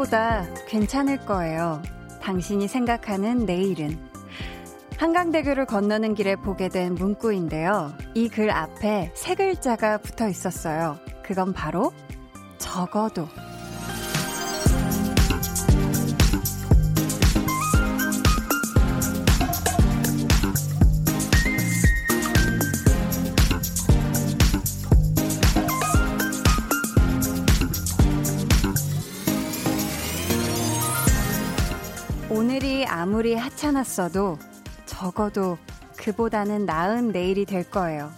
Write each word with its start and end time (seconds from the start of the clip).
생각보다 0.00 0.46
괜찮을 0.66 1.18
거예요. 1.26 1.82
당신이 2.22 2.68
생각하는 2.68 3.44
내일은. 3.44 3.98
한강대교를 4.98 5.66
건너는 5.66 6.14
길에 6.14 6.36
보게 6.36 6.68
된 6.68 6.94
문구인데요. 6.94 7.92
이 8.14 8.28
글 8.28 8.50
앞에 8.50 9.12
세 9.14 9.34
글자가 9.34 9.98
붙어 9.98 10.28
있었어요. 10.28 10.98
그건 11.22 11.52
바로 11.52 11.92
적어도. 12.58 13.26
아무리 33.20 33.34
하찮았어도 33.34 34.38
적어도 34.86 35.58
그보다는 35.98 36.64
나은 36.64 37.08
내일이 37.08 37.44
될 37.44 37.68
거예요. 37.70 38.10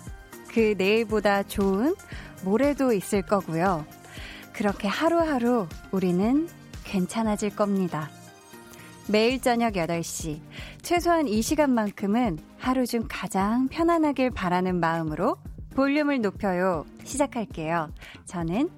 그 0.55 0.77
내일보다 0.79 1.43
좋은 1.43 1.97
모레도 2.45 2.93
있을 2.93 3.23
거고요. 3.23 3.85
그렇게 4.53 4.87
하루하루 4.87 5.67
우리는 5.91 6.49
괜찮아질 6.85 7.57
겁니다. 7.57 8.11
매일 9.09 9.43
저녁 9.43 9.73
8시, 9.73 10.39
최소한 10.83 11.27
이 11.27 11.43
시간만큼은 11.43 12.39
하루 12.59 12.87
중 12.87 13.03
가장 13.09 13.67
편안하길 13.67 14.31
바라는 14.31 14.79
마음으로 14.79 15.37
볼륨을 15.75 16.21
높여요. 16.21 16.87
시작할게요. 17.03 17.91
저는 18.27 18.71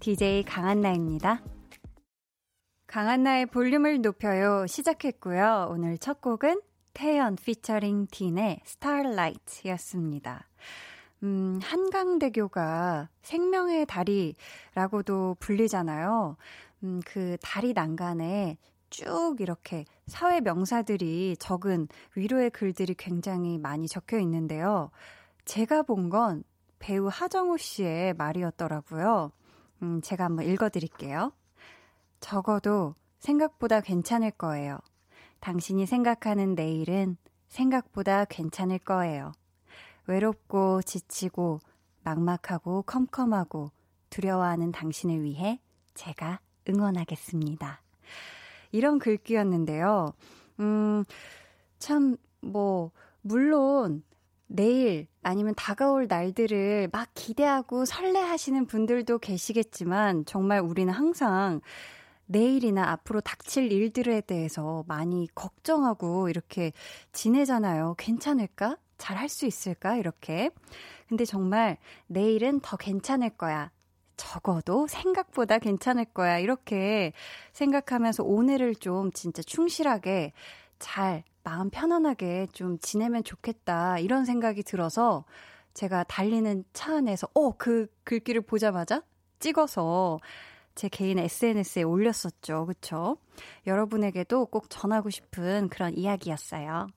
DJ 0.00 0.42
강한나입니다. 0.42 1.40
강한나의 2.94 3.46
볼륨을 3.46 4.02
높여요. 4.02 4.68
시작했고요. 4.68 5.66
오늘 5.68 5.98
첫 5.98 6.20
곡은 6.20 6.60
태연 6.92 7.34
피처링 7.34 8.06
딘의 8.08 8.60
Starlight였습니다. 8.64 10.46
음, 11.24 11.58
한강대교가 11.60 13.08
생명의 13.20 13.86
다리라고도 13.86 15.34
불리잖아요. 15.40 16.36
음, 16.84 17.00
그 17.04 17.36
다리 17.42 17.72
난간에 17.72 18.58
쭉 18.90 19.38
이렇게 19.40 19.86
사회 20.06 20.40
명사들이 20.40 21.36
적은 21.40 21.88
위로의 22.14 22.50
글들이 22.50 22.94
굉장히 22.94 23.58
많이 23.58 23.88
적혀 23.88 24.20
있는데요. 24.20 24.92
제가 25.46 25.82
본 25.82 26.10
건 26.10 26.44
배우 26.78 27.08
하정우 27.10 27.58
씨의 27.58 28.14
말이었더라고요. 28.14 29.32
음, 29.82 30.00
제가 30.00 30.26
한번 30.26 30.46
읽어드릴게요. 30.46 31.32
적어도 32.24 32.94
생각보다 33.18 33.82
괜찮을 33.82 34.30
거예요. 34.30 34.78
당신이 35.40 35.84
생각하는 35.84 36.54
내일은 36.54 37.18
생각보다 37.48 38.24
괜찮을 38.24 38.78
거예요. 38.78 39.32
외롭고 40.06 40.80
지치고 40.80 41.60
막막하고 42.02 42.84
컴컴하고 42.86 43.72
두려워하는 44.08 44.72
당신을 44.72 45.22
위해 45.22 45.60
제가 45.92 46.40
응원하겠습니다. 46.66 47.82
이런 48.72 48.98
글귀였는데요. 48.98 50.14
음, 50.60 51.04
참, 51.78 52.16
뭐, 52.40 52.90
물론, 53.20 54.02
내일 54.46 55.08
아니면 55.22 55.54
다가올 55.56 56.06
날들을 56.08 56.88
막 56.90 57.10
기대하고 57.12 57.84
설레하시는 57.84 58.64
분들도 58.64 59.18
계시겠지만, 59.18 60.24
정말 60.24 60.60
우리는 60.60 60.90
항상 60.90 61.60
내일이나 62.26 62.90
앞으로 62.90 63.20
닥칠 63.20 63.70
일들에 63.72 64.20
대해서 64.20 64.84
많이 64.86 65.28
걱정하고 65.34 66.28
이렇게 66.28 66.72
지내잖아요. 67.12 67.94
괜찮을까? 67.98 68.76
잘 68.98 69.16
할 69.18 69.28
수 69.28 69.46
있을까? 69.46 69.96
이렇게. 69.96 70.50
근데 71.08 71.24
정말 71.24 71.76
내일은 72.06 72.60
더 72.60 72.76
괜찮을 72.76 73.30
거야. 73.30 73.70
적어도 74.16 74.86
생각보다 74.86 75.58
괜찮을 75.58 76.04
거야. 76.06 76.38
이렇게 76.38 77.12
생각하면서 77.52 78.22
오늘을 78.24 78.76
좀 78.76 79.10
진짜 79.12 79.42
충실하게 79.42 80.32
잘 80.78 81.24
마음 81.42 81.68
편안하게 81.70 82.48
좀 82.52 82.78
지내면 82.78 83.24
좋겠다. 83.24 83.98
이런 83.98 84.24
생각이 84.24 84.62
들어서 84.62 85.24
제가 85.74 86.04
달리는 86.04 86.64
차 86.72 86.96
안에서 86.96 87.28
어, 87.34 87.56
그 87.56 87.88
글귀를 88.04 88.42
보자마자 88.42 89.02
찍어서 89.40 90.20
제 90.74 90.88
개인 90.88 91.18
SNS에 91.18 91.82
올렸었죠. 91.82 92.66
그쵸? 92.66 93.16
여러분에게도 93.66 94.46
꼭 94.46 94.66
전하고 94.68 95.10
싶은 95.10 95.68
그런 95.68 95.96
이야기였어요. 95.96 96.88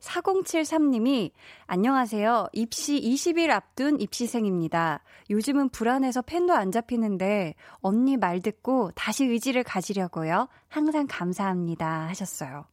4073님이 0.00 1.32
안녕하세요. 1.66 2.48
입시 2.52 3.00
20일 3.00 3.50
앞둔 3.50 4.00
입시생입니다. 4.00 5.02
요즘은 5.30 5.70
불안해서 5.70 6.22
펜도 6.22 6.54
안 6.54 6.70
잡히는데 6.70 7.54
언니 7.80 8.16
말 8.16 8.40
듣고 8.40 8.92
다시 8.94 9.24
의지를 9.24 9.64
가지려고요. 9.64 10.48
항상 10.68 11.06
감사합니다 11.08 12.08
하셨어요. 12.08 12.66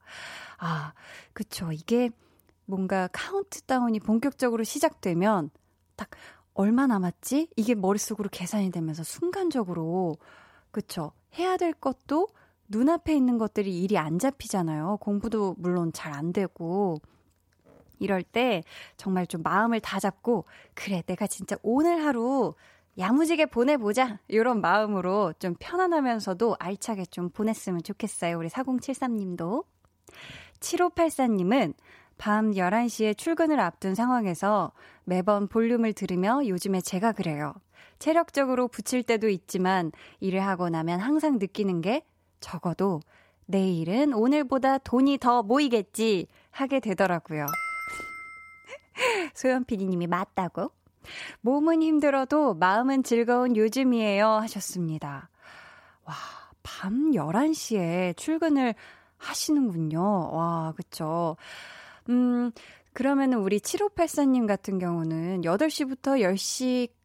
아, 0.59 0.93
그쵸. 1.33 1.71
이게 1.71 2.09
뭔가 2.65 3.07
카운트다운이 3.11 3.99
본격적으로 3.99 4.63
시작되면 4.63 5.49
딱 5.95 6.09
얼마 6.53 6.87
남았지? 6.87 7.49
이게 7.55 7.75
머릿속으로 7.75 8.29
계산이 8.31 8.71
되면서 8.71 9.03
순간적으로 9.03 10.17
그쵸? 10.71 11.11
해야 11.37 11.57
될 11.57 11.73
것도 11.73 12.27
눈앞에 12.67 13.15
있는 13.15 13.37
것들이 13.37 13.81
일이 13.81 13.97
안 13.97 14.19
잡히잖아요. 14.19 14.97
공부도 15.01 15.55
물론 15.57 15.91
잘 15.93 16.13
안 16.13 16.33
되고. 16.33 16.97
이럴 17.99 18.21
때 18.23 18.63
정말 18.97 19.25
좀 19.27 19.41
마음을 19.43 19.79
다 19.79 19.99
잡고 19.99 20.45
그래 20.73 21.03
내가 21.05 21.25
진짜 21.27 21.55
오늘 21.63 22.03
하루 22.03 22.53
야무지게 22.97 23.47
보내보자 23.47 24.19
이런 24.27 24.61
마음으로 24.61 25.33
좀 25.39 25.55
편안하면서도 25.57 26.57
알차게 26.59 27.05
좀 27.05 27.29
보냈으면 27.29 27.81
좋겠어요. 27.81 28.37
우리 28.37 28.49
4073님도 28.49 29.65
7584님은 30.59 31.73
밤 32.23 32.51
11시에 32.51 33.17
출근을 33.17 33.59
앞둔 33.59 33.95
상황에서 33.95 34.71
매번 35.03 35.49
볼륨을 35.49 35.91
들으며 35.91 36.39
요즘에 36.47 36.79
제가 36.79 37.11
그래요. 37.11 37.53
체력적으로 37.99 38.69
붙일 38.69 39.03
때도 39.03 39.27
있지만 39.27 39.91
일을 40.21 40.39
하고 40.39 40.69
나면 40.69 41.01
항상 41.01 41.37
느끼는 41.37 41.81
게 41.81 42.05
적어도 42.39 43.01
내일은 43.45 44.13
오늘보다 44.13 44.77
돈이 44.77 45.17
더 45.17 45.43
모이겠지 45.43 46.27
하게 46.49 46.79
되더라고요. 46.79 47.45
소연 49.35 49.65
PD님이 49.65 50.07
맞다고? 50.07 50.71
몸은 51.41 51.83
힘들어도 51.83 52.53
마음은 52.53 53.03
즐거운 53.03 53.57
요즘이에요 53.57 54.27
하셨습니다. 54.27 55.29
와, 56.05 56.13
밤 56.63 57.11
11시에 57.11 58.15
출근을 58.15 58.75
하시는군요. 59.17 60.31
와, 60.31 60.71
그쵸. 60.77 61.35
음, 62.09 62.51
그러면은 62.93 63.39
우리 63.39 63.59
7584님 63.59 64.47
같은 64.47 64.79
경우는 64.79 65.41
8시부터 65.41 66.21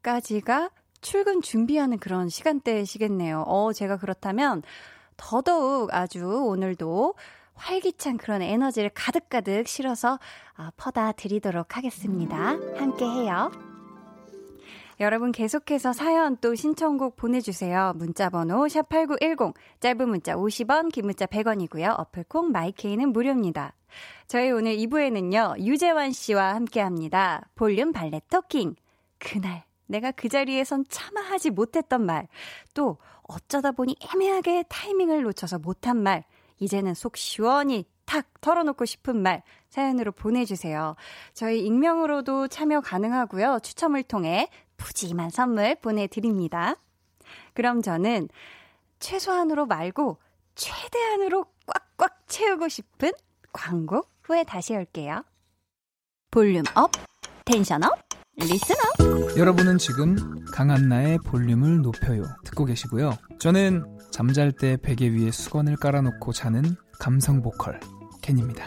10시까지가 0.02 0.70
출근 1.00 1.40
준비하는 1.40 1.98
그런 1.98 2.28
시간대시겠네요. 2.28 3.44
어, 3.46 3.72
제가 3.72 3.96
그렇다면 3.96 4.62
더더욱 5.16 5.92
아주 5.92 6.26
오늘도 6.26 7.14
활기찬 7.54 8.18
그런 8.18 8.42
에너지를 8.42 8.90
가득가득 8.94 9.66
실어서 9.66 10.18
어, 10.56 10.68
퍼다 10.76 11.12
드리도록 11.12 11.76
하겠습니다. 11.76 12.36
함께 12.76 13.04
해요. 13.04 13.50
여러분 15.00 15.30
계속해서 15.30 15.92
사연 15.92 16.36
또 16.38 16.56
신청곡 16.56 17.14
보내주세요. 17.16 17.92
문자번호 17.96 18.66
샵8910, 18.66 19.54
짧은 19.78 20.08
문자 20.08 20.34
50원, 20.34 20.90
긴 20.92 21.06
문자 21.06 21.24
100원이고요. 21.26 21.94
어플콩 22.00 22.50
마이케이는 22.50 23.12
무료입니다. 23.12 23.74
저희 24.28 24.50
오늘 24.50 24.76
2부에는요, 24.76 25.58
유재환 25.64 26.12
씨와 26.12 26.54
함께 26.54 26.80
합니다. 26.80 27.48
볼륨 27.54 27.92
발레 27.92 28.20
토킹. 28.28 28.74
그날 29.16 29.64
내가 29.86 30.10
그 30.10 30.28
자리에선 30.28 30.84
차마 30.90 31.22
하지 31.22 31.48
못했던 31.48 32.04
말, 32.04 32.28
또 32.74 32.98
어쩌다 33.22 33.72
보니 33.72 33.96
애매하게 34.12 34.64
타이밍을 34.68 35.22
놓쳐서 35.22 35.60
못한 35.60 35.96
말, 36.02 36.24
이제는 36.58 36.92
속 36.92 37.16
시원히 37.16 37.86
탁 38.04 38.26
털어놓고 38.42 38.84
싶은 38.84 39.16
말 39.16 39.42
사연으로 39.70 40.12
보내주세요. 40.12 40.94
저희 41.32 41.64
익명으로도 41.64 42.48
참여 42.48 42.82
가능하고요. 42.82 43.60
추첨을 43.62 44.02
통해 44.02 44.50
푸짐한 44.76 45.30
선물 45.30 45.74
보내드립니다. 45.76 46.76
그럼 47.54 47.80
저는 47.80 48.28
최소한으로 49.00 49.64
말고 49.64 50.18
최대한으로 50.54 51.46
꽉꽉 51.96 52.28
채우고 52.28 52.68
싶은 52.68 53.12
광고 53.54 54.04
후에 54.28 54.44
다시 54.44 54.74
올게요. 54.74 55.24
Volume 56.30 56.62
up, 56.74 56.92
tension 57.46 57.82
up, 57.82 57.92
listen 58.36 58.76
up. 59.00 59.38
여러분은 59.38 59.78
지금 59.78 60.44
강한나의 60.52 61.18
볼륨을 61.24 61.80
높여요. 61.80 62.24
듣고 62.44 62.66
계시고요. 62.66 63.16
저는 63.40 63.86
잠잘 64.10 64.52
때 64.52 64.76
베개 64.76 65.08
위에 65.14 65.30
수건을 65.30 65.76
깔아놓고 65.76 66.34
자는 66.34 66.62
감성 67.00 67.40
보컬 67.40 67.80
켄입니다. 68.20 68.66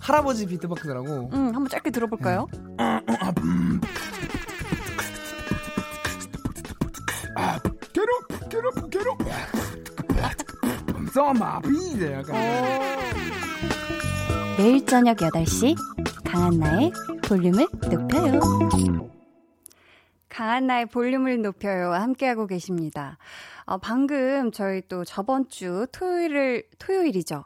할아버지 0.00 0.46
비트박스라고. 0.46 1.30
응, 1.34 1.46
한번 1.48 1.68
짧게 1.68 1.90
들어볼까요? 1.90 2.46
네. 2.78 3.02
괴롭, 7.92 8.48
괴롭, 8.48 8.90
괴롭. 8.90 9.65
써마비 11.16 11.70
네, 11.98 12.12
약간. 12.12 12.34
매일 14.58 14.84
저녁 14.84 15.16
8시 15.16 15.74
강한나의 16.26 16.92
볼륨을 17.26 17.66
높여요. 17.90 18.40
강한나의 20.28 20.84
볼륨을 20.84 21.40
높여요. 21.40 21.94
함께하고 21.94 22.46
계십니다. 22.46 23.16
어, 23.64 23.78
방금 23.78 24.52
저희 24.52 24.82
또 24.88 25.06
저번 25.06 25.48
주 25.48 25.86
토요일을, 25.90 26.64
토요일이죠. 26.78 27.44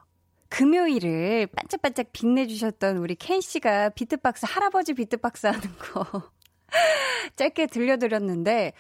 금요일을 0.49 1.47
반짝반짝 1.55 2.07
빛내주셨던 2.13 2.97
우리 2.97 3.15
켄 3.15 3.41
씨가 3.41 3.91
비트박스, 3.91 4.47
할아버지 4.49 4.95
비트박스 4.95 5.47
하는 5.47 5.61
거 5.79 6.25
짧게 7.37 7.67
들려드렸는데, 7.67 8.73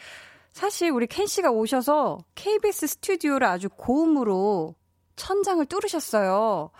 사실 0.50 0.90
우리 0.90 1.06
켄 1.06 1.28
씨가 1.28 1.52
오셔서 1.52 2.18
KBS 2.34 2.88
스튜디오를 2.88 3.46
아주 3.46 3.68
고음으로 3.68 4.74
천장을 5.20 5.64
뚫으셨어요. 5.66 6.70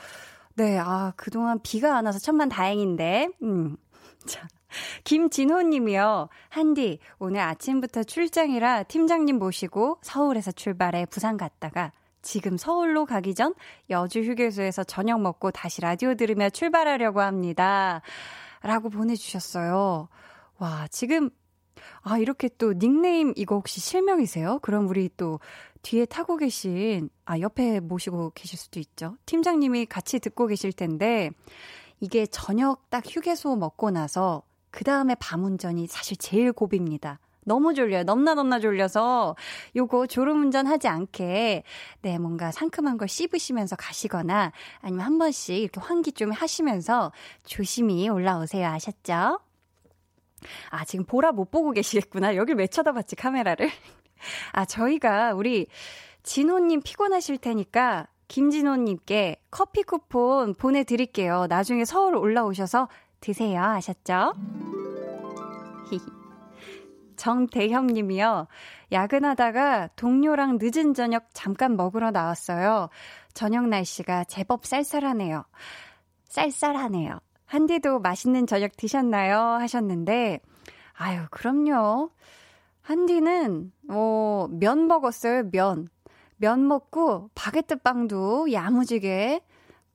네, 0.54 0.78
아, 0.78 1.12
그동안 1.16 1.60
비가 1.62 1.96
안 1.96 2.06
와서 2.06 2.18
천만 2.18 2.48
다행인데, 2.48 3.28
음. 3.42 3.76
자. 4.26 4.48
김진호 5.02 5.62
님이요. 5.62 6.28
한디, 6.48 7.00
오늘 7.18 7.40
아침부터 7.40 8.04
출장이라 8.04 8.84
팀장님 8.84 9.36
모시고 9.36 9.98
서울에서 10.00 10.52
출발해 10.52 11.06
부산 11.06 11.36
갔다가 11.36 11.90
지금 12.22 12.56
서울로 12.56 13.04
가기 13.04 13.34
전 13.34 13.52
여주 13.88 14.20
휴게소에서 14.20 14.84
저녁 14.84 15.20
먹고 15.22 15.50
다시 15.50 15.80
라디오 15.80 16.14
들으며 16.14 16.50
출발하려고 16.50 17.20
합니다. 17.20 18.00
라고 18.62 18.90
보내주셨어요. 18.90 20.08
와, 20.58 20.86
지금, 20.88 21.30
아, 22.02 22.18
이렇게 22.18 22.48
또 22.58 22.72
닉네임 22.72 23.32
이거 23.36 23.56
혹시 23.56 23.80
실명이세요? 23.80 24.58
그럼 24.60 24.88
우리 24.88 25.10
또 25.16 25.40
뒤에 25.82 26.04
타고 26.04 26.36
계신, 26.36 27.10
아, 27.24 27.38
옆에 27.38 27.80
모시고 27.80 28.32
계실 28.34 28.58
수도 28.58 28.80
있죠. 28.80 29.16
팀장님이 29.26 29.86
같이 29.86 30.18
듣고 30.18 30.46
계실 30.46 30.72
텐데, 30.72 31.30
이게 32.00 32.26
저녁 32.26 32.88
딱 32.90 33.04
휴게소 33.06 33.56
먹고 33.56 33.90
나서 33.90 34.42
그 34.70 34.84
다음에 34.84 35.14
밤 35.16 35.44
운전이 35.44 35.86
사실 35.86 36.16
제일 36.16 36.52
고비입니다. 36.52 37.18
너무 37.44 37.74
졸려요. 37.74 38.04
넘나 38.04 38.34
넘나 38.34 38.60
졸려서 38.60 39.34
요거 39.74 40.06
졸음 40.06 40.42
운전 40.42 40.66
하지 40.66 40.88
않게 40.88 41.64
네, 42.02 42.18
뭔가 42.18 42.52
상큼한 42.52 42.98
걸 42.98 43.08
씹으시면서 43.08 43.76
가시거나 43.76 44.52
아니면 44.80 45.04
한 45.04 45.18
번씩 45.18 45.56
이렇게 45.56 45.80
환기 45.80 46.12
좀 46.12 46.30
하시면서 46.30 47.12
조심히 47.44 48.08
올라오세요. 48.08 48.68
아셨죠? 48.68 49.40
아, 50.70 50.84
지금 50.84 51.04
보라 51.04 51.32
못 51.32 51.50
보고 51.50 51.72
계시겠구나. 51.72 52.36
여길 52.36 52.56
왜 52.56 52.66
쳐다봤지, 52.66 53.16
카메라를? 53.16 53.70
아, 54.52 54.64
저희가 54.64 55.34
우리 55.34 55.66
진호님 56.22 56.82
피곤하실 56.82 57.38
테니까 57.38 58.06
김진호님께 58.28 59.42
커피 59.50 59.82
쿠폰 59.82 60.54
보내드릴게요. 60.54 61.46
나중에 61.48 61.84
서울 61.84 62.14
올라오셔서 62.14 62.88
드세요. 63.20 63.60
아셨죠? 63.62 64.34
정대형 67.16 67.88
님이요. 67.88 68.46
야근하다가 68.92 69.88
동료랑 69.96 70.58
늦은 70.60 70.94
저녁 70.94 71.28
잠깐 71.34 71.76
먹으러 71.76 72.10
나왔어요. 72.10 72.88
저녁 73.34 73.68
날씨가 73.68 74.24
제법 74.24 74.64
쌀쌀하네요. 74.64 75.44
쌀쌀하네요. 76.24 77.18
한디도 77.50 77.98
맛있는 77.98 78.46
저녁 78.46 78.76
드셨나요? 78.76 79.36
하셨는데, 79.36 80.38
아유, 80.94 81.22
그럼요. 81.32 82.10
한디는, 82.80 83.72
어, 83.88 84.46
면 84.48 84.86
먹었어요, 84.86 85.50
면. 85.50 85.88
면 86.36 86.68
먹고, 86.68 87.28
바게트 87.34 87.78
빵도 87.78 88.52
야무지게 88.52 89.40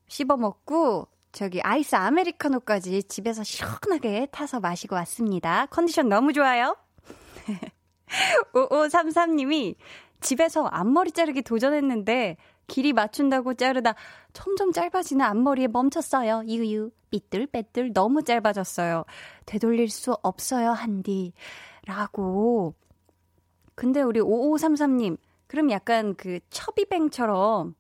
씹어 0.10 0.36
먹고, 0.36 1.08
저기 1.32 1.62
아이스 1.62 1.96
아메리카노까지 1.96 3.04
집에서 3.04 3.42
시원하게 3.46 4.28
타서 4.34 4.60
마시고 4.60 4.96
왔습니다. 4.96 5.66
컨디션 5.68 6.10
너무 6.10 6.34
좋아요. 6.34 6.76
5533님이 8.54 9.76
집에서 10.20 10.66
앞머리 10.66 11.12
자르기 11.12 11.42
도전했는데 11.42 12.36
길이 12.68 12.94
맞춘다고 12.94 13.54
자르다 13.54 13.96
점점 14.34 14.72
짧아지는 14.72 15.26
앞머리에 15.26 15.68
멈췄어요. 15.68 16.44
유유. 16.48 16.92
삐뚤빼뚤 17.12 17.94
너무 17.94 18.24
짧아졌어요. 18.24 19.06
되돌릴 19.46 19.90
수 19.90 20.18
없어요, 20.22 20.72
한디. 20.72 21.34
라고. 21.86 22.74
근데 23.76 24.02
우리 24.02 24.20
5533님, 24.20 25.18
그럼 25.48 25.72
약간 25.72 26.16
그 26.16 26.40
첩이뱅처럼 26.50 27.76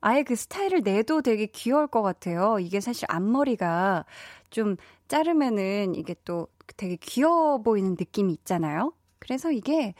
아예 0.00 0.22
그 0.22 0.36
스타일을 0.36 0.82
내도 0.82 1.22
되게 1.22 1.46
귀여울 1.46 1.86
것 1.86 2.02
같아요. 2.02 2.58
이게 2.60 2.80
사실 2.80 3.06
앞머리가 3.08 4.04
좀 4.50 4.76
자르면은 5.08 5.94
이게 5.94 6.14
또 6.24 6.48
되게 6.76 6.96
귀여워 6.96 7.58
보이는 7.58 7.96
느낌이 7.98 8.32
있잖아요. 8.32 8.92
그래서 9.18 9.50
이게 9.50 9.94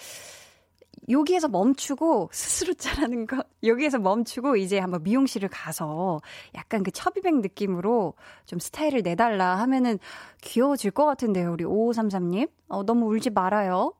여기에서 1.08 1.49
멈추고 1.49 2.31
스스로 2.32 2.75
자르는 2.75 3.26
거 3.26 3.44
여기에서 3.62 3.99
멈추고 3.99 4.56
이제 4.56 4.79
한번 4.79 5.03
미용실을 5.03 5.49
가서 5.49 6.20
약간 6.55 6.82
그 6.82 6.91
첩이백 6.91 7.41
느낌으로 7.41 8.14
좀 8.44 8.58
스타일을 8.58 9.03
내달라 9.03 9.56
하면은 9.61 9.99
귀여워질 10.43 10.91
것 10.91 11.05
같은데요 11.06 11.53
우리 11.53 11.64
5533님 11.64 12.50
어, 12.69 12.82
너무 12.85 13.06
울지 13.06 13.31
말아요 13.31 13.93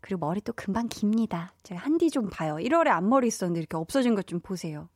그리고 0.00 0.26
머리 0.26 0.40
또 0.40 0.52
금방 0.52 0.88
깁니다. 0.88 1.54
제가 1.62 1.80
한디 1.80 2.10
좀 2.10 2.28
봐요. 2.28 2.56
1월에 2.56 2.88
앞머리 2.88 3.28
있었는데 3.28 3.60
이렇게 3.60 3.76
없어진 3.76 4.16
것 4.16 4.26
좀 4.26 4.40
보세요. 4.40 4.88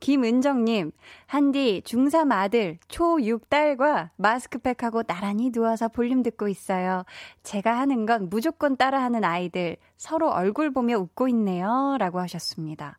김은정님, 0.00 0.92
한디, 1.26 1.82
중3 1.84 2.30
아들, 2.32 2.78
초6 2.88 3.48
딸과 3.48 4.10
마스크팩하고 4.16 5.02
나란히 5.04 5.50
누워서 5.50 5.88
볼륨 5.88 6.22
듣고 6.22 6.48
있어요. 6.48 7.04
제가 7.42 7.78
하는 7.78 8.06
건 8.06 8.28
무조건 8.28 8.76
따라하는 8.76 9.24
아이들, 9.24 9.76
서로 9.96 10.30
얼굴 10.30 10.70
보며 10.72 10.98
웃고 10.98 11.28
있네요. 11.28 11.96
라고 11.98 12.20
하셨습니다. 12.20 12.98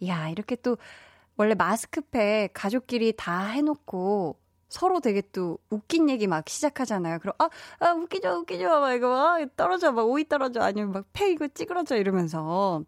이야, 0.00 0.28
이렇게 0.28 0.56
또, 0.56 0.76
원래 1.36 1.54
마스크팩 1.54 2.52
가족끼리 2.54 3.14
다 3.16 3.46
해놓고, 3.46 4.38
서로 4.68 5.00
되게 5.00 5.22
또 5.32 5.58
웃긴 5.70 6.10
얘기 6.10 6.26
막 6.26 6.48
시작하잖아요. 6.48 7.18
그럼, 7.20 7.34
아, 7.38 7.48
아, 7.80 7.92
웃기죠, 7.92 8.28
웃기죠. 8.40 8.68
막 8.80 8.92
이거 8.92 9.08
막 9.08 9.56
떨어져, 9.56 9.92
막 9.92 10.02
오이 10.08 10.24
떨어져. 10.28 10.60
아니면 10.62 10.92
막 10.92 11.04
폐 11.12 11.30
이거 11.30 11.46
찌그러져 11.48 11.96
이러면서. 11.96 12.82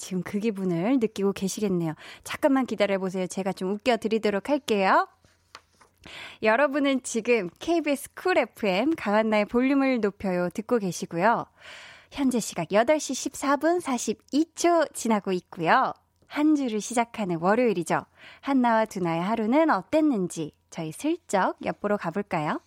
지금 0.00 0.22
그 0.22 0.40
기분을 0.40 0.98
느끼고 0.98 1.32
계시겠네요. 1.32 1.94
잠깐만 2.24 2.66
기다려보세요. 2.66 3.26
제가 3.26 3.52
좀 3.52 3.70
웃겨드리도록 3.72 4.48
할게요. 4.48 5.06
여러분은 6.42 7.02
지금 7.02 7.50
KBS 7.58 8.14
쿨 8.14 8.38
FM 8.38 8.94
강한나의 8.96 9.44
볼륨을 9.44 10.00
높여요 10.00 10.48
듣고 10.50 10.78
계시고요. 10.78 11.44
현재 12.10 12.40
시각 12.40 12.68
8시 12.68 13.30
14분 13.30 13.80
42초 13.80 14.92
지나고 14.94 15.32
있고요. 15.32 15.92
한 16.26 16.56
주를 16.56 16.80
시작하는 16.80 17.36
월요일이죠. 17.40 18.06
한나와 18.40 18.86
두나의 18.86 19.20
하루는 19.20 19.70
어땠는지 19.70 20.52
저희 20.70 20.92
슬쩍 20.92 21.56
엿보러 21.64 21.96
가볼까요? 21.96 22.60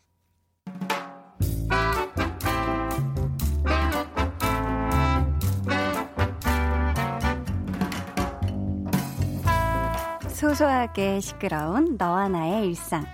소소하게 10.43 11.21
시끄러운 11.21 11.95
너와 11.97 12.27
나의 12.27 12.67
일상. 12.67 13.05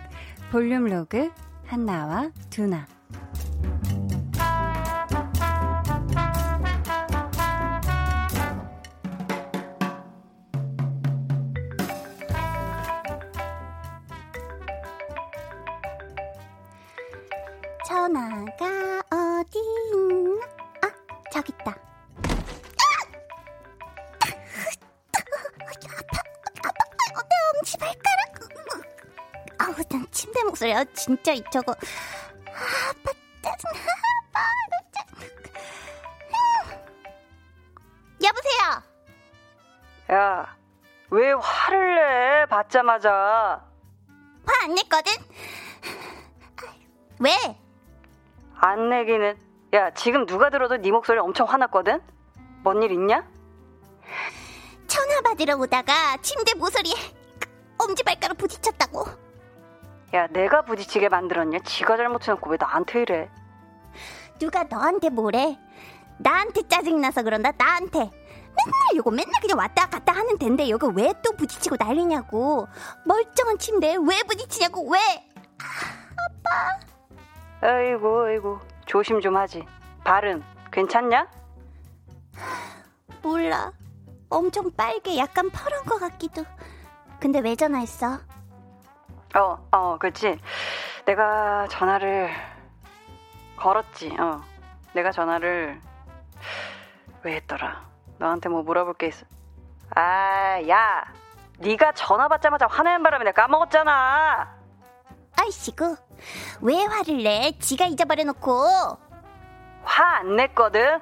볼륨 0.51 0.85
로그 0.85 1.29
한나와 1.67 2.31
두나. 2.49 2.87
거야. 30.79 30.93
진짜 30.93 31.31
이 31.33 31.43
저거. 31.51 31.71
아빠 31.73 33.11
짜증 33.41 33.69
아빠 34.33 34.41
짜증 34.93 35.29
여보세요. 38.23 38.83
야, 40.11 40.55
왜 41.11 41.31
화를 41.33 41.95
내? 41.95 42.45
받자마자. 42.47 43.63
화 44.45 44.63
안 44.63 44.73
냈거든. 44.75 45.11
왜? 47.19 47.31
안 48.55 48.89
내기는. 48.89 49.37
야, 49.73 49.91
지금 49.93 50.25
누가 50.25 50.49
들어도 50.49 50.77
네 50.77 50.91
목소리 50.91 51.19
엄청 51.19 51.47
화났거든. 51.47 52.01
뭔 52.63 52.81
일 52.83 52.91
있냐? 52.91 53.23
전화 54.87 55.21
받으러 55.21 55.55
오다가 55.55 56.17
침대 56.21 56.53
모서리에 56.55 56.93
엄지발가락 57.77 58.37
부딪혔다고. 58.37 59.05
야, 60.13 60.27
내가 60.27 60.63
부딪히게 60.63 61.09
만들었냐? 61.09 61.59
지가 61.59 61.97
잘못해놓고 61.97 62.49
왜 62.49 62.57
나한테 62.59 63.01
이래? 63.03 63.29
누가 64.39 64.63
너한테 64.63 65.09
뭐래? 65.09 65.57
나한테 66.17 66.67
짜증나서 66.67 67.23
그런다, 67.23 67.51
나한테. 67.57 67.99
맨날 67.99 68.73
이거 68.95 69.11
맨날 69.11 69.31
그냥 69.41 69.57
왔다 69.59 69.87
갔다 69.87 70.11
하는 70.13 70.37
텐데 70.37 70.67
여기 70.69 70.85
왜 70.95 71.13
또 71.23 71.31
부딪히고 71.37 71.77
난리냐고. 71.79 72.67
멀쩡한 73.05 73.57
침대에 73.57 73.95
왜 73.97 74.23
부딪히냐고, 74.27 74.89
왜? 74.91 74.99
아, 75.59 75.65
아빠. 77.61 77.67
아이고, 77.67 78.21
아이고. 78.25 78.59
조심 78.85 79.21
좀 79.21 79.37
하지. 79.37 79.63
발은 80.03 80.43
괜찮냐? 80.71 81.27
몰라. 83.21 83.71
엄청 84.29 84.71
빨개, 84.75 85.17
약간 85.17 85.49
펄한 85.49 85.85
것 85.85 85.99
같기도. 85.99 86.43
근데 87.19 87.39
왜 87.39 87.55
전화했어? 87.55 88.19
어, 89.35 89.57
어, 89.71 89.97
그렇지. 89.99 90.39
내가 91.05 91.67
전화를 91.69 92.29
걸었지. 93.57 94.15
어. 94.19 94.41
내가 94.93 95.11
전화를 95.11 95.79
왜 97.23 97.35
했더라? 97.35 97.85
너한테 98.17 98.49
뭐 98.49 98.63
물어볼 98.63 98.95
게 98.95 99.07
있어. 99.07 99.25
아, 99.95 100.59
야. 100.67 101.05
네가 101.59 101.91
전화 101.91 102.27
받자마자 102.27 102.67
화내는 102.67 103.03
바람에 103.03 103.25
내가 103.25 103.43
까먹었잖아. 103.43 104.55
아이씨구. 105.39 105.95
왜 106.61 106.85
화를 106.85 107.23
내? 107.23 107.51
지가 107.59 107.85
잊어버려놓고. 107.85 108.97
화 109.83 110.03
안 110.19 110.35
냈거든? 110.35 110.99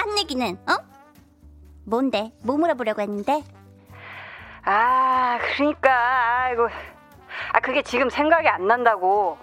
안 0.00 0.14
내기는, 0.14 0.58
어? 0.68 0.76
뭔데? 1.84 2.32
뭐 2.42 2.56
물어보려고 2.56 3.00
했는데? 3.00 3.42
아, 4.64 5.38
그러니까, 5.56 6.44
아이고. 6.44 6.68
아, 7.52 7.60
그게 7.60 7.82
지금 7.82 8.10
생각이 8.10 8.48
안 8.48 8.66
난다고. 8.66 9.38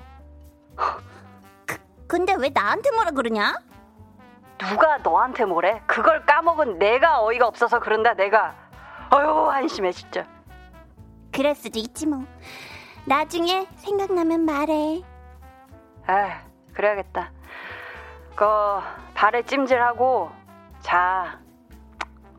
그, 0.75 1.77
근데 2.07 2.35
왜 2.35 2.49
나한테 2.53 2.91
뭐라 2.91 3.11
그러냐? 3.11 3.55
누가 4.57 4.97
너한테 4.97 5.45
뭐래? 5.45 5.81
그걸 5.85 6.25
까먹은 6.25 6.79
내가 6.79 7.23
어이가 7.23 7.47
없어서 7.47 7.79
그런다, 7.79 8.13
내가. 8.13 8.55
어휴, 9.11 9.49
한심해, 9.51 9.91
진짜. 9.91 10.25
그럴 11.31 11.55
수도 11.55 11.79
있지, 11.79 12.07
뭐. 12.07 12.25
나중에 13.05 13.67
생각나면 13.75 14.45
말해. 14.45 15.03
아, 16.07 16.41
그래야겠다. 16.73 17.31
그, 18.35 18.45
발에 19.13 19.43
찜질하고, 19.43 20.31
자. 20.79 21.39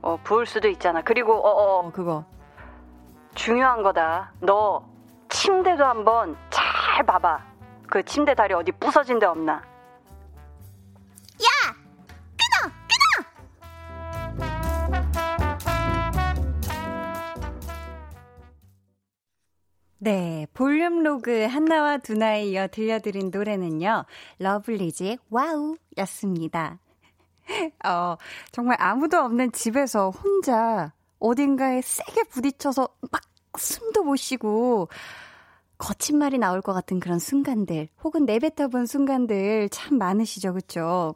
어, 0.02 0.18
부을 0.22 0.46
수도 0.46 0.68
있잖아. 0.68 1.02
그리고, 1.02 1.34
어, 1.34 1.80
어, 1.80 1.92
그거. 1.92 2.24
중요한 3.34 3.82
거다. 3.82 4.32
너, 4.40 4.84
침대도 5.28 5.84
한번 5.84 6.36
잘 6.50 7.04
봐봐. 7.04 7.44
그 7.88 8.02
침대 8.02 8.34
다리 8.34 8.54
어디 8.54 8.72
부서진 8.72 9.18
데 9.18 9.26
없나? 9.26 9.54
야! 9.54 9.62
끊어! 12.36 12.72
끊어! 12.88 13.26
네, 19.98 20.46
볼륨 20.54 21.02
로그 21.02 21.46
한나와 21.46 21.98
두나에 21.98 22.44
이어 22.46 22.68
들려드린 22.68 23.30
노래는요, 23.32 24.04
러블리즈의 24.38 25.18
와우 25.30 25.76
였습니다. 25.98 26.78
어, 27.84 28.16
정말 28.52 28.76
아무도 28.80 29.18
없는 29.18 29.52
집에서 29.52 30.10
혼자 30.10 30.92
어딘가에 31.18 31.80
세게 31.82 32.24
부딪혀서 32.30 32.88
막 33.10 33.22
숨도 33.58 34.04
못 34.04 34.16
쉬고, 34.16 34.88
거친 35.78 36.18
말이 36.18 36.38
나올 36.38 36.62
것 36.62 36.72
같은 36.72 37.00
그런 37.00 37.18
순간들, 37.18 37.88
혹은 38.02 38.24
내뱉어본 38.24 38.86
순간들 38.86 39.68
참 39.70 39.98
많으시죠, 39.98 40.54
그쵸? 40.54 41.14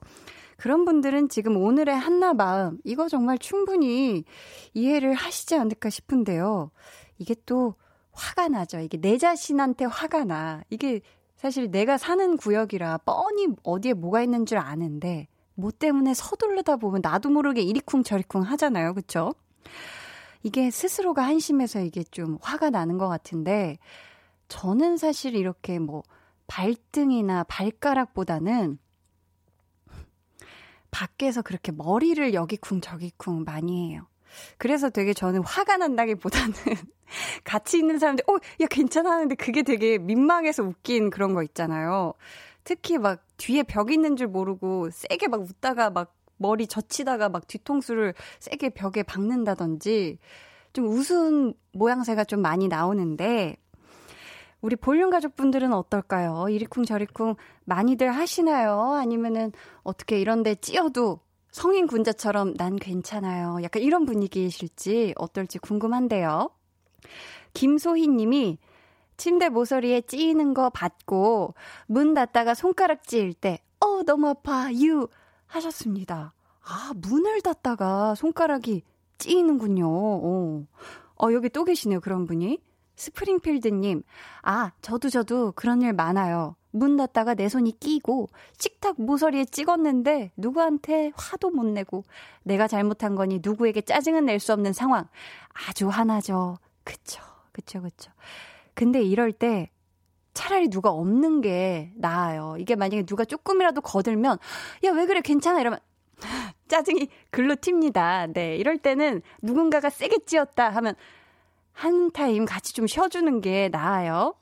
그런 0.56 0.84
분들은 0.84 1.30
지금 1.30 1.56
오늘의 1.56 1.96
한나 1.96 2.34
마음, 2.34 2.78
이거 2.84 3.08
정말 3.08 3.38
충분히 3.38 4.24
이해를 4.74 5.14
하시지 5.14 5.56
않을까 5.56 5.88
싶은데요. 5.88 6.70
이게 7.18 7.34
또 7.46 7.74
화가 8.12 8.48
나죠. 8.48 8.80
이게 8.80 9.00
내 9.00 9.16
자신한테 9.16 9.86
화가 9.86 10.24
나. 10.24 10.62
이게 10.68 11.00
사실 11.36 11.70
내가 11.70 11.96
사는 11.96 12.36
구역이라 12.36 12.98
뻔히 12.98 13.48
어디에 13.62 13.94
뭐가 13.94 14.22
있는 14.22 14.44
줄 14.44 14.58
아는데, 14.58 15.28
뭐 15.54 15.70
때문에 15.70 16.12
서둘르다 16.12 16.76
보면 16.76 17.00
나도 17.02 17.30
모르게 17.30 17.62
이리쿵 17.62 18.02
저리쿵 18.02 18.42
하잖아요. 18.42 18.92
그쵸? 18.92 19.32
이게 20.42 20.70
스스로가 20.70 21.22
한심해서 21.22 21.80
이게 21.80 22.02
좀 22.04 22.38
화가 22.40 22.70
나는 22.70 22.98
것 22.98 23.08
같은데, 23.08 23.78
저는 24.48 24.96
사실 24.96 25.36
이렇게 25.36 25.78
뭐 25.78 26.02
발등이나 26.46 27.44
발가락보다는 27.44 28.78
밖에서 30.90 31.42
그렇게 31.42 31.72
머리를 31.72 32.34
여기쿵 32.34 32.80
저기쿵 32.80 33.44
많이 33.44 33.92
해요. 33.92 34.06
그래서 34.58 34.90
되게 34.90 35.12
저는 35.12 35.42
화가 35.44 35.76
난다기보다는 35.76 36.52
같이 37.44 37.78
있는 37.78 37.98
사람들, 37.98 38.24
어, 38.28 38.34
야, 38.60 38.66
괜찮아 38.68 39.10
하는데 39.10 39.34
그게 39.34 39.62
되게 39.62 39.98
민망해서 39.98 40.62
웃긴 40.62 41.10
그런 41.10 41.34
거 41.34 41.42
있잖아요. 41.42 42.14
특히 42.64 42.98
막 42.98 43.24
뒤에 43.36 43.62
벽 43.62 43.90
있는 43.90 44.16
줄 44.16 44.28
모르고 44.28 44.90
세게 44.90 45.28
막 45.28 45.40
웃다가 45.40 45.90
막 45.90 46.14
머리 46.40 46.66
젖히다가 46.66 47.28
막 47.28 47.46
뒤통수를 47.46 48.14
세게 48.38 48.70
벽에 48.70 49.02
박는다든지 49.02 50.18
좀 50.72 50.86
우스운 50.86 51.52
모양새가 51.72 52.24
좀 52.24 52.40
많이 52.40 52.66
나오는데 52.66 53.56
우리 54.62 54.74
볼륨 54.76 55.10
가족분들은 55.10 55.72
어떨까요? 55.72 56.48
이리쿵 56.48 56.84
저리쿵 56.84 57.36
많이들 57.64 58.10
하시나요? 58.10 58.94
아니면은 58.94 59.52
어떻게 59.82 60.18
이런데 60.18 60.54
찌어도 60.54 61.20
성인 61.50 61.86
군자처럼 61.86 62.54
난 62.54 62.76
괜찮아요. 62.76 63.58
약간 63.62 63.82
이런 63.82 64.06
분위기이실지 64.06 65.14
어떨지 65.16 65.58
궁금한데요. 65.58 66.50
김소희 67.52 68.08
님이 68.08 68.58
침대 69.18 69.50
모서리에 69.50 70.02
찌이는 70.02 70.54
거 70.54 70.70
받고 70.70 71.54
문 71.86 72.14
닫다가 72.14 72.54
손가락 72.54 73.06
찌일 73.06 73.34
때, 73.34 73.58
어, 73.80 74.02
너무 74.04 74.28
아파, 74.28 74.72
유 74.72 75.08
하셨습니다. 75.50 76.32
아, 76.62 76.92
문을 76.96 77.40
닫다가 77.42 78.14
손가락이 78.14 78.82
찌이는군요. 79.18 79.86
어, 79.88 80.66
어 81.16 81.32
여기 81.32 81.48
또 81.48 81.64
계시네요, 81.64 82.00
그런 82.00 82.26
분이. 82.26 82.58
스프링필드님, 82.96 84.02
아, 84.42 84.72
저도 84.82 85.08
저도 85.08 85.52
그런 85.52 85.80
일 85.80 85.94
많아요. 85.94 86.56
문 86.70 86.96
닫다가 86.96 87.34
내 87.34 87.48
손이 87.48 87.80
끼고 87.80 88.28
식탁 88.58 89.00
모서리에 89.00 89.46
찍었는데 89.46 90.30
누구한테 90.36 91.10
화도 91.16 91.50
못 91.50 91.64
내고 91.64 92.04
내가 92.44 92.68
잘못한 92.68 93.16
거니 93.16 93.40
누구에게 93.42 93.80
짜증은 93.80 94.26
낼 94.26 94.38
수 94.38 94.52
없는 94.52 94.72
상황. 94.72 95.08
아주 95.68 95.88
화나죠. 95.88 96.58
그쵸, 96.84 97.22
그쵸, 97.52 97.82
그쵸. 97.82 98.12
근데 98.74 99.02
이럴 99.02 99.32
때 99.32 99.70
차라리 100.34 100.68
누가 100.68 100.90
없는 100.90 101.40
게 101.40 101.92
나아요. 101.96 102.56
이게 102.58 102.76
만약에 102.76 103.04
누가 103.04 103.24
조금이라도 103.24 103.80
거들면, 103.80 104.38
야, 104.84 104.90
왜 104.90 105.06
그래, 105.06 105.20
괜찮아. 105.20 105.60
이러면, 105.60 105.80
짜증이 106.68 107.08
글로 107.30 107.56
튑니다. 107.56 108.32
네, 108.32 108.56
이럴 108.56 108.78
때는 108.78 109.22
누군가가 109.42 109.90
세게 109.90 110.24
찌었다 110.26 110.70
하면, 110.70 110.94
한 111.72 112.10
타임 112.10 112.44
같이 112.44 112.74
좀 112.74 112.86
쉬어주는 112.86 113.40
게 113.40 113.68
나아요. 113.70 114.34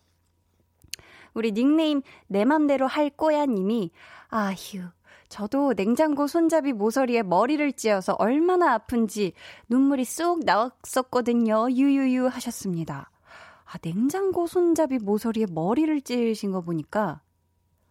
우리 1.35 1.53
닉네임 1.53 2.03
내 2.27 2.45
맘대로 2.45 2.89
할 2.89 3.11
거야 3.11 3.47
님이 3.47 3.93
아휴 4.29 4.91
저도 5.29 5.75
냉장고 5.75 6.27
손잡이 6.27 6.73
모서리에 6.73 7.23
머리를 7.23 7.75
찧어서 7.75 8.15
얼마나 8.19 8.73
아픈지 8.75 9.35
눈물이 9.69 10.05
쏙 10.05 10.41
나왔었거든요. 10.45 11.71
유유유 11.71 12.27
하셨습니다. 12.27 13.11
아, 13.71 13.77
냉장고 13.83 14.47
손잡이 14.47 14.99
모서리에 14.99 15.47
머리를 15.51 16.01
찌으신 16.01 16.53
거 16.53 16.63
보니까 16.63 17.21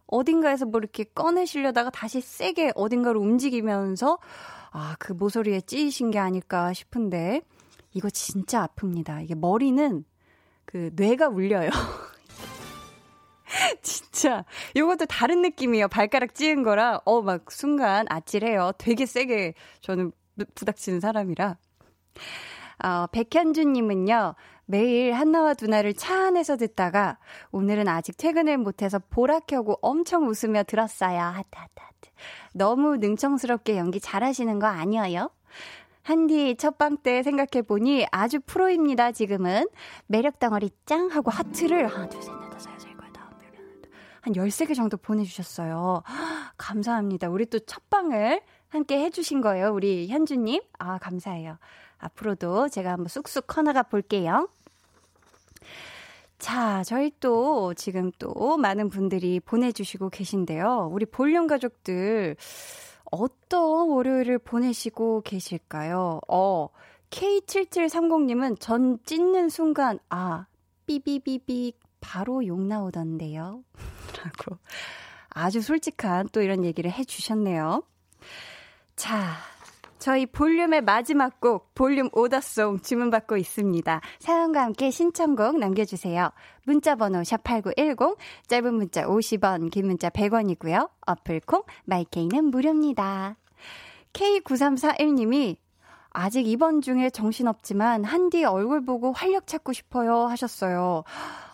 어딘가에서 0.08 0.66
뭐 0.66 0.80
이렇게 0.80 1.04
꺼내시려다가 1.04 1.90
다시 1.90 2.20
세게 2.20 2.72
어딘가로 2.74 3.20
움직이면서 3.20 4.18
아, 4.72 4.96
그 4.98 5.12
모서리에 5.12 5.60
찌으신 5.60 6.10
게 6.10 6.18
아닐까 6.18 6.72
싶은데 6.72 7.42
이거 7.92 8.10
진짜 8.10 8.66
아픕니다. 8.66 9.22
이게 9.22 9.34
머리는 9.34 10.04
그 10.64 10.90
뇌가 10.94 11.28
울려요. 11.28 11.70
진짜 13.80 14.44
이것도 14.74 15.06
다른 15.06 15.42
느낌이에요. 15.42 15.88
발가락 15.88 16.34
찌은 16.34 16.64
거랑 16.64 17.00
어막 17.04 17.52
순간 17.52 18.06
아찔해요. 18.10 18.72
되게 18.78 19.06
세게 19.06 19.54
저는 19.80 20.12
부닥치는 20.54 21.00
사람이라. 21.00 21.56
어, 22.84 23.06
백현주 23.08 23.64
님은요. 23.64 24.34
매일 24.70 25.14
한나와 25.14 25.54
두나를 25.54 25.94
차 25.94 26.26
안에서 26.26 26.58
듣다가 26.58 27.16
오늘은 27.52 27.88
아직 27.88 28.18
퇴근을 28.18 28.58
못해서 28.58 28.98
보라 28.98 29.40
켜고 29.40 29.78
엄청 29.80 30.28
웃으며 30.28 30.62
들었어요. 30.64 31.18
하트, 31.18 31.48
하트, 31.54 31.72
하트. 31.76 32.10
너무 32.52 32.98
능청스럽게 32.98 33.78
연기 33.78 33.98
잘하시는 33.98 34.58
거 34.58 34.66
아니에요? 34.66 35.30
한디 36.02 36.54
첫방 36.56 36.98
때 36.98 37.22
생각해보니 37.22 38.08
아주 38.12 38.40
프로입니다, 38.40 39.12
지금은. 39.12 39.66
매력 40.06 40.38
덩어리 40.38 40.70
짱! 40.84 41.08
하고 41.08 41.30
하트를 41.30 41.86
하나, 41.86 42.06
둘, 42.06 42.22
셋, 42.22 42.30
넷, 42.30 42.50
다섯, 42.50 42.74
여섯, 42.74 42.88
일곱, 42.88 43.04
여덟, 43.06 43.24
한 44.20 44.34
13개 44.34 44.74
정도 44.76 44.98
보내주셨어요. 44.98 46.02
감사합니다. 46.58 47.30
우리 47.30 47.46
또 47.46 47.58
첫방을 47.58 48.42
함께 48.68 49.02
해주신 49.04 49.40
거예요, 49.40 49.72
우리 49.72 50.08
현주님. 50.08 50.60
아, 50.78 50.98
감사해요. 50.98 51.56
앞으로도 51.98 52.68
제가 52.68 52.92
한번 52.92 53.08
쑥쑥 53.08 53.46
커나가 53.46 53.82
볼게요. 53.82 54.48
자, 56.38 56.84
저희 56.84 57.10
또 57.18 57.74
지금 57.74 58.12
또 58.18 58.56
많은 58.56 58.88
분들이 58.88 59.40
보내주시고 59.40 60.10
계신데요. 60.10 60.88
우리 60.92 61.04
볼륨 61.04 61.46
가족들, 61.46 62.36
어떤 63.10 63.88
월요일을 63.88 64.38
보내시고 64.38 65.22
계실까요? 65.22 66.20
어, 66.28 66.68
K7730님은 67.10 68.60
전 68.60 68.98
찢는 69.04 69.48
순간, 69.48 69.98
아, 70.08 70.46
삐비비비 70.86 71.72
바로 72.00 72.46
욕 72.46 72.60
나오던데요. 72.60 73.62
라고 74.22 74.58
아주 75.30 75.60
솔직한 75.60 76.28
또 76.32 76.40
이런 76.40 76.64
얘기를 76.64 76.90
해주셨네요. 76.90 77.82
자, 78.96 79.34
저희 79.98 80.26
볼륨의 80.26 80.82
마지막 80.82 81.40
곡, 81.40 81.74
볼륨 81.74 82.08
오더송 82.12 82.80
주문받고 82.80 83.36
있습니다. 83.36 84.00
사연과 84.20 84.62
함께 84.62 84.90
신청곡 84.90 85.58
남겨주세요. 85.58 86.30
문자번호 86.64 87.20
샵8910, 87.20 88.16
짧은 88.46 88.74
문자 88.74 89.02
50원, 89.04 89.70
긴 89.70 89.86
문자 89.86 90.08
100원이고요. 90.08 90.88
어플콩, 91.06 91.64
마이케이는 91.84 92.44
무료입니다. 92.46 93.36
K9341님이 94.12 95.56
아직 96.10 96.46
입원 96.46 96.80
중에 96.80 97.10
정신없지만 97.10 98.04
한디 98.04 98.44
얼굴 98.44 98.84
보고 98.84 99.12
활력 99.12 99.46
찾고 99.46 99.72
싶어요 99.72 100.26
하셨어요. 100.26 101.04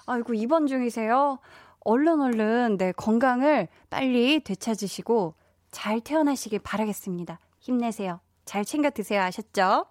아이고, 0.07 0.35
입원 0.35 0.67
중이세요? 0.67 1.39
얼른 1.81 2.21
얼른 2.21 2.77
내 2.79 2.87
네, 2.87 2.93
건강을 2.93 3.69
빨리 3.91 4.41
되찾으시고 4.41 5.35
잘 5.71 6.01
태어나시길 6.01 6.61
바라겠습니다. 6.61 7.39
힘내세요. 7.61 8.21
잘 8.45 8.65
챙겨 8.65 8.91
드세요. 8.91 9.23
아셨죠? 9.23 9.87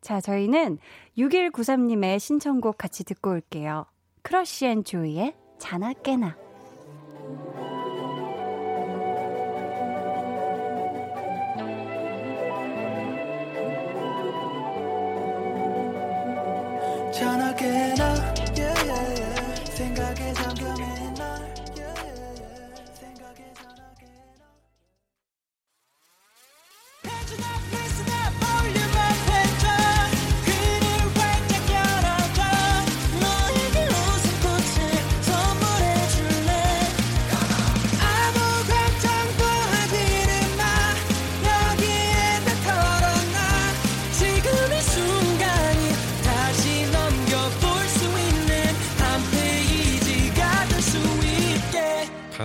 자, 0.00 0.20
저희는 0.20 0.78
6193님의 1.16 2.18
신청곡 2.18 2.76
같이 2.78 3.04
듣고 3.04 3.30
올게요. 3.30 3.86
크러쉬 4.22 4.66
앤 4.66 4.84
조이의 4.84 5.34
자나 5.58 5.92
깨나. 5.92 6.36
자나 17.12 17.54
깨나 17.54 18.04
yeah, 18.56 18.90
yeah, 18.90 19.20
yeah. 19.20 19.72
생각에 19.76 20.32
잠겨 20.32 20.91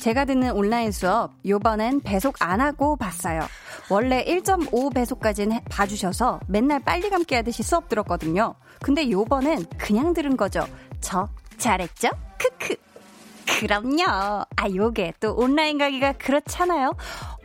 제가 0.00 0.24
듣는 0.24 0.52
온라인 0.52 0.92
수업 0.92 1.32
요번엔 1.44 2.00
배속 2.00 2.36
안 2.40 2.62
하고 2.62 2.96
봤어요. 2.96 3.40
원래 3.90 4.24
1.5 4.24 4.94
배속까지는 4.94 5.60
봐주셔서 5.70 6.40
맨날 6.48 6.80
빨리 6.80 7.10
감기 7.10 7.34
하듯이 7.34 7.62
수업 7.62 7.88
들었거든요. 7.90 8.54
근데 8.80 9.10
요번엔 9.10 9.66
그냥 9.76 10.14
들은 10.14 10.38
거죠. 10.38 10.66
저 11.02 11.28
잘했죠? 11.58 12.08
크크. 12.38 12.76
그럼요. 13.58 14.44
아, 14.56 14.68
요게 14.74 15.14
또 15.20 15.34
온라인 15.34 15.78
가기가 15.78 16.12
그렇잖아요. 16.12 16.94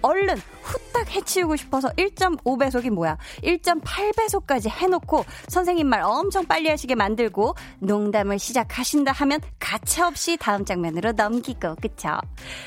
얼른 0.02 0.38
후딱 0.62 1.10
해치우고 1.10 1.56
싶어서 1.56 1.90
1.5배속이 1.90 2.92
뭐야? 2.92 3.18
1.8배속까지 3.44 4.70
해놓고 4.70 5.26
선생님 5.48 5.88
말 5.88 6.02
엄청 6.04 6.46
빨리 6.46 6.70
하시게 6.70 6.96
만들고 6.96 7.56
농담을 7.80 8.38
시작하신다 8.38 9.12
하면 9.14 9.42
가차없이 9.60 10.38
다음 10.38 10.64
장면으로 10.64 11.14
넘기고, 11.14 11.76
그쵸? 11.82 12.20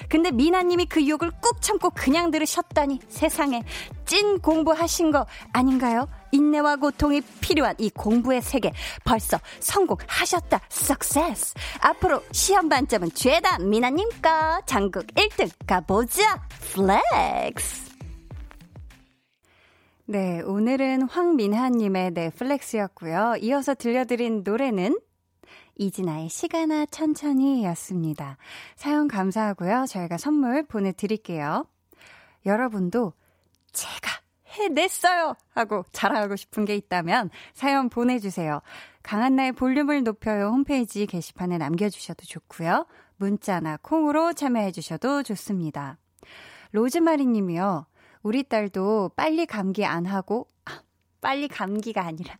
근데 0.08 0.30
미나님이 0.30 0.86
그 0.86 1.06
욕을 1.06 1.30
꾹 1.40 1.62
참고 1.62 1.90
그냥 1.90 2.30
들으셨다니 2.30 3.00
세상에 3.08 3.62
찐 4.04 4.40
공부하신 4.40 5.12
거 5.12 5.26
아닌가요? 5.52 6.08
인내와 6.32 6.76
고통이 6.76 7.20
필요한 7.40 7.74
이 7.78 7.90
공부의 7.90 8.42
세계 8.42 8.72
벌써 9.04 9.38
성공하셨다. 9.60 10.60
success. 10.68 11.54
앞으로 11.80 12.22
시험 12.32 12.68
만점은 12.68 13.12
죄다 13.12 13.58
미나님 13.58 14.08
거. 14.22 14.60
전국 14.66 15.06
1등 15.08 15.50
가보자. 15.66 16.42
flex. 16.72 17.88
네, 20.06 20.40
오늘은 20.40 21.02
황미나님의 21.02 22.12
넷플렉스였고요. 22.12 23.36
이어서 23.42 23.74
들려드린 23.74 24.42
노래는 24.42 24.98
이진아의 25.76 26.28
시간아 26.28 26.86
천천히 26.86 27.64
였습니다. 27.66 28.36
사연 28.74 29.06
감사하고요. 29.06 29.84
저희가 29.86 30.16
선물 30.18 30.66
보내드릴게요. 30.66 31.66
여러분도 32.46 33.12
제가 33.72 34.17
해냈어요! 34.58 35.34
하고 35.50 35.84
자랑하고 35.92 36.36
싶은 36.36 36.64
게 36.64 36.74
있다면 36.74 37.30
사연 37.54 37.88
보내주세요. 37.88 38.60
강한나의 39.02 39.52
볼륨을 39.52 40.02
높여요 40.02 40.48
홈페이지 40.48 41.06
게시판에 41.06 41.58
남겨주셔도 41.58 42.24
좋고요. 42.26 42.86
문자나 43.16 43.78
콩으로 43.82 44.32
참여해주셔도 44.32 45.22
좋습니다. 45.22 45.98
로즈마리 46.72 47.26
님이요. 47.26 47.86
우리 48.22 48.42
딸도 48.42 49.12
빨리 49.16 49.46
감기 49.46 49.84
안 49.84 50.06
하고, 50.06 50.48
아, 50.64 50.82
빨리 51.20 51.48
감기가 51.48 52.04
아니라, 52.04 52.36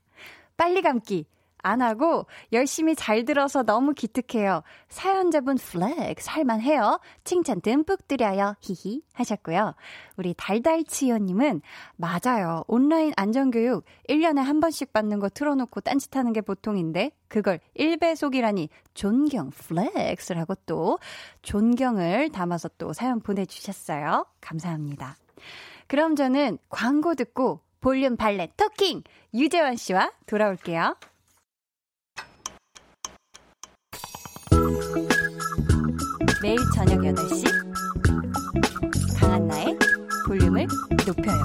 빨리 0.57 0.83
감기 0.83 1.27
안 1.63 1.83
하고 1.83 2.27
열심히 2.53 2.95
잘 2.95 3.25
들어서 3.25 3.63
너무 3.63 3.93
기특해요. 3.95 4.63
사연자분 4.89 5.57
flex 5.57 6.29
할만해요. 6.29 7.01
칭찬 7.25 7.61
듬뿍 7.61 8.07
드려요. 8.09 8.55
히히 8.61 9.03
하셨고요. 9.13 9.75
우리 10.17 10.35
달달치요님은 10.35 11.63
맞아요. 11.97 12.65
온라인 12.67 13.13
안전교육 13.17 13.85
1년에 14.09 14.39
한 14.39 14.61
번씩 14.61 14.93
받는 14.93 15.19
거 15.19 15.29
틀어놓고 15.29 15.81
딴짓하는 15.81 16.33
게 16.33 16.41
보통인데 16.41 17.13
그걸 17.29 17.61
1배속이라니 17.79 18.69
존경 18.95 19.51
flex라고 19.51 20.55
또 20.67 20.99
존경을 21.43 22.31
담아서 22.31 22.69
또 22.79 22.93
사연 22.93 23.21
보내주셨어요. 23.21 24.27
감사합니다. 24.41 25.17
그럼 25.87 26.17
저는 26.17 26.59
광고 26.69 27.15
듣고 27.15 27.61
볼륨 27.81 28.17
발레 28.17 28.53
토킹 28.57 29.03
유재원 29.35 29.77
씨와 29.77 30.13
돌아올게요. 30.27 30.97
매일 36.41 36.57
저녁 36.73 37.01
8시 37.01 37.45
강한나의 39.19 39.77
볼륨을 40.27 40.69
높여요. 41.05 41.43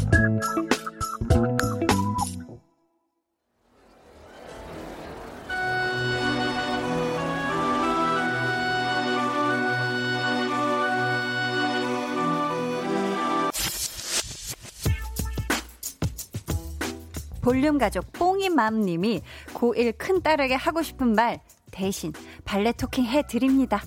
볼륨 17.41 17.79
가족 17.79 18.11
뽕이맘님이 18.13 19.21
고1 19.55 19.97
큰딸에게 19.97 20.53
하고 20.53 20.83
싶은 20.83 21.13
말 21.13 21.41
대신 21.71 22.13
발레 22.45 22.73
토킹 22.73 23.05
해드립니다. 23.05 23.81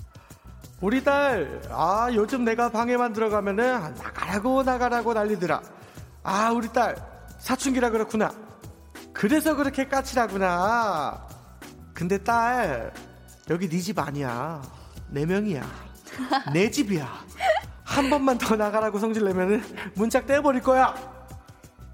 우리 0.81 1.03
딸, 1.03 1.61
아, 1.71 2.09
요즘 2.13 2.43
내가 2.45 2.69
방에만 2.69 3.13
들어가면은 3.13 3.95
나가라고 3.95 4.61
나가라고 4.63 5.13
난리더라. 5.13 5.61
아, 6.23 6.51
우리 6.51 6.67
딸, 6.71 6.95
사춘기라 7.39 7.89
그렇구나. 7.89 8.31
그래서 9.11 9.55
그렇게 9.55 9.87
까칠하구나. 9.87 11.27
근데 11.93 12.17
딸, 12.19 12.93
여기 13.49 13.67
네 13.67 13.79
집 13.79 13.97
아니야. 13.97 14.61
내 15.09 15.25
명이야. 15.25 15.65
내 16.53 16.69
집이야. 16.69 17.25
한 17.83 18.09
번만 18.09 18.37
더 18.37 18.55
나가라고 18.55 18.99
성질 18.99 19.23
내면은 19.23 19.63
문짝 19.95 20.27
떼버릴 20.27 20.61
거야. 20.61 20.93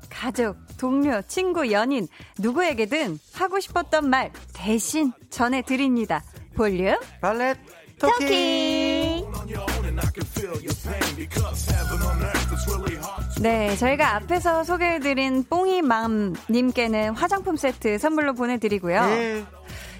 가족, 0.10 0.58
동료, 0.78 1.22
친구, 1.24 1.72
연인, 1.72 2.08
누구에게든 2.39 3.17
하고 3.34 3.60
싶었던 3.60 4.10
말 4.10 4.32
대신 4.54 5.13
전해드립니다. 5.30 6.22
볼륨 6.56 6.98
발렛 7.22 7.58
토킹. 7.99 9.25
네, 13.41 13.75
저희가 13.75 14.15
앞에서 14.15 14.63
소개해드린 14.63 15.43
뽕이맘님께는 15.49 17.15
화장품 17.15 17.58
세트 17.58 17.97
선물로 17.97 18.34
보내드리고요. 18.34 19.06
네. 19.06 19.45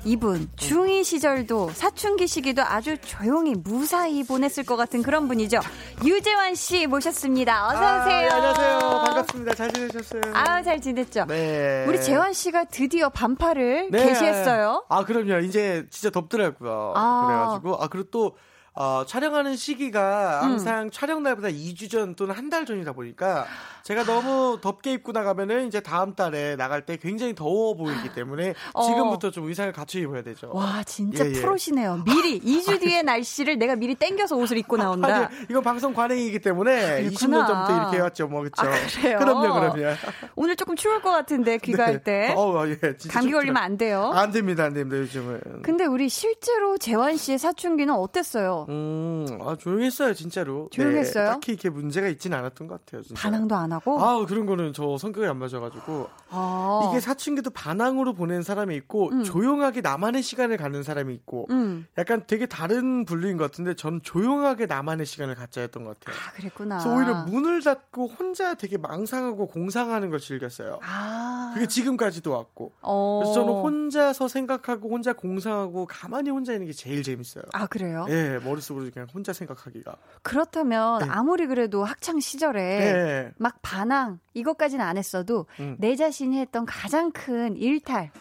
이분 0.06 0.50
중2 0.58 1.04
시절도 1.04 1.70
사춘기 1.70 2.28
시기도 2.28 2.62
아주 2.62 2.98
조용히 2.98 3.54
무사히 3.56 4.24
보냈을 4.24 4.63
것 4.66 4.76
같은 4.76 5.02
그런 5.02 5.28
분이죠. 5.28 5.60
유재환 6.04 6.56
씨 6.56 6.88
모셨습니다. 6.88 7.68
어서 7.70 7.78
아, 7.78 8.02
오세요. 8.02 8.20
네, 8.20 8.30
안녕하세요. 8.30 8.80
반갑습니다. 8.80 9.56
잘 9.56 9.72
지내셨어요? 9.72 10.22
아우 10.34 10.63
잘 10.63 10.82
지냈죠. 10.82 11.26
네. 11.28 11.86
우리 11.88 12.02
재환 12.02 12.34
씨가 12.34 12.66
드디어 12.66 13.10
반팔을 13.10 13.89
네. 13.92 14.06
게시했어요. 14.08 14.84
아, 14.89 15.06
그럼요. 15.06 15.39
이제 15.46 15.86
진짜 15.89 16.10
덥더라고요. 16.10 16.94
아. 16.96 17.26
그래가지고. 17.28 17.84
아, 17.84 17.88
그리고 17.88 18.10
또, 18.12 18.36
어, 18.75 19.03
촬영하는 19.07 19.55
시기가 19.55 20.41
항상 20.41 20.89
촬영 20.89 21.21
날보다 21.23 21.49
2주 21.49 21.89
전 21.91 22.15
또는 22.15 22.33
한 22.36 22.49
달 22.49 22.65
전이다 22.67 22.93
보니까 22.93 23.45
제가 23.83 24.03
너무 24.03 24.59
덥게 24.62 24.93
입고 24.93 25.12
나가면은 25.12 25.67
이제 25.67 25.79
다음 25.79 26.13
달에 26.13 26.55
나갈 26.55 26.86
때 26.86 26.97
굉장히 26.97 27.33
더워 27.33 27.75
보이기 27.75 28.13
때문에 28.13 28.53
어. 28.73 28.83
지금부터 28.83 29.31
좀 29.31 29.47
의상을 29.47 29.71
갖춰 29.71 29.97
입어야 29.99 30.21
되죠. 30.21 30.51
와 30.53 30.83
진짜 30.86 31.25
예, 31.25 31.29
예. 31.29 31.33
프로시네요. 31.33 32.03
미리 32.05 32.39
2주 32.45 32.79
뒤의 32.79 33.01
날씨를 33.03 33.57
내가 33.57 33.75
미리 33.75 33.95
땡겨서 33.95 34.36
옷을 34.36 34.57
입고 34.57 34.77
나온다. 34.77 35.15
아니, 35.15 35.27
이건 35.49 35.63
방송 35.63 35.93
관행이기 35.93 36.39
때문에 36.39 37.03
그렇구나. 37.03 37.09
20년 37.09 37.47
전부터 37.47 37.75
이렇게 37.77 37.97
해왔죠. 37.97 38.27
뭐, 38.27 38.43
그쵸. 38.43 38.62
아? 38.67 39.17
그럼요, 39.17 39.53
그럼요. 39.53 39.95
오늘 40.36 40.55
조금 40.55 40.75
추울 40.75 41.01
것 41.01 41.09
같은데 41.12 41.57
귀가할 41.57 42.03
때 42.03 42.33
어, 42.38 42.67
예, 42.67 42.77
진짜 42.97 43.13
감기 43.13 43.29
춥더라. 43.29 43.38
걸리면 43.39 43.57
안 43.57 43.77
돼요. 43.77 44.12
안 44.13 44.31
됩니다, 44.31 44.63
안 44.65 44.73
됩니다, 44.73 44.97
요즘은. 44.99 45.62
근데 45.63 45.86
우리 45.86 46.07
실제로 46.09 46.77
재환 46.77 47.17
씨의 47.17 47.39
사춘기는 47.39 47.93
어땠어요? 47.93 48.62
음, 48.69 49.26
아, 49.41 49.56
조용했어요, 49.56 50.13
진짜로. 50.13 50.69
조용했어요? 50.71 51.23
네, 51.23 51.30
딱히 51.30 51.52
이렇게 51.54 51.69
문제가 51.69 52.08
있지는 52.08 52.38
않았던 52.38 52.67
것 52.67 52.84
같아요, 52.86 53.02
진짜. 53.02 53.21
반항도 53.21 53.56
안 53.56 53.71
하고? 53.71 53.99
아, 54.02 54.26
그런 54.26 54.45
거는 54.45 54.73
저 54.73 54.97
성격이 54.97 55.28
안 55.28 55.38
맞아가지고. 55.38 56.08
아. 56.30 56.89
이게 56.89 56.99
사춘기도 56.99 57.49
반항으로 57.52 58.13
보낸 58.13 58.41
사람이 58.41 58.76
있고, 58.76 59.10
음. 59.10 59.23
조용하게 59.23 59.82
나만의 59.82 60.23
시간을 60.23 60.58
갖는 60.58 60.84
사람이 60.84 61.13
있고, 61.15 61.47
음. 61.49 61.86
약간 61.97 62.23
되게 62.28 62.45
다른 62.45 63.06
분류인 63.06 63.38
것 63.38 63.45
같은데, 63.45 63.76
저는 63.76 64.02
조용하게 64.04 64.65
나만의 64.65 65.06
시간을 65.06 65.36
갖자 65.36 65.62
했던 65.62 65.84
것 65.84 65.99
같아요. 65.99 66.15
아, 66.15 66.32
그랬구나. 66.34 66.78
그래서 66.80 66.95
오히려 66.95 67.23
문을 67.26 67.62
닫고 67.63 68.08
혼자 68.08 68.54
되게 68.56 68.78
망상하고 68.78 69.47
공상하는 69.47 70.10
걸 70.10 70.19
즐겼어요. 70.19 70.80
아. 70.84 71.52
그게 71.54 71.67
지금까지도 71.67 72.32
왔고. 72.32 72.73
어. 72.82 73.19
그래서 73.23 73.34
저는 73.34 73.54
혼자서 73.54 74.28
생각하고, 74.28 74.89
혼자 74.89 75.13
공상하고, 75.13 75.86
가만히 75.88 76.30
혼자 76.30 76.54
있는 76.54 76.67
게 76.67 76.73
제일 76.73 77.04
재밌어요. 77.04 77.43
아, 77.54 77.67
그래요? 77.67 78.06
예, 78.10 78.39
머릿속으로 78.54 78.89
그냥 78.92 79.08
혼자 79.13 79.34
생각하기가. 79.34 79.96
그렇다면 80.22 81.00
네. 81.00 81.08
아무리 81.10 81.48
그래도 81.48 81.84
학창 81.84 82.20
시절에 82.20 82.62
예. 82.62 83.32
막 83.38 83.62
반항 83.62 84.20
이것까지는 84.34 84.84
안 84.86 84.98
했어도 84.98 85.46
음. 85.60 85.76
내 85.80 85.96
자신이 85.96 86.39
했던 86.39 86.66
가장 86.66 87.12
큰 87.12 87.56
일탈 87.58 88.12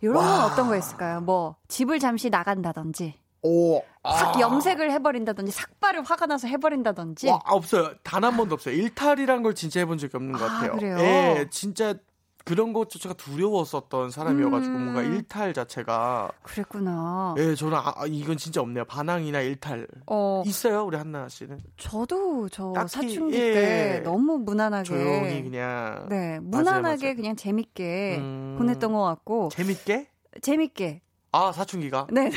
이런 0.00 0.14
건 0.16 0.24
와. 0.24 0.46
어떤 0.46 0.68
거였을까요? 0.68 1.20
뭐 1.20 1.56
집을 1.68 1.98
잠시 1.98 2.30
나간다든지 2.30 3.14
오. 3.42 3.78
삭 4.04 4.36
아. 4.36 4.40
염색을 4.40 4.90
해버린다든지 4.92 5.52
삭발을 5.52 6.02
화가 6.02 6.26
나서 6.26 6.46
해버린다든지 6.48 7.28
와, 7.28 7.40
없어요. 7.46 7.92
단 8.02 8.24
한 8.24 8.36
번도 8.36 8.54
없어요. 8.54 8.74
일탈이란 8.74 9.42
걸 9.42 9.54
진짜 9.54 9.80
해본 9.80 9.98
적이 9.98 10.16
없는 10.16 10.32
것 10.32 10.42
아, 10.42 10.46
같아요. 10.48 10.72
그래요? 10.76 10.98
예, 10.98 11.46
진짜 11.50 11.94
그런 12.50 12.72
것조차가 12.72 13.14
두려웠었던 13.14 14.10
사람이어가지고 14.10 14.76
음. 14.76 14.82
뭔가 14.82 15.02
일탈 15.02 15.54
자체가 15.54 16.32
그랬구나. 16.42 17.36
예, 17.38 17.54
저는 17.54 17.76
아, 17.78 17.92
아, 17.94 18.06
이건 18.08 18.36
진짜 18.38 18.60
없네요. 18.60 18.86
반항이나 18.86 19.40
일탈 19.40 19.86
어 20.08 20.42
있어요, 20.44 20.82
우리 20.82 20.96
한나 20.96 21.28
씨는 21.28 21.60
저도 21.76 22.48
저 22.48 22.72
딱히, 22.74 22.88
사춘기 22.90 23.36
예. 23.36 23.52
때 23.52 24.00
너무 24.02 24.38
무난하게 24.38 24.82
조용히 24.82 25.44
그냥 25.44 26.08
네 26.08 26.40
무난하게 26.40 27.04
맞아요. 27.04 27.14
그냥 27.14 27.36
재밌게 27.36 28.16
음. 28.18 28.56
보냈던 28.58 28.92
것 28.92 29.00
같고 29.04 29.50
재밌게 29.50 30.08
재밌게 30.42 31.02
아 31.32 31.52
사춘기가 31.52 32.06
네 32.10 32.30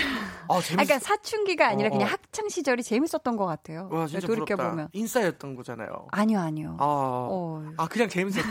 아 0.50 0.60
재밌. 0.62 0.82
아, 0.82 0.84
그러니까 0.86 1.00
사춘기가 1.00 1.68
아니라 1.68 1.88
어, 1.88 1.92
그냥 1.92 2.08
어. 2.08 2.12
학창 2.12 2.50
시절이 2.50 2.84
재밌었던 2.84 3.38
것 3.38 3.46
같아요. 3.46 3.90
와 3.92 4.08
진짜 4.08 4.28
돌이켜. 4.28 4.56
보면 4.56 4.90
인싸였던 4.92 5.56
거잖아요. 5.56 6.08
아니요 6.12 6.40
아니요. 6.40 6.78
아, 6.80 6.86
어. 6.86 7.64
아 7.78 7.88
그냥 7.88 8.10
재밌었. 8.10 8.44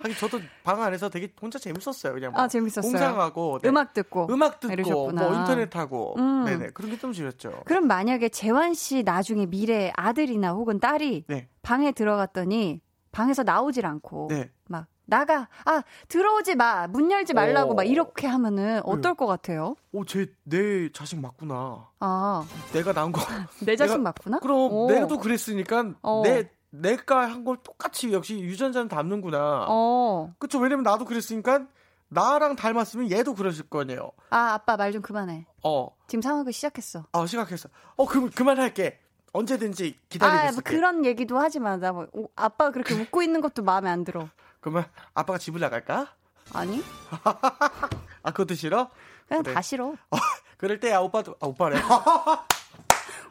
하긴 0.00 0.16
저도 0.16 0.42
방 0.62 0.82
안에서 0.82 1.08
되게 1.08 1.32
혼자 1.40 1.58
재밌었어요. 1.58 2.12
그냥 2.14 2.32
뭐 2.32 2.42
아, 2.42 2.48
재밌었어요? 2.48 2.82
공상하고 2.82 3.58
네. 3.62 3.68
음악 3.68 3.94
듣고 3.94 4.26
음악 4.30 4.60
듣고 4.60 4.72
이러셨구나. 4.72 5.22
뭐 5.22 5.34
인터넷 5.34 5.74
하고 5.76 6.14
음. 6.18 6.44
네네 6.44 6.70
그런 6.74 6.90
게좀 6.90 7.12
지렸죠. 7.12 7.62
그럼 7.64 7.86
만약에 7.86 8.28
재환 8.28 8.74
씨 8.74 9.02
나중에 9.02 9.46
미래 9.46 9.92
아들이나 9.96 10.52
혹은 10.52 10.78
딸이 10.78 11.24
네. 11.28 11.48
방에 11.62 11.92
들어갔더니 11.92 12.80
방에서 13.12 13.42
나오질 13.44 13.86
않고 13.86 14.28
네. 14.30 14.50
막 14.68 14.86
나가 15.06 15.48
아 15.64 15.82
들어오지 16.08 16.54
마 16.54 16.86
문 16.88 17.10
열지 17.10 17.34
말라고 17.34 17.72
어. 17.72 17.74
막 17.74 17.82
이렇게 17.84 18.26
하면은 18.26 18.80
어떨 18.84 19.14
것 19.14 19.26
같아요? 19.26 19.76
오제 19.92 20.32
내 20.44 20.90
자식 20.92 21.18
맞구나. 21.20 21.88
아 22.00 22.46
내가 22.72 22.92
낳은 22.92 23.12
거. 23.12 23.20
내 23.60 23.76
자식 23.76 23.94
내가- 23.94 24.02
맞구나? 24.02 24.38
그럼 24.40 24.72
오. 24.72 24.86
내도 24.90 25.18
그랬으니까 25.18 25.92
어. 26.02 26.22
내 26.24 26.50
내가 26.70 27.22
한 27.30 27.44
걸 27.44 27.58
똑같이 27.62 28.12
역시 28.12 28.38
유전자는 28.40 28.88
닮는구나. 28.88 29.66
어. 29.68 30.32
그쵸 30.38 30.58
왜냐면 30.58 30.82
나도 30.82 31.04
그랬으니까 31.04 31.66
나랑 32.08 32.56
닮았으면 32.56 33.10
얘도 33.10 33.34
그러실 33.34 33.68
거 33.68 33.80
아니에요. 33.82 34.10
아 34.30 34.54
아빠 34.54 34.76
말 34.76 34.92
좀 34.92 35.02
그만해. 35.02 35.46
어. 35.62 35.88
지금 36.06 36.22
상황을 36.22 36.52
시작했어. 36.52 37.04
아. 37.12 37.26
어 37.96 38.06
그럼 38.06 38.30
그만할게. 38.30 38.98
언제든지 39.36 39.98
기다리고 40.08 40.38
아, 40.38 40.42
뭐 40.42 40.50
있을게. 40.50 40.76
그런 40.76 41.04
얘기도 41.04 41.38
하지 41.40 41.58
마. 41.58 41.76
나 41.76 41.90
뭐, 41.92 42.06
오, 42.12 42.28
아빠가 42.36 42.70
그렇게 42.70 42.94
웃고 43.10 43.20
있는 43.22 43.40
것도 43.40 43.64
마음에 43.64 43.90
안 43.90 44.04
들어. 44.04 44.28
그러면 44.64 44.86
아빠가 45.12 45.38
집을 45.38 45.60
나갈까? 45.60 46.14
아니? 46.54 46.82
아 48.22 48.30
그것도 48.30 48.54
싫어? 48.54 48.88
그냥 49.28 49.42
그래. 49.42 49.54
다 49.54 49.60
싫어. 49.60 49.94
그럴 50.56 50.80
때아 50.80 51.00
오빠도 51.02 51.36
아 51.38 51.46
오빠래. 51.46 51.76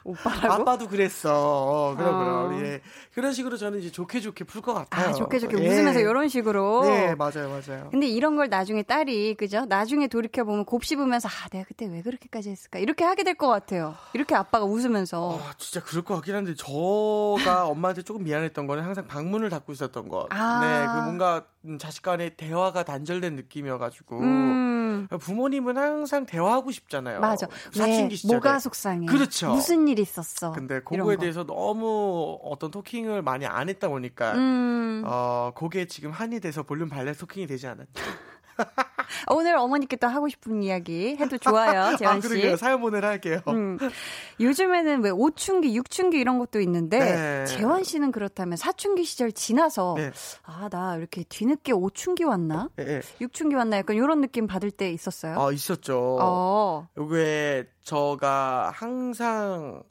오빠라고? 0.04 0.54
아빠도 0.54 0.88
그랬어. 0.88 1.32
어, 1.34 1.96
그럼 1.96 2.16
어. 2.16 2.48
그럼 2.50 2.66
예. 2.66 2.82
그런 3.14 3.32
식으로 3.34 3.58
저는 3.58 3.80
이제 3.80 3.92
좋게 3.92 4.20
좋게 4.20 4.44
풀 4.46 4.62
것 4.62 4.74
같아요. 4.74 5.10
아, 5.10 5.14
좋게 5.14 5.40
좋게 5.40 5.58
예. 5.64 5.68
웃으면서 5.70 6.00
이런 6.00 6.28
식으로. 6.30 6.84
네 6.86 7.16
맞아요 7.16 7.50
맞아요. 7.50 7.90
근데 7.92 8.08
이런 8.08 8.36
걸 8.36 8.50
나중에 8.50 8.84
딸이 8.84 9.36
그죠? 9.36 9.66
나중에 9.66 10.08
돌이켜 10.08 10.44
보면 10.44 10.66
곱씹으면서 10.66 11.28
아 11.30 11.50
내가 11.50 11.66
그때 11.68 11.86
왜 11.86 12.02
그렇게까지 12.02 12.50
했을까 12.50 12.80
이렇게 12.80 13.04
하게 13.04 13.24
될 13.24 13.34
것 13.34 13.48
같아요. 13.48 13.96
이렇게 14.14 14.36
아빠가 14.36 14.64
웃으면서 14.66 15.40
아, 15.42 15.54
진짜 15.58 15.84
그럴 15.84 16.04
것 16.04 16.14
같긴 16.16 16.36
한데 16.36 16.54
저가 16.56 17.66
엄마한테 17.68 18.04
조금 18.04 18.24
미안했던 18.24 18.68
거는 18.68 18.84
항상 18.84 19.08
방문을 19.08 19.50
닫고 19.50 19.72
있었던 19.74 20.08
것. 20.08 20.28
아. 20.30 20.60
네, 20.62 20.86
그 20.94 21.04
뭔가 21.04 21.46
음, 21.66 21.78
자식 21.78 22.02
간의 22.04 22.36
대화가 22.36 22.84
단절된 22.84 23.36
느낌이어가지고 23.36 24.20
음 24.20 25.08
부모님은 25.20 25.78
항상 25.78 26.26
대화하고 26.26 26.72
싶잖아요. 26.72 27.20
맞아. 27.22 27.48
사춘기 27.72 28.14
왜 28.14 28.16
시절에. 28.16 28.34
뭐가 28.40 28.60
속상해? 28.60 29.06
그렇죠. 29.08 29.50
무슨 29.50 29.88
일 29.88 29.93
있었어? 30.02 30.52
근데 30.52 30.82
그거에 30.82 31.16
거. 31.16 31.22
대해서 31.22 31.46
너무 31.46 32.40
어떤 32.44 32.72
토킹을 32.72 33.22
많이 33.22 33.46
안 33.46 33.70
했다 33.70 33.88
보니까 33.90 34.34
음 34.34 35.04
어 35.06 35.52
그게 35.56 35.86
지금 35.86 36.12
한이 36.12 36.40
돼서 36.40 36.64
볼륨 36.64 36.88
발레 36.90 37.14
토킹이 37.14 37.46
되지 37.48 37.68
않았죠. 37.68 37.92
오늘 39.32 39.56
어머니께 39.58 39.96
또 39.98 40.08
하고 40.08 40.28
싶은 40.30 40.62
이야기 40.64 41.16
해도 41.20 41.38
좋아요, 41.38 41.96
재환 41.98 42.18
아 42.18 42.22
씨. 42.22 42.28
그러게요. 42.28 42.56
사연 42.58 42.82
보내라 42.82 43.08
할게요. 43.10 43.40
음. 43.48 43.78
요즘에는 44.40 45.04
왜 45.04 45.10
오춘기, 45.10 45.76
육춘기 45.76 46.18
이런 46.20 46.40
것도 46.40 46.60
있는데 46.62 47.00
네. 47.00 47.46
재환 47.46 47.84
씨는 47.84 48.12
그렇다면 48.12 48.58
사춘기 48.58 49.04
시절 49.04 49.32
지나서 49.32 49.96
네. 49.98 50.12
아 50.44 50.68
나 50.72 50.96
이렇게 50.96 51.24
뒤늦게 51.28 51.72
오춘기 51.74 52.24
왔나? 52.24 52.70
예, 52.80 52.84
예. 52.88 53.02
육춘기 53.22 53.56
왔나? 53.56 53.78
약간 53.78 53.96
이런 53.96 54.22
느낌 54.22 54.48
받을 54.48 54.72
때 54.72 54.90
있었어요. 54.92 55.40
아 55.40 55.52
있었죠. 55.52 56.18
어. 56.22 56.88
요게 56.98 57.68
저가 57.84 58.72
항상 58.74 59.84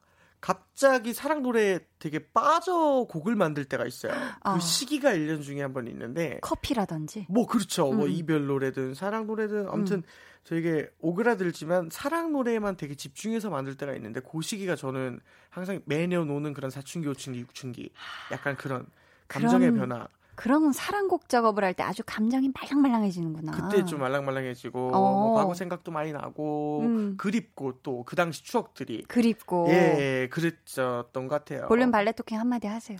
갑자기 0.42 1.14
사랑 1.14 1.42
노래에 1.42 1.78
되게 2.00 2.18
빠져 2.18 3.06
곡을 3.08 3.36
만들 3.36 3.64
때가 3.64 3.86
있어요. 3.86 4.12
그 4.12 4.18
아. 4.42 4.58
시기가 4.58 5.12
1년 5.12 5.40
중에 5.40 5.62
한 5.62 5.72
번 5.72 5.86
있는데 5.86 6.40
커피라든지. 6.42 7.26
뭐 7.30 7.46
그렇죠. 7.46 7.92
뭐 7.92 8.06
음. 8.06 8.10
이별 8.10 8.46
노래든 8.46 8.94
사랑 8.94 9.26
노래든 9.28 9.68
아무튼 9.68 10.02
되게 10.44 10.90
오그라들지만 10.98 11.90
사랑 11.92 12.32
노래에만 12.32 12.76
되게 12.76 12.96
집중해서 12.96 13.50
만들 13.50 13.76
때가 13.76 13.94
있는데 13.94 14.20
그 14.20 14.42
시기가 14.42 14.74
저는 14.74 15.20
항상 15.48 15.80
매년 15.84 16.28
오는 16.28 16.52
그런 16.52 16.70
사춘기, 16.72 17.06
오춘기, 17.06 17.38
육춘기 17.38 17.92
약간 18.32 18.56
그런 18.56 18.86
감정의 19.28 19.72
변화. 19.72 20.08
그런 20.34 20.72
사랑곡 20.72 21.28
작업을 21.28 21.62
할 21.64 21.74
때 21.74 21.82
아주 21.82 22.02
감정이 22.06 22.50
말랑말랑해지는구나. 22.54 23.52
그때 23.52 23.84
좀 23.84 24.00
말랑말랑해지고 24.00 24.88
어. 24.94 25.00
뭐 25.00 25.34
과거 25.34 25.54
생각도 25.54 25.92
많이 25.92 26.12
나고 26.12 26.80
음. 26.82 27.16
그립고 27.16 27.78
또 27.82 28.04
그 28.04 28.16
당시 28.16 28.42
추억들이 28.44 29.04
그립고. 29.04 29.66
예, 29.70 30.28
그랬었던 30.30 31.28
것 31.28 31.28
같아요. 31.28 31.66
볼륨 31.68 31.90
발레 31.90 32.12
토킹 32.12 32.38
한마디 32.38 32.66
하세요. 32.66 32.98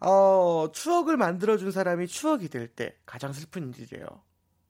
어, 0.00 0.68
추억을 0.72 1.16
만들어준 1.16 1.70
사람이 1.70 2.06
추억이 2.08 2.48
될 2.48 2.68
때 2.68 2.94
가장 3.06 3.32
슬픈 3.32 3.72
일이에요. 3.76 4.06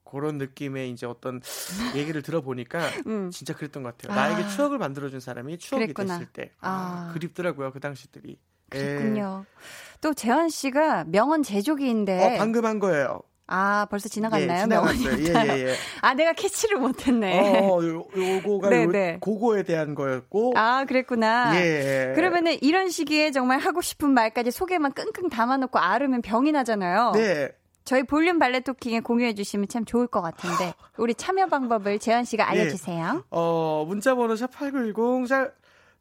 그런 0.03 0.37
느낌의 0.37 0.91
이제 0.91 1.05
어떤 1.05 1.41
얘기를 1.95 2.21
들어보니까 2.21 2.79
음. 3.07 3.31
진짜 3.31 3.53
그랬던 3.55 3.83
것 3.83 3.97
같아요. 3.97 4.17
아. 4.17 4.29
나에게 4.29 4.47
추억을 4.49 4.77
만들어준 4.77 5.19
사람이 5.19 5.57
추억이 5.57 5.85
그랬구나. 5.87 6.19
됐을 6.19 6.31
때. 6.31 6.51
아. 6.61 7.07
아, 7.09 7.13
그립더라고요, 7.13 7.71
그 7.71 7.79
당시들이. 7.79 8.39
예. 8.73 8.79
그렇군요. 8.79 9.45
또 10.01 10.13
재환 10.13 10.49
씨가 10.49 11.05
명언 11.07 11.43
제조기인데. 11.43 12.35
어, 12.35 12.37
방금 12.37 12.65
한 12.65 12.79
거예요. 12.79 13.21
아, 13.47 13.85
벌써 13.91 14.09
지나갔나요? 14.09 14.59
예, 14.59 14.63
지나갔어요. 14.63 14.99
명언이? 14.99 15.27
예, 15.27 15.33
예, 15.33 15.67
예. 15.67 15.75
아, 16.01 16.15
내가 16.15 16.33
캐치를 16.33 16.77
못했네. 16.77 17.59
어, 17.59 17.83
요, 17.83 18.05
요거가 18.15 18.69
네, 18.69 18.83
요, 18.83 18.91
네. 18.91 19.17
그거에 19.21 19.63
대한 19.63 19.93
거였고. 19.93 20.53
아, 20.55 20.85
그랬구나. 20.85 21.55
예. 21.61 22.13
그러면은 22.15 22.57
이런 22.61 22.89
시기에 22.89 23.31
정말 23.31 23.59
하고 23.59 23.81
싶은 23.81 24.09
말까지 24.09 24.49
속에만 24.49 24.93
끙끙 24.93 25.29
담아놓고 25.29 25.77
앓으면 25.77 26.23
병이 26.23 26.51
나잖아요. 26.53 27.11
네. 27.13 27.51
저희 27.83 28.01
볼륨 28.01 28.39
발레 28.39 28.61
토킹에 28.61 29.01
공유해 29.01 29.35
주시면 29.35 29.67
참 29.67 29.85
좋을 29.85 30.07
것 30.07 30.21
같은데 30.21 30.73
우리 30.97 31.13
참여 31.13 31.45
방법을 31.45 31.99
재환 31.99 32.25
씨가 32.25 32.49
알려주세요. 32.49 33.25
어, 33.29 33.85
문자 33.87 34.15
번호 34.15 34.33
샵8910 34.33 35.27
짤, 35.27 35.53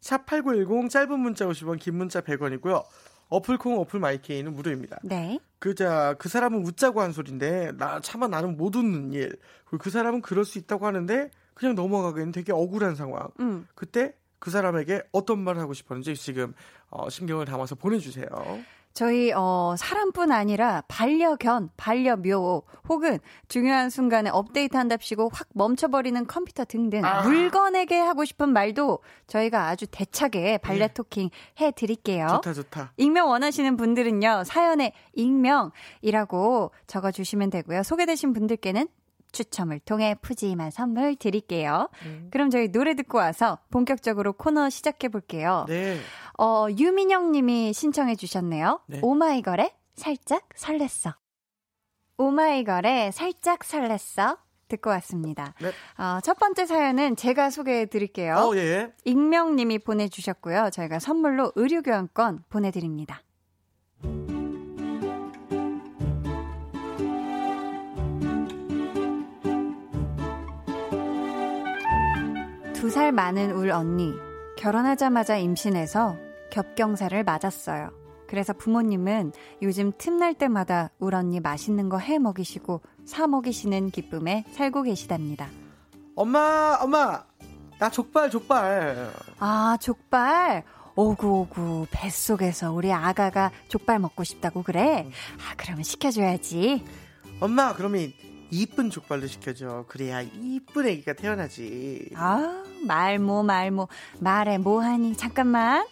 샵8910 0.04 0.90
짧은 0.90 1.18
문자 1.18 1.46
50원, 1.46 1.78
긴 1.78 1.96
문자 1.96 2.20
100원이고요. 2.20 2.84
어플 3.30 3.56
콩 3.56 3.78
어플 3.80 3.98
마이케이는 4.00 4.54
무료입니다. 4.54 4.98
네. 5.02 5.40
그자 5.58 6.14
그 6.18 6.28
사람은 6.28 6.64
웃자고 6.64 7.00
한 7.00 7.10
소린데 7.12 7.72
나 7.78 8.00
차마 8.00 8.28
나는 8.28 8.56
못 8.56 8.76
웃는 8.76 9.14
일. 9.14 9.38
그리고 9.64 9.82
그 9.82 9.90
사람은 9.90 10.20
그럴 10.20 10.44
수 10.44 10.58
있다고 10.58 10.86
하는데 10.86 11.30
그냥 11.54 11.74
넘어가기에는 11.74 12.32
되게 12.32 12.52
억울한 12.52 12.94
상황. 12.96 13.28
음. 13.40 13.66
그때 13.74 14.14
그 14.38 14.50
사람에게 14.50 15.04
어떤 15.10 15.40
말을 15.40 15.60
하고 15.62 15.72
싶었는지 15.72 16.14
지금 16.16 16.52
어, 16.90 17.08
심경을 17.08 17.46
담아서 17.46 17.74
보내주세요. 17.74 18.26
저희 18.94 19.32
어 19.34 19.74
사람뿐 19.76 20.30
아니라 20.30 20.84
반려견, 20.86 21.70
반려묘 21.76 22.62
혹은 22.88 23.18
중요한 23.48 23.90
순간에 23.90 24.30
업데이트한답시고 24.30 25.30
확 25.32 25.48
멈춰버리는 25.52 26.26
컴퓨터 26.28 26.64
등등 26.64 27.04
아. 27.04 27.22
물건에게 27.22 27.98
하고 27.98 28.24
싶은 28.24 28.50
말도 28.50 29.00
저희가 29.26 29.66
아주 29.66 29.86
대차게 29.88 30.58
발레 30.58 30.88
토킹 30.94 31.30
해드릴게요. 31.60 32.26
네. 32.26 32.32
좋다 32.34 32.52
좋다. 32.52 32.92
익명 32.96 33.28
원하시는 33.30 33.76
분들은요, 33.76 34.44
사연에 34.44 34.92
익명이라고 35.14 36.70
적어주시면 36.86 37.50
되고요. 37.50 37.82
소개되신 37.82 38.32
분들께는 38.32 38.86
추첨을 39.34 39.80
통해 39.80 40.14
푸짐한 40.22 40.70
선물 40.70 41.16
드릴게요. 41.16 41.90
음. 42.06 42.28
그럼 42.30 42.48
저희 42.48 42.72
노래 42.72 42.94
듣고 42.94 43.18
와서 43.18 43.58
본격적으로 43.70 44.32
코너 44.32 44.70
시작해 44.70 45.08
볼게요. 45.08 45.66
네. 45.68 45.98
어, 46.38 46.66
유민영 46.70 47.32
님이 47.32 47.74
신청해 47.74 48.16
주셨네요. 48.16 48.80
네. 48.86 49.00
오마이걸의 49.02 49.72
살짝 49.94 50.48
설렜어. 50.56 51.14
오마이걸의 52.16 53.12
살짝 53.12 53.58
설렜어. 53.60 54.38
듣고 54.68 54.88
왔습니다. 54.90 55.54
네. 55.60 55.68
어, 56.02 56.20
첫 56.22 56.38
번째 56.38 56.64
사연은 56.64 57.16
제가 57.16 57.50
소개해 57.50 57.86
드릴게요. 57.86 58.36
어 58.36 58.56
예. 58.56 58.92
익명 59.04 59.56
님이 59.56 59.78
보내주셨고요. 59.78 60.70
저희가 60.72 60.98
선물로 61.00 61.52
의류교환권 61.54 62.44
보내드립니다. 62.48 63.20
두 72.84 72.90
살 72.90 73.12
많은 73.12 73.52
울 73.52 73.70
언니. 73.70 74.12
결혼하자마자 74.58 75.38
임신해서 75.38 76.18
겹경사를 76.50 77.24
맞았어요. 77.24 77.90
그래서 78.28 78.52
부모님은 78.52 79.32
요즘 79.62 79.90
틈날 79.96 80.34
때마다 80.34 80.90
울 80.98 81.14
언니 81.14 81.40
맛있는 81.40 81.88
거 81.88 81.96
해 81.96 82.18
먹이시고 82.18 82.82
사 83.06 83.26
먹이시는 83.26 83.88
기쁨에 83.90 84.44
살고 84.52 84.82
계시답니다. 84.82 85.48
엄마 86.14 86.76
엄마 86.78 87.24
나 87.78 87.88
족발 87.88 88.28
족발. 88.28 89.10
아, 89.38 89.78
족발. 89.80 90.64
오구오구 90.94 91.86
뱃속에서 91.90 92.70
우리 92.70 92.92
아가가 92.92 93.50
족발 93.68 93.98
먹고 93.98 94.24
싶다고 94.24 94.62
그래? 94.62 95.08
아, 95.38 95.54
그러면 95.56 95.84
시켜줘야지. 95.84 96.84
엄마 97.40 97.72
그러면 97.74 98.12
이쁜 98.54 98.88
족발로 98.88 99.26
시켜줘. 99.26 99.84
그래야 99.88 100.22
이쁜 100.22 100.86
애기가 100.86 101.14
태어나지. 101.14 102.10
아, 102.14 102.62
말모, 102.86 103.42
말모. 103.42 103.88
말해, 104.20 104.58
뭐하니? 104.58 105.16
잠깐만. 105.16 105.84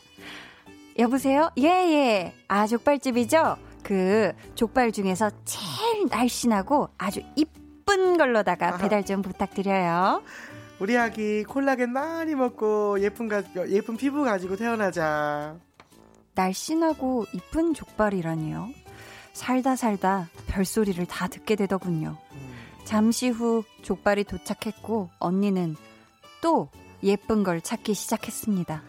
여보세요? 0.98 1.50
예, 1.58 1.64
예. 1.64 2.34
아, 2.46 2.66
족발집이죠? 2.68 3.56
그, 3.82 4.32
족발 4.54 4.92
중에서 4.92 5.30
제일 5.44 6.06
날씬하고 6.08 6.90
아주 6.98 7.20
이쁜 7.34 8.16
걸로다가. 8.16 8.76
배달 8.76 9.04
좀 9.04 9.22
부탁드려요. 9.22 10.22
우리 10.78 10.96
아기 10.96 11.42
콜라겐 11.42 11.90
많이 11.92 12.34
먹고 12.36 13.00
예쁜 13.00 13.28
가 13.28 13.42
예쁜 13.68 13.96
피부 13.96 14.22
가지고 14.22 14.56
태어나자. 14.56 15.56
날씬하고 16.34 17.26
이쁜 17.32 17.74
족발이라니요. 17.74 18.68
살다 19.32 19.76
살다 19.76 20.28
별소리를 20.48 21.04
다 21.06 21.26
듣게 21.26 21.56
되더군요. 21.56 22.18
잠시 22.84 23.28
후 23.28 23.64
족발이 23.82 24.24
도착했고 24.24 25.10
언니는 25.18 25.76
또 26.40 26.68
예쁜 27.02 27.42
걸 27.42 27.60
찾기 27.60 27.94
시작했습니다. 27.94 28.82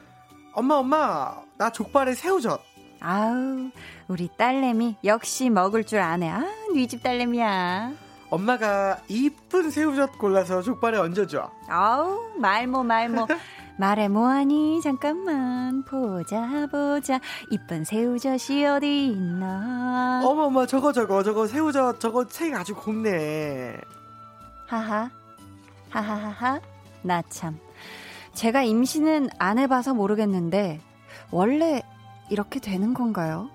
엄마 0.54 0.76
엄마 0.76 1.42
나 1.58 1.72
족발에 1.72 2.14
새우젓. 2.14 2.62
아우, 3.00 3.70
우리 4.08 4.30
딸내미 4.38 4.98
역시 5.04 5.50
먹을 5.50 5.84
줄 5.84 6.00
아네. 6.00 6.30
아, 6.30 6.44
네집 6.74 7.04
딸내미야. 7.04 7.92
엄마가 8.30 9.00
이쁜 9.10 9.70
새우젓 9.70 10.18
골라서 10.18 10.62
족발에 10.62 10.98
얹어줘. 10.98 11.52
아우, 11.70 12.20
말모 12.40 12.84
말모. 12.84 13.28
말해 13.78 14.08
뭐하니? 14.08 14.82
잠깐만 14.82 15.84
보자 15.84 16.68
보자. 16.72 17.20
이쁜 17.50 17.84
새우젓이 17.84 18.66
어디 18.66 19.08
있나? 19.08 20.22
어머 20.24 20.44
어머 20.44 20.66
저거 20.66 20.94
저거 20.94 21.24
저거 21.24 21.48
새우젓 21.48 22.00
저거 22.00 22.26
색 22.30 22.54
아주 22.54 22.76
곱네. 22.76 23.78
하하. 24.68 25.10
하하하하. 25.90 26.60
나 27.02 27.22
참. 27.30 27.60
제가 28.34 28.64
임신은 28.64 29.30
안 29.38 29.60
해봐서 29.60 29.94
모르겠는데, 29.94 30.80
원래 31.30 31.84
이렇게 32.30 32.60
되는 32.60 32.94
건가요? 32.94 33.50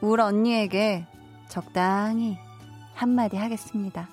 울 0.00 0.20
언니에게 0.20 1.06
적당히 1.48 2.38
한마디 2.94 3.36
하겠습니다. 3.36 4.08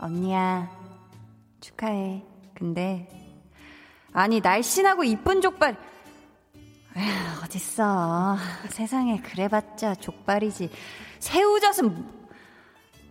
언니야, 0.00 0.68
축하해. 1.60 2.24
근데, 2.54 3.08
아니, 4.14 4.40
날씬하고 4.40 5.04
이쁜 5.04 5.40
족발, 5.40 5.76
에휴, 6.96 7.42
어딨어. 7.44 8.36
세상에 8.68 9.20
그래봤자 9.20 9.96
족발이지. 9.96 10.70
새우젓은 11.18 12.06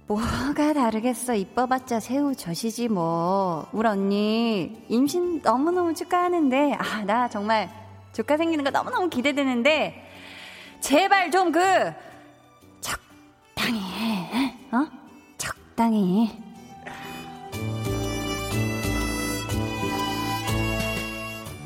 뭐가 0.07 0.73
다르겠어. 0.73 1.35
이뻐봤자 1.35 1.99
새우젓이지 1.99 2.87
뭐. 2.87 3.67
우리 3.73 3.87
언니 3.87 4.85
임신 4.87 5.41
너무너무 5.41 5.93
축하하는데 5.93 6.73
아 6.75 7.03
나 7.03 7.27
정말 7.27 7.69
조카 8.13 8.37
생기는 8.37 8.63
거 8.63 8.69
너무너무 8.69 9.09
기대되는데 9.09 10.09
제발 10.79 11.29
좀 11.31 11.51
그 11.51 11.59
적당히 12.79 13.79
해. 13.81 14.55
어? 14.71 14.87
적당히. 15.37 16.31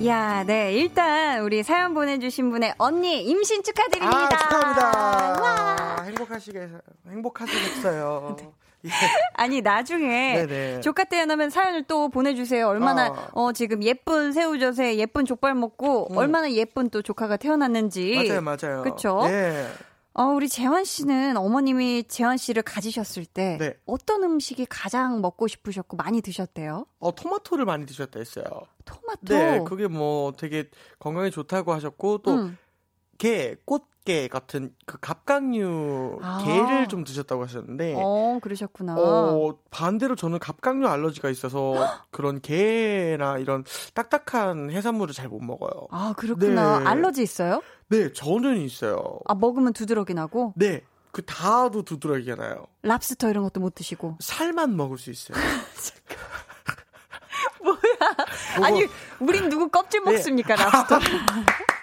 야, 0.06 0.44
네. 0.46 0.74
일단 0.74 1.42
우리 1.42 1.64
사연 1.64 1.96
보내주신 1.96 2.52
분의 2.52 2.76
언니 2.78 3.24
임신 3.24 3.64
축하드립니다. 3.64 4.16
아 4.16 4.30
축하합니다. 4.30 6.04
행복하시게 6.04 6.70
행복하시겠어요. 7.10 8.36
네. 8.40 8.50
예. 8.86 8.90
아니 9.34 9.62
나중에 9.62 10.46
네네. 10.46 10.82
조카 10.82 11.04
태어나면 11.04 11.50
사연을 11.50 11.84
또 11.86 12.10
보내주세요. 12.10 12.68
얼마나 12.68 13.08
어, 13.08 13.46
어 13.46 13.52
지금 13.54 13.82
예쁜 13.84 14.34
새우젓에 14.34 14.98
예쁜 14.98 15.26
족발 15.26 15.56
먹고 15.56 16.10
음. 16.12 16.18
얼마나 16.18 16.52
예쁜 16.52 16.92
또 16.92 17.02
조카가 17.02 17.38
태어났는지 17.38 18.14
맞아요, 18.16 18.42
맞아요. 18.42 18.84
그렇죠. 18.84 19.22
네. 19.24 19.68
어, 20.18 20.24
우리 20.24 20.50
재환 20.50 20.84
씨는 20.84 21.38
어머님이 21.38 22.06
재환 22.08 22.38
씨를 22.38 22.64
가지셨을 22.64 23.26
때 23.26 23.58
네. 23.60 23.78
어떤 23.86 24.24
음식이 24.24 24.66
가장 24.66 25.22
먹고 25.22 25.48
싶으셨고 25.48 25.96
많이 25.96 26.22
드셨대요? 26.22 26.88
어, 26.98 27.14
토마토를 27.14 27.66
많이 27.66 27.86
드셨다 27.86 28.18
했어요. 28.18 28.46
토마토? 28.84 29.20
네, 29.26 29.64
그게 29.64 29.88
뭐 29.88 30.32
되게 30.32 30.70
건강에 30.98 31.30
좋다고 31.30 31.72
하셨고 31.72 32.24
또 32.24 32.34
음. 32.34 32.58
게, 33.20 33.58
꽃게 34.08 34.30
같은 34.30 34.74
그 34.86 34.98
갑각류 35.00 36.20
아. 36.24 36.41
게를 36.43 36.88
좀 36.88 37.04
드셨다고 37.04 37.43
하셨는데. 37.43 37.93
어, 37.98 38.39
그러셨구나. 38.41 38.96
어, 38.98 39.56
반대로 39.70 40.15
저는 40.15 40.39
갑각류 40.39 40.88
알러지가 40.88 41.30
있어서 41.30 41.74
그런 42.10 42.39
게나 42.41 43.38
이런 43.38 43.63
딱딱한 43.93 44.72
해산물을 44.72 45.13
잘 45.13 45.28
못 45.28 45.43
먹어요. 45.43 45.88
아, 45.91 46.13
그렇구나. 46.15 46.80
네. 46.80 46.86
알러지 46.86 47.22
있어요? 47.22 47.62
네, 47.89 48.13
저는 48.13 48.62
있어요. 48.62 49.20
아, 49.26 49.36
먹으면 49.36 49.74
두드러기 49.74 50.13
나고? 50.13 50.54
네. 50.56 50.84
그 51.12 51.22
다도 51.26 51.84
두드러기가 51.84 52.36
나요. 52.36 52.65
랍스터 52.84 53.30
이런 53.30 53.43
것도 53.43 53.60
못 53.60 53.76
드시고. 53.76 54.17
살만 54.22 54.78
먹을 54.78 54.98
수 54.98 55.12
있어요. 55.12 55.38
뭐야? 57.62 58.65
아니, 58.65 58.86
우린 59.20 59.50
누구 59.50 59.67
껍질 59.70 60.02
네. 60.06 60.13
먹습니까, 60.13 60.56
랍스터? 60.56 61.00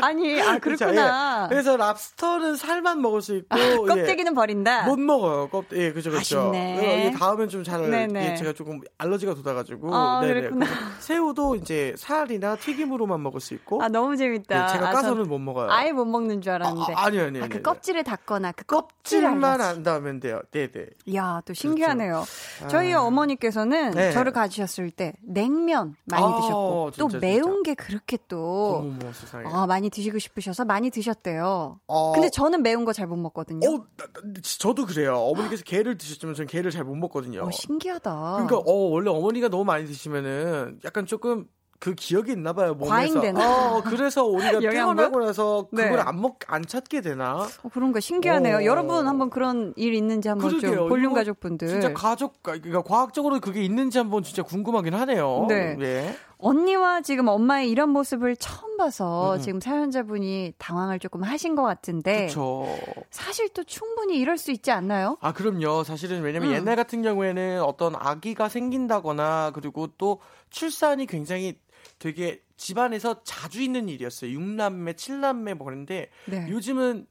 아니, 0.00 0.40
아, 0.40 0.58
그렇구나. 0.58 0.92
그렇죠, 0.92 1.44
예. 1.44 1.48
그래서 1.48 1.76
랍스터는 1.76 2.56
살만 2.56 3.00
먹을 3.02 3.20
수 3.20 3.36
있고. 3.36 3.86
껍데기는 3.86 4.32
예. 4.32 4.34
버린다? 4.34 4.84
못 4.86 4.98
먹어요. 4.98 5.48
껍, 5.48 5.64
예, 5.72 5.92
그죠, 5.92 6.10
그죠. 6.10 6.40
아쉽네. 6.40 7.14
다음엔 7.18 7.48
좀 7.48 7.64
잘, 7.64 7.92
예, 8.16 8.34
제가 8.36 8.52
조금 8.52 8.80
알러지가 8.98 9.34
돋아가지고. 9.34 9.94
아, 9.94 10.20
네네. 10.20 10.40
그렇구나. 10.40 10.66
새우도 11.00 11.56
이제 11.56 11.94
살이나 11.98 12.56
튀김으로만 12.56 13.22
먹을 13.22 13.40
수 13.40 13.54
있고. 13.54 13.82
아, 13.82 13.88
너무 13.88 14.16
재밌다. 14.16 14.64
예, 14.64 14.72
제가 14.72 14.88
아, 14.88 14.92
까서는 14.92 15.28
못 15.28 15.38
먹어요. 15.38 15.70
아예 15.70 15.92
못 15.92 16.04
먹는 16.04 16.40
줄 16.42 16.52
알았는데. 16.52 16.94
아, 16.94 17.04
아니요, 17.06 17.24
아니요. 17.24 17.44
아, 17.44 17.48
그 17.48 17.60
껍질을 17.62 18.04
닫거나 18.04 18.52
그 18.52 18.64
껍질만 18.64 19.60
안 19.60 19.82
닿으면 19.82 20.20
돼요. 20.20 20.40
네네. 20.52 20.86
이야, 21.06 21.42
또 21.44 21.54
신기하네요. 21.54 22.24
그렇죠. 22.58 22.68
저희 22.68 22.94
아. 22.94 23.02
어머니께서는 23.02 23.90
네. 23.92 24.12
저를 24.12 24.32
가지셨을 24.32 24.90
때 24.90 25.12
냉면 25.22 25.96
많이 26.04 26.24
아, 26.24 26.36
드셨고, 26.36 26.90
진짜, 26.92 27.08
또 27.08 27.18
매운 27.20 27.42
진짜. 27.64 27.70
게 27.70 27.74
그렇게 27.74 28.18
또. 28.28 28.76
어머, 28.82 29.12
세상에. 29.12 29.41
아, 29.50 29.66
많이 29.66 29.90
드시고 29.90 30.18
싶으셔서 30.18 30.64
많이 30.64 30.90
드셨대요. 30.90 31.80
어... 31.86 32.12
근데 32.12 32.28
저는 32.30 32.62
매운 32.62 32.84
거 32.84 32.92
잘 32.92 33.06
못 33.06 33.16
먹거든요. 33.16 33.68
어, 33.68 33.84
나, 33.96 34.04
나, 34.06 34.32
저도 34.42 34.86
그래요. 34.86 35.14
어머니께서 35.16 35.62
게를 35.64 35.96
드셨지만 35.98 36.34
저는 36.34 36.46
게를 36.48 36.70
잘 36.70 36.84
못 36.84 36.94
먹거든요. 36.96 37.42
어, 37.42 37.50
신기하다. 37.50 38.10
그러니까 38.46 38.56
어, 38.58 38.72
원래 38.72 39.10
어머니가 39.10 39.48
너무 39.48 39.64
많이 39.64 39.86
드시면은 39.86 40.78
약간 40.84 41.06
조금 41.06 41.46
그 41.80 41.96
기억이 41.96 42.30
있나 42.30 42.52
봐요. 42.52 42.74
몸에서. 42.74 42.94
과잉되나? 42.94 43.72
어, 43.78 43.82
그래서 43.82 44.22
우리가 44.24 44.60
태어나고 44.60 45.18
나서 45.26 45.66
네. 45.72 45.84
그걸 45.90 45.98
안 46.06 46.20
먹, 46.20 46.38
안 46.46 46.64
찾게 46.64 47.00
되나? 47.00 47.38
어, 47.62 47.68
그런 47.74 47.90
거 47.90 47.98
신기하네요. 47.98 48.58
어. 48.58 48.64
여러분 48.64 49.08
한번 49.08 49.30
그런 49.30 49.72
일 49.74 49.94
있는지 49.94 50.28
한번 50.28 50.48
그러게요. 50.50 50.76
좀 50.76 50.88
볼륨 50.88 51.12
가족분들. 51.12 51.66
진짜 51.66 51.92
가족, 51.92 52.40
그러니까 52.40 52.82
과학적으로 52.82 53.40
그게 53.40 53.64
있는지 53.64 53.98
한번 53.98 54.22
진짜 54.22 54.44
궁금하긴 54.44 54.94
하네요. 54.94 55.46
네. 55.48 55.74
네. 55.74 56.16
언니와 56.42 57.02
지금 57.02 57.28
엄마의 57.28 57.70
이런 57.70 57.90
모습을 57.90 58.36
처음 58.36 58.76
봐서 58.76 59.36
음. 59.36 59.40
지금 59.40 59.60
사연자분이 59.60 60.54
당황을 60.58 60.98
조금 60.98 61.22
하신 61.22 61.54
것 61.54 61.62
같은데. 61.62 62.26
그쵸. 62.26 62.66
사실 63.10 63.48
또 63.50 63.62
충분히 63.64 64.18
이럴 64.18 64.36
수 64.36 64.50
있지 64.50 64.70
않나요? 64.72 65.16
아, 65.20 65.32
그럼요. 65.32 65.84
사실은 65.84 66.22
왜냐면 66.22 66.50
음. 66.50 66.54
옛날 66.54 66.76
같은 66.76 67.02
경우에는 67.02 67.62
어떤 67.62 67.94
아기가 67.96 68.48
생긴다거나 68.48 69.52
그리고 69.54 69.86
또 69.98 70.20
출산이 70.50 71.06
굉장히 71.06 71.60
되게 71.98 72.42
집안에서 72.56 73.22
자주 73.22 73.62
있는 73.62 73.88
일이었어요. 73.88 74.30
6남매, 74.38 74.94
7남매 74.94 75.54
뭐 75.54 75.64
그런데 75.64 76.10
네. 76.26 76.46
요즘은 76.48 77.06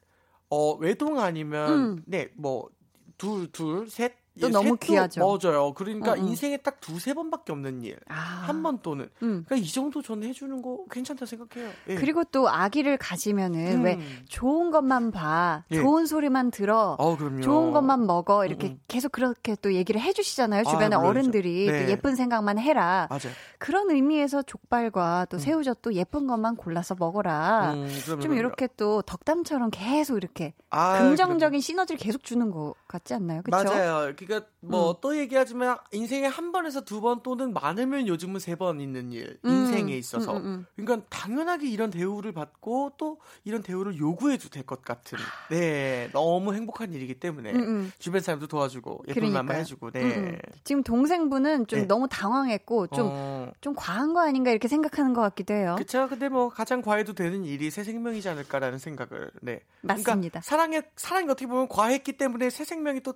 어 0.50 0.74
외동 0.74 1.20
아니면 1.20 1.70
음. 1.72 2.04
네 2.06 2.30
뭐 2.36 2.70
둘, 3.18 3.52
둘, 3.52 3.88
셋 3.88 4.14
또 4.42 4.50
너무 4.50 4.76
귀하죠. 4.78 5.22
맞아요. 5.22 5.74
그러니까 5.74 6.14
응, 6.16 6.24
응. 6.24 6.28
인생에 6.30 6.58
딱 6.58 6.80
두세 6.82 7.14
번밖에 7.14 7.52
없는 7.52 7.84
일. 7.84 7.98
아. 8.10 8.16
한번 8.16 8.80
또는. 8.82 9.10
응. 9.24 9.44
그러니까 9.46 9.56
이 9.56 9.68
정도 9.68 10.02
저는 10.02 10.28
해주는 10.28 10.62
거 10.62 10.86
괜찮다 10.90 11.26
생각해요. 11.26 11.70
예. 11.90 11.96
그리고 11.96 12.24
또 12.26 12.50
아기를 12.50 12.98
가지면은 12.98 13.80
음. 13.80 13.84
왜 13.84 14.00
좋은 14.28 14.72
것만 14.72 15.12
봐. 15.12 15.64
예. 15.72 15.78
좋은 15.78 16.06
소리만 16.06 16.52
들어. 16.52 16.96
어, 17.00 17.18
그럼요. 17.18 17.42
좋은 17.42 17.72
것만 17.72 18.06
먹어. 18.06 18.46
이렇게 18.46 18.70
음. 18.70 18.80
계속 18.88 19.12
그렇게 19.12 19.56
또 19.62 19.74
얘기를 19.74 20.02
해주시잖아요. 20.02 20.64
주변에 20.64 20.96
아, 20.96 21.00
어른들이. 21.00 21.68
네. 21.68 21.90
예쁜 21.90 22.16
생각만 22.16 22.58
해라. 22.60 23.08
맞아요. 23.10 23.34
그런 23.58 23.92
의미에서 23.92 24.42
족발과 24.44 25.28
또 25.30 25.38
음. 25.38 25.40
새우젓도 25.40 25.94
예쁜 25.94 26.28
것만 26.28 26.56
골라서 26.56 26.96
먹어라. 26.98 27.74
음, 27.74 27.88
그럼요, 28.06 28.22
좀 28.22 28.34
이렇게 28.34 28.68
또 28.78 29.02
덕담처럼 29.04 29.70
계속 29.72 30.18
이렇게 30.18 30.54
아, 30.70 31.00
긍정적인 31.00 31.38
그럼요. 31.38 31.60
시너지를 31.60 32.00
계속 32.00 32.24
주는 32.24 32.50
것 32.50 32.74
같지 32.88 33.14
않나요? 33.14 33.42
그렇죠? 33.44 33.70
맞아요. 33.70 34.16
그러니까 34.32 34.50
뭐또 34.62 35.10
음. 35.10 35.16
얘기하지만 35.18 35.78
인생에 35.92 36.28
한 36.28 36.52
번에서 36.54 36.82
두 36.82 37.02
번 37.02 37.22
또는 37.24 37.52
많으면 37.54 38.08
요즘은 38.08 38.40
세 38.40 38.56
번 38.56 38.80
있는 38.80 39.12
일 39.12 39.40
음. 39.44 39.50
인생에 39.50 39.98
있어서 39.98 40.38
음, 40.38 40.46
음, 40.46 40.66
그러니까 40.76 41.06
당연하게 41.10 41.68
이런 41.68 41.90
대우를 41.90 42.32
받고 42.32 42.92
또 42.98 43.20
이런 43.44 43.64
대우를 43.64 43.98
요구해도 43.98 44.50
될 44.50 44.64
것 44.64 44.84
같은 44.84 45.18
네 45.50 46.10
너무 46.14 46.54
행복한 46.54 46.94
일이기 46.94 47.16
때문에 47.16 47.52
주변 47.98 48.22
사람도 48.22 48.46
도와주고 48.48 49.06
예쁜 49.08 49.34
말만 49.34 49.58
해주고 49.58 49.90
네 49.92 50.40
지금 50.64 50.84
동생분은 50.84 51.66
좀 51.68 51.80
네. 51.80 51.86
너무 51.86 52.08
당황했고 52.08 52.88
좀좀 52.88 53.08
어. 53.12 53.52
좀 53.62 53.74
과한 53.76 54.14
거 54.14 54.22
아닌가 54.22 54.52
이렇게 54.52 54.68
생각하는 54.68 55.14
것 55.14 55.22
같기도 55.22 55.54
해요. 55.56 55.74
그렇죠. 55.78 56.08
근데 56.08 56.30
뭐 56.30 56.50
가장 56.50 56.82
과해도 56.84 57.14
되는 57.14 57.44
일이 57.44 57.72
새 57.72 57.84
생명이지 57.84 58.30
않을까라는 58.30 58.78
생각을 58.78 59.32
네 59.42 59.62
맞습니다. 59.82 60.14
그러니까 60.14 60.42
사랑에 60.42 60.82
사랑이 60.96 61.26
어떻게 61.30 61.48
보면 61.48 61.68
과했기 61.68 62.14
때문에 62.14 62.52
새 62.52 62.64
생명이 62.64 63.02
또 63.02 63.14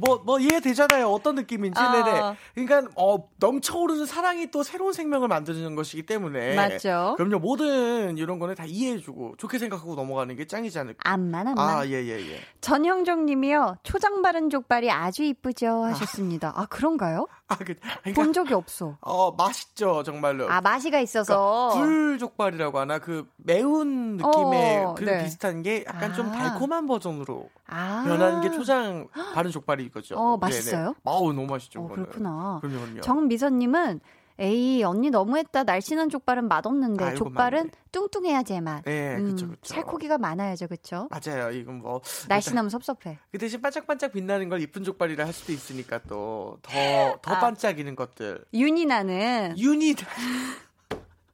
뭐, 0.00 0.22
뭐, 0.24 0.38
이해되잖아요. 0.38 1.08
어떤 1.08 1.34
느낌인지. 1.34 1.80
아. 1.80 1.92
네네. 1.92 2.36
그러니까, 2.54 2.90
어, 2.96 3.28
넘쳐오르는 3.36 4.06
사랑이 4.06 4.50
또 4.50 4.62
새로운 4.62 4.92
생명을 4.92 5.28
만드는 5.28 5.74
것이기 5.74 6.04
때문에. 6.04 6.54
맞죠. 6.54 7.14
그럼요. 7.16 7.38
모든 7.38 8.16
이런 8.16 8.38
거는 8.38 8.54
다 8.54 8.64
이해해주고, 8.66 9.34
좋게 9.38 9.58
생각하고 9.58 9.94
넘어가는 9.94 10.34
게 10.36 10.46
짱이지 10.46 10.78
않을까. 10.78 11.10
암만, 11.10 11.48
암만. 11.48 11.58
아, 11.58 11.86
예, 11.86 11.92
예, 11.92 12.18
예. 12.18 12.40
전형종 12.60 13.26
님이요. 13.26 13.76
초장 13.82 14.22
바른 14.22 14.50
족발이 14.50 14.90
아주 14.90 15.22
이쁘죠. 15.22 15.84
하셨습니다. 15.84 16.52
아, 16.56 16.66
그런가요? 16.66 17.26
아, 17.48 17.56
그, 17.56 17.74
그러니까, 17.74 18.12
본 18.14 18.32
적이 18.32 18.54
없어. 18.54 18.98
어, 19.00 19.32
맛있죠. 19.32 20.02
정말로. 20.02 20.50
아, 20.50 20.60
맛이가 20.60 21.00
있어서. 21.00 21.70
그러니까 21.72 21.88
불족발이라고 21.88 22.78
하나? 22.78 22.98
그 22.98 23.26
매운 23.36 24.16
느낌의 24.18 24.84
어, 24.84 24.94
그 24.94 25.04
네. 25.04 25.24
비슷한 25.24 25.62
게 25.62 25.84
약간 25.86 26.10
아. 26.10 26.14
좀 26.14 26.30
달콤한 26.30 26.86
버전으로. 26.86 27.48
아. 27.66 28.04
변하는 28.06 28.40
게 28.40 28.50
초장 28.50 29.08
바른 29.34 29.50
족발이 29.50 29.84
이거죠. 29.88 30.16
어, 30.16 30.36
맛있어요? 30.36 30.94
아우, 31.04 31.32
너무 31.32 31.46
맛있죠. 31.46 31.80
어, 31.82 31.88
그렇구나. 31.88 32.58
그럼요, 32.62 32.80
그럼요. 32.80 33.00
정미선님은 33.00 34.00
에이 34.40 34.84
언니 34.84 35.10
너무했다 35.10 35.64
날씬한 35.64 36.10
족발은 36.10 36.46
맛없는데 36.46 37.04
아이고, 37.04 37.16
족발은 37.16 37.58
맞네. 37.58 37.70
뚱뚱해야 37.90 38.44
제맛. 38.44 38.84
네, 38.84 39.16
음, 39.16 39.24
그렇죠, 39.24 39.46
그렇죠. 39.48 39.74
살코기가 39.74 40.18
많아야죠, 40.18 40.68
그렇죠? 40.68 41.08
맞아요. 41.10 41.50
이건 41.50 41.78
뭐 41.78 42.00
날씬하면 42.28 42.70
섭섭해. 42.70 43.18
그 43.32 43.38
대신 43.38 43.60
반짝반짝 43.60 44.12
빛나는 44.12 44.48
걸 44.48 44.60
이쁜 44.60 44.84
족발이라 44.84 45.26
할 45.26 45.32
수도 45.32 45.52
있으니까 45.52 45.98
또 46.08 46.58
더더 46.62 47.34
아, 47.34 47.40
반짝이는 47.40 47.96
것들. 47.96 48.44
윤이 48.54 48.86
나는 48.86 49.56
윤이 49.58 49.96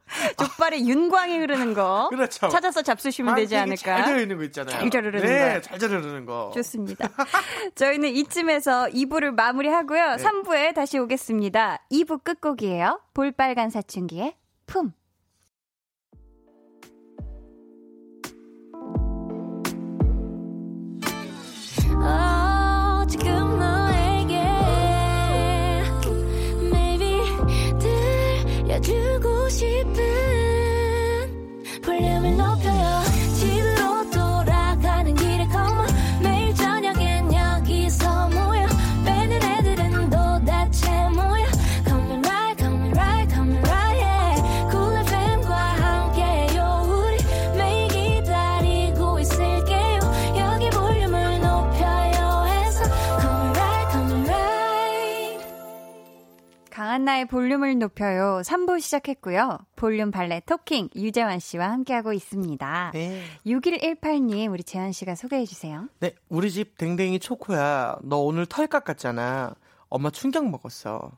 족발에 0.38 0.80
윤광이 0.80 1.38
흐르는 1.38 1.74
거 1.74 2.08
그렇죠. 2.12 2.48
찾아서 2.48 2.82
잡수시면 2.82 3.34
되지 3.34 3.56
않을까? 3.56 4.04
잘 4.04 4.20
있는 4.20 4.36
거 4.36 4.44
있잖아요. 4.44 4.78
잘 4.78 4.90
자르는 4.90 5.20
네, 5.20 5.54
거. 5.54 5.60
잘 5.62 5.78
자르는 5.78 6.26
거. 6.26 6.50
좋습니다. 6.54 7.08
저희는 7.74 8.10
이쯤에서 8.10 8.86
2부를 8.88 9.32
마무리하고요. 9.34 10.16
네. 10.16 10.22
3부에 10.22 10.74
다시 10.74 10.98
오겠습니다. 10.98 11.80
2부 11.90 12.22
끝곡이에요. 12.22 13.00
볼빨간 13.14 13.70
사춘기의 13.70 14.36
품. 14.66 14.92
강한나의 57.04 57.26
볼륨을 57.26 57.78
높여요. 57.78 58.40
3부 58.44 58.80
시작했고요. 58.80 59.58
볼륨 59.76 60.10
발레 60.10 60.42
토킹 60.46 60.88
유재환 60.96 61.38
씨와 61.38 61.70
함께하고 61.70 62.12
있습니다. 62.12 62.90
네. 62.94 63.22
6118님, 63.46 64.50
우리 64.50 64.64
재환 64.64 64.92
씨가 64.92 65.14
소개해 65.14 65.44
주세요. 65.44 65.88
네, 66.00 66.14
우리 66.28 66.50
집 66.50 66.76
댕댕이 66.78 67.20
초코야. 67.20 67.98
너 68.02 68.18
오늘 68.18 68.46
털 68.46 68.66
깎았잖아. 68.66 69.54
엄마 69.88 70.10
충격 70.10 70.48
먹었어. 70.48 71.12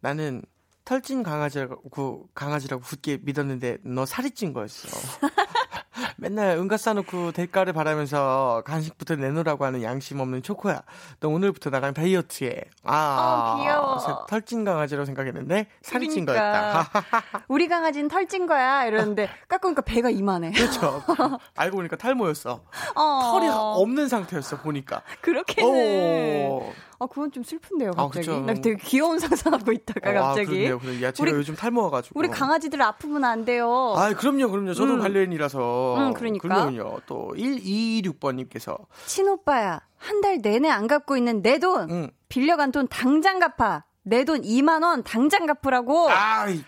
나는 0.00 0.42
털찐 0.84 1.22
강아지라고 1.22 2.28
강아지라고 2.34 2.82
굳게 2.82 3.18
믿었는데 3.22 3.78
너 3.82 4.06
살이 4.06 4.30
찐 4.30 4.52
거였어. 4.52 4.88
맨날 6.16 6.56
응가 6.58 6.76
싸놓고 6.76 7.32
대가를 7.32 7.72
바라면서 7.72 8.62
간식부터 8.64 9.16
내놓으라고 9.16 9.64
하는 9.64 9.82
양심 9.82 10.20
없는 10.20 10.42
초코야. 10.42 10.82
너 11.20 11.28
오늘부터 11.28 11.70
나랑 11.70 11.94
다이어트해. 11.94 12.60
아, 12.84 13.56
어, 13.56 13.62
귀여워. 13.62 14.26
털찐 14.26 14.64
강아지라고 14.64 15.04
생각했는데 15.06 15.66
살이 15.82 16.08
찐 16.08 16.24
그러니까. 16.24 16.88
거였다. 16.90 17.44
우리 17.48 17.68
강아지는 17.68 18.08
털찐 18.08 18.46
거야. 18.46 18.84
이러는데 18.84 19.28
깎으니까 19.48 19.82
배가 19.82 20.10
이만해. 20.10 20.52
그렇죠. 20.52 21.02
알고 21.56 21.76
보니까 21.76 21.96
탈모였어. 21.96 22.62
어, 22.94 23.20
털이 23.32 23.48
없는 23.48 24.08
상태였어 24.08 24.58
보니까. 24.58 25.02
그렇게는. 25.20 26.48
오. 26.50 26.72
아, 27.02 27.06
그건 27.06 27.32
좀 27.32 27.42
슬픈데요, 27.42 27.92
아, 27.96 28.02
갑자기. 28.04 28.26
그쵸. 28.26 28.40
나 28.40 28.52
되게 28.52 28.76
귀여운 28.76 29.18
상상하고 29.18 29.72
있다가 29.72 30.10
아, 30.10 30.12
갑자기. 30.28 30.48
그렇네요. 30.48 30.78
그래. 30.78 31.02
야, 31.02 31.10
제가 31.12 31.30
우리- 31.30 31.38
요즘 31.38 31.56
탈모와가지고. 31.56 32.18
우리 32.18 32.28
강아지들 32.28 32.80
아프면 32.82 33.24
안 33.24 33.46
돼요. 33.46 33.94
아, 33.96 34.12
그럼요, 34.12 34.50
그럼요. 34.50 34.74
저도 34.74 34.94
음. 34.94 35.00
반려인이라서. 35.00 35.96
음, 35.98 36.12
그러니까. 36.12 36.46
그럼요. 36.46 37.00
또 37.06 37.32
1226번님께서 37.36 38.76
친오빠야, 39.06 39.80
한 39.96 40.20
달 40.20 40.38
내내 40.42 40.68
안 40.68 40.86
갚고 40.86 41.16
있는 41.16 41.40
내 41.42 41.58
돈. 41.58 41.90
음. 41.90 42.10
빌려간 42.28 42.70
돈 42.72 42.86
당장 42.88 43.38
갚아. 43.38 43.84
내 44.02 44.24
돈 44.24 44.42
2만 44.42 44.82
원 44.82 45.02
당장 45.02 45.46
갚으라고. 45.46 46.10
아, 46.10 46.48
이- 46.48 46.62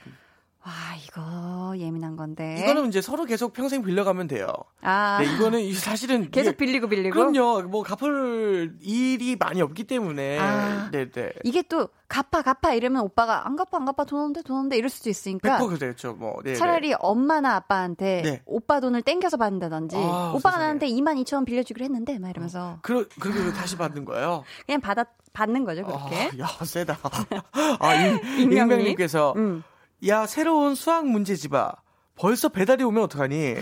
와, 0.65 0.71
이거 1.05 1.75
예민한 1.77 2.15
건데. 2.17 2.57
이거는 2.63 2.87
이제 2.87 3.01
서로 3.01 3.25
계속 3.25 3.53
평생 3.53 3.83
빌려가면 3.83 4.29
돼요. 4.29 4.47
아, 4.81 5.19
네, 5.21 5.35
이거는 5.35 5.59
이- 5.61 5.73
사실은 5.75 6.31
계속 6.31 6.51
이게- 6.51 6.57
빌리고 6.57 6.89
빌리고. 6.89 7.15
그럼요. 7.15 7.63
뭐 7.69 7.83
갚을 7.83 8.77
일이 8.81 9.35
많이 9.37 9.61
없기 9.61 9.85
때문에. 9.85 10.39
아. 10.39 10.89
네, 10.93 11.11
네. 11.11 11.33
이게 11.43 11.63
또 11.63 11.89
갚아 12.07 12.43
갚아 12.43 12.75
이러면 12.75 13.03
오빠가 13.03 13.45
안 13.47 13.57
갚아 13.57 13.79
안 13.79 13.87
갚아 13.87 14.05
돈 14.05 14.21
없는데 14.21 14.43
돈 14.43 14.57
없는데 14.59 14.77
이럴 14.77 14.89
수도 14.89 15.11
있으니까 15.11 15.59
100% 15.59 15.79
그랬죠. 15.81 16.13
뭐. 16.13 16.37
네, 16.45 16.53
네. 16.53 16.57
차라리 16.57 16.95
엄마나 17.01 17.57
아빠한테 17.57 18.23
네. 18.23 18.43
오빠 18.47 18.79
돈을 18.79 19.03
땡겨서 19.03 19.39
받는다든지 19.39 19.97
아, 19.97 20.33
오빠가 20.37 20.51
세상에. 20.53 20.63
나한테 20.65 20.87
2만 20.91 21.21
2천 21.25 21.35
원 21.37 21.45
빌려주기로 21.45 21.83
했는데 21.85 22.19
막 22.21 22.29
이러면서 22.31 22.79
그러, 22.83 23.05
그리고 23.19 23.53
다시 23.53 23.77
받는 23.77 24.05
거예요. 24.05 24.45
그냥 24.67 24.81
받아 24.81 25.05
받는 25.33 25.65
거죠 25.65 25.83
그렇게. 25.85 26.17
아, 26.17 26.39
야, 26.39 26.47
세다. 26.65 26.99
아, 27.81 27.95
임, 27.97 28.15
익명님? 28.39 28.53
익명님께서 28.53 29.33
음. 29.37 29.65
야, 30.07 30.27
새로운 30.27 30.75
수학 30.75 31.07
문제집아. 31.07 31.75
벌써 32.17 32.49
배달이 32.49 32.85
오면 32.85 33.05
어떡하니? 33.05 33.55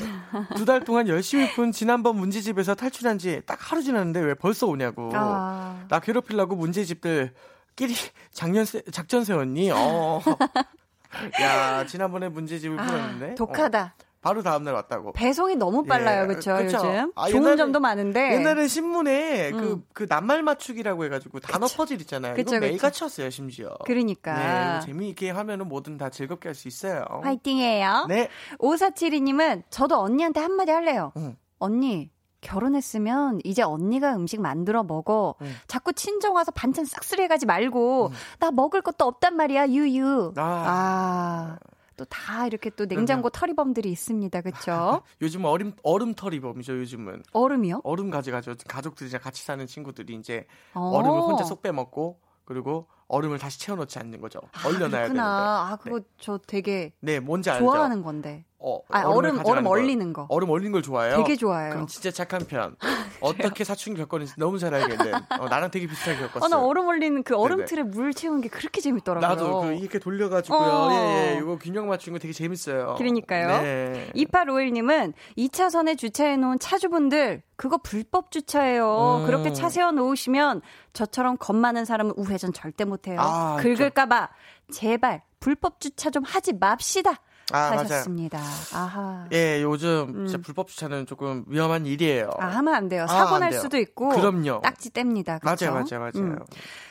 두 0.56 0.64
달 0.64 0.84
동안 0.84 1.06
열심히 1.08 1.50
푼 1.52 1.70
지난번 1.72 2.16
문제집에서 2.16 2.74
탈출한 2.74 3.18
지 3.18 3.40
딱 3.46 3.58
하루 3.60 3.82
지났는데 3.82 4.20
왜 4.20 4.34
벌써 4.34 4.66
오냐고. 4.66 5.10
아. 5.14 5.84
나 5.88 6.00
괴롭히려고 6.00 6.56
문제집들 6.56 7.32
끼리 7.76 7.94
작년 8.32 8.64
세, 8.64 8.82
작전 8.90 9.24
세웠니? 9.24 9.70
어. 9.70 10.20
야, 11.40 11.86
지난번에 11.86 12.28
문제집을 12.28 12.76
풀었는데. 12.76 13.30
아, 13.32 13.34
독하다. 13.36 13.94
어, 13.98 14.04
바로 14.22 14.42
다음날 14.42 14.74
왔다고. 14.74 15.12
배송이 15.12 15.56
너무 15.56 15.82
빨라요, 15.84 16.24
예, 16.24 16.26
그렇죠? 16.26 16.50
요즘 16.62 17.10
아, 17.14 17.28
좋은 17.28 17.42
옛날에- 17.42 17.56
점도 17.56 17.80
많은데. 17.80 18.34
옛날에 18.34 18.68
신문에 18.68 19.50
음. 19.50 19.56
그, 19.56 19.82
그 19.94 20.06
낱말 20.08 20.42
맞추기라고 20.42 21.04
해가지고 21.06 21.40
단어 21.40 21.66
퍼즐 21.66 22.00
있잖아요. 22.02 22.34
그쵸, 22.34 22.56
이거 22.56 22.66
매일. 22.66 22.78
같이 22.78 23.02
였어요 23.02 23.30
심지어. 23.30 23.74
그러니까 23.86 24.78
네, 24.80 24.86
재미있게 24.86 25.30
하면은 25.30 25.68
뭐든 25.68 25.96
다 25.96 26.10
즐겁게 26.10 26.48
할 26.50 26.54
수 26.54 26.68
있어요. 26.68 27.04
화이팅해요. 27.22 28.06
네. 28.08 28.28
5472님은 28.58 29.62
저도 29.70 29.98
언니한테 29.98 30.40
한마디 30.40 30.70
할래요. 30.70 31.12
응. 31.16 31.36
언니 31.58 32.10
결혼했으면 32.42 33.40
이제 33.44 33.62
언니가 33.62 34.14
음식 34.14 34.40
만들어 34.40 34.82
먹어. 34.82 35.34
응. 35.42 35.50
자꾸 35.66 35.92
친정 35.92 36.34
와서 36.34 36.50
반찬 36.50 36.84
싹쓸이 36.84 37.22
해가지 37.22 37.46
말고 37.46 38.12
나 38.38 38.50
먹을 38.50 38.82
것도 38.82 39.04
없단 39.06 39.36
말이야 39.36 39.68
유유. 39.68 40.34
아. 40.36 40.42
아. 40.42 41.58
또 42.00 42.06
다 42.06 42.46
이렇게 42.46 42.70
또 42.70 42.86
냉장고 42.86 43.28
털이범들이 43.28 43.90
있습니다. 43.90 44.40
그쵸? 44.40 45.02
요즘 45.20 45.44
얼음 45.44 45.74
얼음 45.82 46.14
털이 46.14 46.40
범이죠. 46.40 46.78
요즘은 46.78 47.22
얼음이요? 47.32 47.82
얼음 47.84 48.08
가져가죠. 48.10 48.54
가족들이랑 48.66 49.20
같이 49.20 49.44
사는 49.44 49.66
친구들이 49.66 50.14
이제 50.14 50.46
어. 50.72 50.80
얼음을 50.96 51.20
혼자 51.20 51.44
쏙 51.44 51.60
빼먹고 51.60 52.20
그리고 52.46 52.88
얼음을 53.08 53.38
다시 53.38 53.60
채워놓지 53.60 53.98
않는 53.98 54.20
거죠. 54.20 54.40
얼려놔야 54.64 55.02
되는데. 55.02 55.20
아, 55.20 55.76
그거 55.80 56.00
저 56.18 56.38
되게 56.38 56.92
네, 57.00 57.20
뭔지 57.20 57.50
알죠. 57.50 57.64
좋아하는 57.66 58.02
건데. 58.02 58.46
어, 58.62 58.78
아, 58.90 59.02
얼음, 59.04 59.40
얼음 59.44 59.64
걸. 59.64 59.66
얼리는 59.66 60.12
거. 60.12 60.26
얼음 60.28 60.50
얼린 60.50 60.70
걸 60.70 60.82
좋아해요. 60.82 61.16
되게 61.16 61.34
좋아해요. 61.34 61.72
그럼 61.72 61.86
진짜 61.86 62.10
착한 62.10 62.44
편. 62.46 62.76
어떻게 63.22 63.64
사춘기 63.64 64.00
겪었는지 64.02 64.34
너무 64.36 64.58
잘 64.58 64.74
알겠는. 64.74 65.14
어, 65.38 65.48
나랑 65.48 65.70
되게 65.70 65.86
비슷하게 65.86 66.18
겪었어요. 66.18 66.44
아, 66.44 66.48
나 66.48 66.62
얼음 66.62 66.86
얼리는 66.86 67.22
그 67.22 67.34
얼음 67.36 67.56
네네. 67.58 67.66
틀에 67.66 67.82
물 67.84 68.12
채우는 68.12 68.42
게 68.42 68.50
그렇게 68.50 68.82
재밌더라고요. 68.82 69.26
나도 69.28 69.60
그 69.62 69.72
이렇게 69.72 69.98
돌려가지고요. 69.98 70.60
어. 70.60 70.88
예, 70.92 71.34
예, 71.34 71.38
이거 71.38 71.56
균형 71.56 71.88
맞추는 71.88 72.18
거 72.18 72.22
되게 72.22 72.34
재밌어요. 72.34 72.96
그러니까요. 72.98 73.62
네. 73.62 74.10
2851님은 74.14 75.14
2차선에 75.38 75.96
주차해놓은 75.96 76.58
차주분들, 76.58 77.42
그거 77.56 77.78
불법 77.78 78.30
주차예요. 78.30 79.20
음. 79.22 79.26
그렇게 79.26 79.52
차 79.54 79.70
세워놓으시면 79.70 80.60
저처럼 80.92 81.36
겁 81.38 81.56
많은 81.56 81.86
사람은 81.86 82.12
우회전 82.16 82.52
절대 82.52 82.84
못해요. 82.84 83.18
아, 83.20 83.56
긁을까봐 83.60 84.28
제발 84.70 85.22
불법 85.40 85.80
주차 85.80 86.10
좀 86.10 86.22
하지 86.24 86.52
맙시다. 86.52 87.14
아. 87.52 87.78
하셨습니다. 87.78 88.38
아하. 88.72 89.26
예, 89.32 89.62
요즘 89.62 90.06
음. 90.14 90.26
진짜 90.26 90.42
불법 90.42 90.68
주차는 90.68 91.06
조금 91.06 91.44
위험한 91.46 91.86
일이에요. 91.86 92.30
아, 92.38 92.46
하면 92.46 92.74
안 92.74 92.88
돼요. 92.88 93.04
아, 93.04 93.06
사고 93.06 93.36
안날 93.36 93.50
돼요. 93.50 93.60
수도 93.60 93.78
있고. 93.78 94.10
그럼요. 94.10 94.60
딱지 94.62 94.90
뗍니다. 94.90 95.40
그쵸? 95.40 95.72
맞아요, 95.72 95.84
맞아요, 95.90 96.10
맞아요. 96.12 96.26
음. 96.26 96.38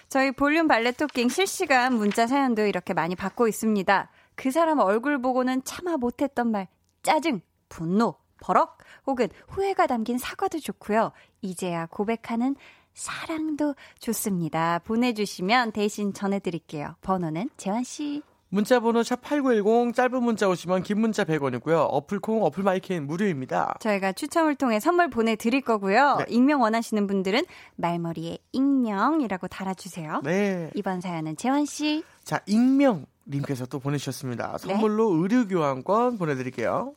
저희 0.09 0.31
볼륨 0.31 0.67
발레 0.67 0.91
토킹 0.93 1.29
실시간 1.29 1.93
문자 1.95 2.25
사연도 2.27 2.65
이렇게 2.65 2.93
많이 2.93 3.15
받고 3.15 3.47
있습니다. 3.47 4.09
그 4.35 4.51
사람 4.51 4.79
얼굴 4.79 5.21
보고는 5.21 5.63
참아 5.63 5.97
못했던 5.97 6.49
말, 6.51 6.67
짜증, 7.03 7.41
분노, 7.67 8.15
버럭, 8.41 8.77
혹은 9.05 9.27
후회가 9.49 9.85
담긴 9.87 10.17
사과도 10.17 10.59
좋고요. 10.59 11.11
이제야 11.41 11.85
고백하는 11.87 12.55
사랑도 12.93 13.75
좋습니다. 13.99 14.79
보내주시면 14.79 15.71
대신 15.73 16.13
전해드릴게요. 16.13 16.95
번호는 17.01 17.49
재환씨. 17.57 18.23
문자 18.49 18.79
번호 18.79 19.01
샵8910 19.01 19.93
짧은 19.93 20.23
문자 20.23 20.49
오시면 20.49 20.83
긴 20.83 20.99
문자 20.99 21.23
100원이고요. 21.23 21.87
어플 21.89 22.19
콩, 22.19 22.43
어플 22.43 22.63
마이크는 22.63 23.05
무료입니다. 23.05 23.75
저희가 23.79 24.13
추첨을 24.13 24.55
통해 24.55 24.79
선물 24.79 25.09
보내 25.09 25.35
드릴 25.35 25.61
거고요. 25.61 26.17
네. 26.17 26.25
익명 26.29 26.61
원하시는 26.61 27.05
분들은 27.05 27.43
말머리에 27.75 28.39
익명이라고 28.51 29.47
달아 29.47 29.75
주세요. 29.75 30.21
네. 30.23 30.71
이번 30.73 30.99
사연은 30.99 31.37
재환 31.37 31.65
씨. 31.65 32.03
자, 32.23 32.41
익명 32.47 33.05
님께서 33.27 33.65
또 33.67 33.79
보내주셨습니다. 33.79 34.57
네. 34.57 34.73
선물로 34.73 35.11
의류 35.21 35.47
교환권 35.47 36.17
보내 36.17 36.35
드릴게요. 36.35 36.95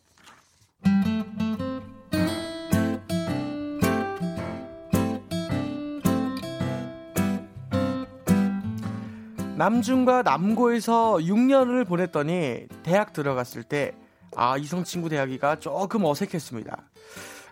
남중과 9.62 10.22
남고에서 10.22 11.18
6년을 11.18 11.86
보냈더니 11.86 12.66
대학 12.82 13.12
들어갔을 13.12 13.62
때 13.62 13.92
아, 14.34 14.56
이성 14.56 14.82
친구 14.82 15.08
대하기가 15.08 15.60
조금 15.60 16.04
어색했습니다. 16.04 16.82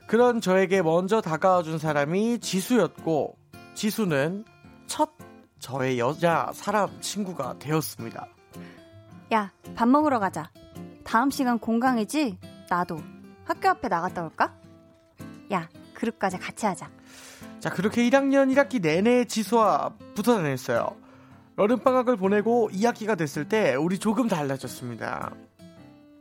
그런 0.08 0.40
저에게 0.40 0.82
먼저 0.82 1.20
다가와준 1.20 1.78
사람이 1.78 2.40
지수였고 2.40 3.36
지수는 3.74 4.44
첫 4.88 5.10
저의 5.60 6.00
여자 6.00 6.50
사람 6.52 7.00
친구가 7.00 7.60
되었습니다. 7.60 8.26
야, 9.32 9.52
밥 9.76 9.86
먹으러 9.86 10.18
가자. 10.18 10.50
다음 11.04 11.30
시간 11.30 11.60
공강이지? 11.60 12.38
나도. 12.68 12.98
학교 13.44 13.68
앞에 13.68 13.86
나갔다 13.86 14.24
올까? 14.24 14.52
야, 15.52 15.68
그릇까지 15.94 16.38
같이 16.38 16.66
하자. 16.66 16.90
자, 17.60 17.70
그렇게 17.70 18.02
1학년 18.10 18.52
1학기 18.52 18.82
내내 18.82 19.26
지수와 19.26 19.94
붙어 20.16 20.34
다녔어요. 20.34 20.96
여름방학을 21.60 22.16
보내고 22.16 22.70
2학기가 22.72 23.18
됐을 23.18 23.46
때 23.46 23.74
우리 23.74 23.98
조금 23.98 24.28
달라졌습니다. 24.28 25.30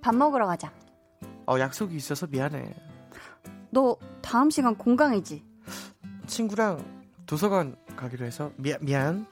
밥 0.02 0.14
먹으러 0.14 0.46
가자. 0.46 0.74
어, 1.48 1.58
약속이 1.58 1.96
있어서 1.96 2.28
미안해. 2.28 2.76
너 3.70 3.96
다음 4.22 4.50
시간 4.50 4.76
공강이지? 4.76 5.42
친구랑 6.28 6.84
도서관 7.26 7.78
가기로 7.96 8.26
해서 8.26 8.52
미, 8.58 8.74
미안. 8.82 9.26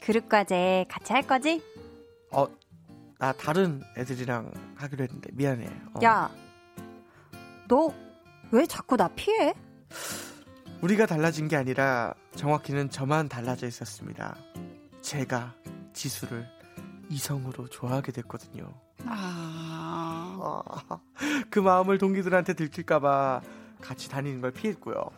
그릇과제 0.00 0.86
같이 0.88 1.12
할 1.12 1.22
거지? 1.22 1.62
어, 2.32 2.46
나 3.18 3.32
다른 3.32 3.80
애들이랑 3.96 4.50
하기로 4.74 5.04
했는데 5.04 5.30
미안해. 5.34 5.66
어. 5.94 6.00
야, 6.02 6.30
너 7.68 7.92
왜 8.50 8.64
자꾸 8.66 8.96
나 8.96 9.08
피해? 9.08 9.52
우리가 10.80 11.04
달라진 11.06 11.48
게 11.48 11.56
아니라 11.56 12.14
정확히는 12.34 12.88
저만 12.88 13.28
달라져 13.28 13.66
있었습니다. 13.66 14.36
제가 15.00 15.54
지수를 15.92 16.46
이성으로 17.08 17.68
좋아하게 17.68 18.12
됐거든요. 18.12 18.72
아. 19.04 19.98
아, 20.40 21.00
그 21.50 21.58
마음을 21.58 21.98
동기들한테 21.98 22.54
들킬까봐 22.54 23.40
같이 23.80 24.08
다니는 24.08 24.40
걸 24.40 24.52
피했고요. 24.52 25.10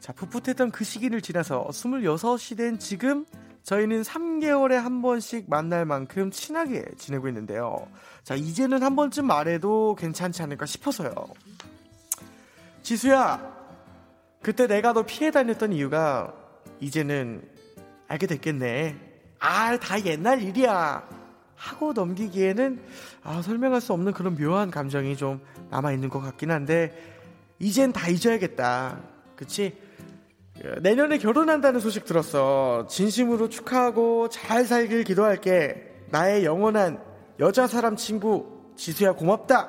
자, 0.00 0.12
풋풋했던 0.12 0.70
그 0.70 0.84
시기를 0.84 1.20
지나서 1.22 1.66
26이 1.68 2.56
된 2.56 2.78
지금 2.78 3.24
저희는 3.62 4.02
3개월에 4.02 4.74
한 4.74 5.00
번씩 5.00 5.48
만날 5.48 5.86
만큼 5.86 6.30
친하게 6.30 6.84
지내고 6.98 7.28
있는데요. 7.28 7.88
자, 8.22 8.34
이제는 8.34 8.82
한 8.82 8.94
번쯤 8.96 9.26
말해도 9.26 9.96
괜찮지 9.98 10.42
않을까 10.42 10.66
싶어서요. 10.66 11.14
지수야, 12.82 13.54
그때 14.42 14.66
내가 14.66 14.92
너 14.92 15.04
피해 15.04 15.30
다녔던 15.30 15.72
이유가 15.72 16.34
이제는 16.80 17.53
알게 18.08 18.26
됐겠네. 18.26 18.96
아, 19.40 19.76
다 19.78 20.04
옛날 20.04 20.42
일이야. 20.42 21.06
하고 21.56 21.92
넘기기에는 21.92 22.82
아, 23.22 23.40
설명할 23.42 23.80
수 23.80 23.92
없는 23.92 24.12
그런 24.12 24.36
묘한 24.36 24.70
감정이 24.70 25.16
좀 25.16 25.40
남아있는 25.70 26.08
것 26.08 26.20
같긴 26.20 26.50
한데, 26.50 26.92
이젠 27.58 27.92
다 27.92 28.08
잊어야겠다. 28.08 28.98
그치? 29.36 29.78
내년에 30.82 31.18
결혼한다는 31.18 31.80
소식 31.80 32.04
들었어. 32.04 32.86
진심으로 32.88 33.48
축하하고 33.48 34.28
잘 34.28 34.64
살길 34.64 35.04
기도할게. 35.04 35.92
나의 36.10 36.44
영원한 36.44 37.02
여자 37.40 37.66
사람 37.66 37.96
친구, 37.96 38.72
지수야 38.76 39.12
고맙다. 39.12 39.68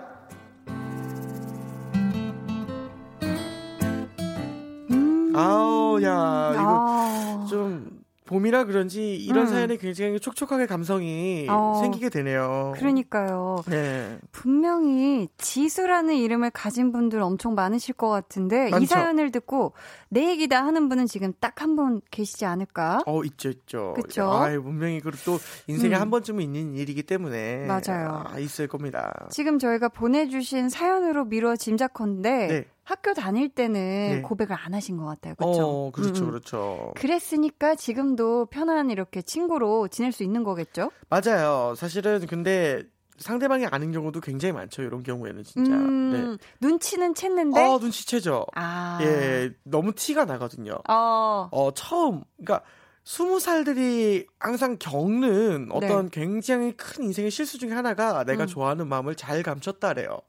아우, 5.34 6.02
야, 6.02 6.52
이거 6.54 6.86
아. 6.88 7.46
좀 7.50 7.95
봄이라 8.26 8.66
그런지 8.66 9.16
이런 9.16 9.46
음. 9.46 9.48
사연에 9.48 9.78
굉장히 9.78 10.20
촉촉하게 10.20 10.66
감성이 10.66 11.46
어. 11.50 11.80
생기게 11.82 12.10
되네요. 12.10 12.74
그러니까요. 12.76 13.64
네. 13.68 14.18
분명히 14.32 15.28
지수라는 15.38 16.16
이름을 16.16 16.50
가진 16.52 16.92
분들 16.92 17.22
엄청 17.22 17.54
많으실 17.56 17.94
것 17.94 18.10
같은데 18.10 18.68
이 18.68 18.72
많죠. 18.72 18.88
사연을 18.88 19.32
듣고 19.32 19.74
내 20.10 20.30
얘기다 20.32 20.66
하는 20.66 20.90
분은 20.90 21.06
지금 21.08 21.34
딱 21.40 21.56
한 21.62 21.76
분 21.76 22.02
계시지 22.12 22.46
않을까? 22.46 23.04
어, 23.06 23.24
있죠, 23.24 23.50
있죠. 23.50 23.94
그쵸? 23.96 24.24
아, 24.32 24.50
분명히 24.60 25.00
그리고 25.02 25.18
또 25.26 25.38
인생에 25.68 25.96
음. 25.96 26.02
한 26.02 26.10
번쯤은 26.10 26.44
있는 26.44 26.76
일이기 26.76 27.04
때문에. 27.04 27.66
맞아요. 27.66 28.24
아, 28.28 28.40
있을 28.40 28.68
겁니다. 28.68 29.14
지금 29.30 29.58
저희가 29.60 29.90
보내주신 29.90 30.70
사연으로 30.70 31.26
미뤄 31.26 31.56
짐작컨대 31.56 32.48
네. 32.48 32.66
학교 32.86 33.14
다닐 33.16 33.50
때는 33.50 33.74
네. 33.74 34.22
고백을 34.22 34.56
안 34.58 34.76
하신 34.76 34.98
것 34.98 35.06
같아요. 35.06 35.34
그렇죠? 35.36 35.68
어, 35.68 35.92
그렇죠, 35.92 36.24
음, 36.24 36.28
음. 36.28 36.32
그렇죠. 36.32 36.94
그랬으니까 36.96 37.76
지금도 37.76 38.46
편한 38.46 38.92
이렇게 38.92 39.24
친구로 39.24 39.88
지낼 39.88 40.12
수 40.12 40.24
있는 40.24 40.44
거겠죠? 40.44 40.92
맞아요. 41.10 41.74
사실은 41.76 42.28
근데 42.28 42.84
상대방이 43.18 43.66
아는 43.66 43.92
경우도 43.92 44.22
굉장히 44.22 44.54
많죠. 44.54 44.84
이런 44.84 45.02
경우에는 45.02 45.44
진짜. 45.44 45.72
음, 45.72 46.12
네. 46.12 46.68
눈치는 46.68 47.16
챘는데 47.16 47.58
어, 47.58 47.80
눈치 47.80 48.06
채죠. 48.06 48.46
아, 48.54 49.00
예, 49.02 49.50
너무 49.64 49.94
티가 49.96 50.26
나거든요. 50.26 50.78
어, 50.88 51.50
어, 51.52 51.74
처음, 51.74 52.24
그러니까 52.38 52.62
스무 53.04 53.40
살들이 53.40 54.28
항상 54.40 54.78
겪는 54.78 55.70
어떤 55.72 56.10
네. 56.10 56.22
굉장히 56.22 56.74
큰 56.74 57.06
인생의 57.06 57.32
실수 57.32 57.58
중에 57.58 57.72
하나가 57.72 58.24
내가 58.26 58.44
음. 58.44 58.48
좋아하는 58.48 58.88
마음을 58.88 59.16
잘 59.16 59.42
감췄다래요. 59.42 60.20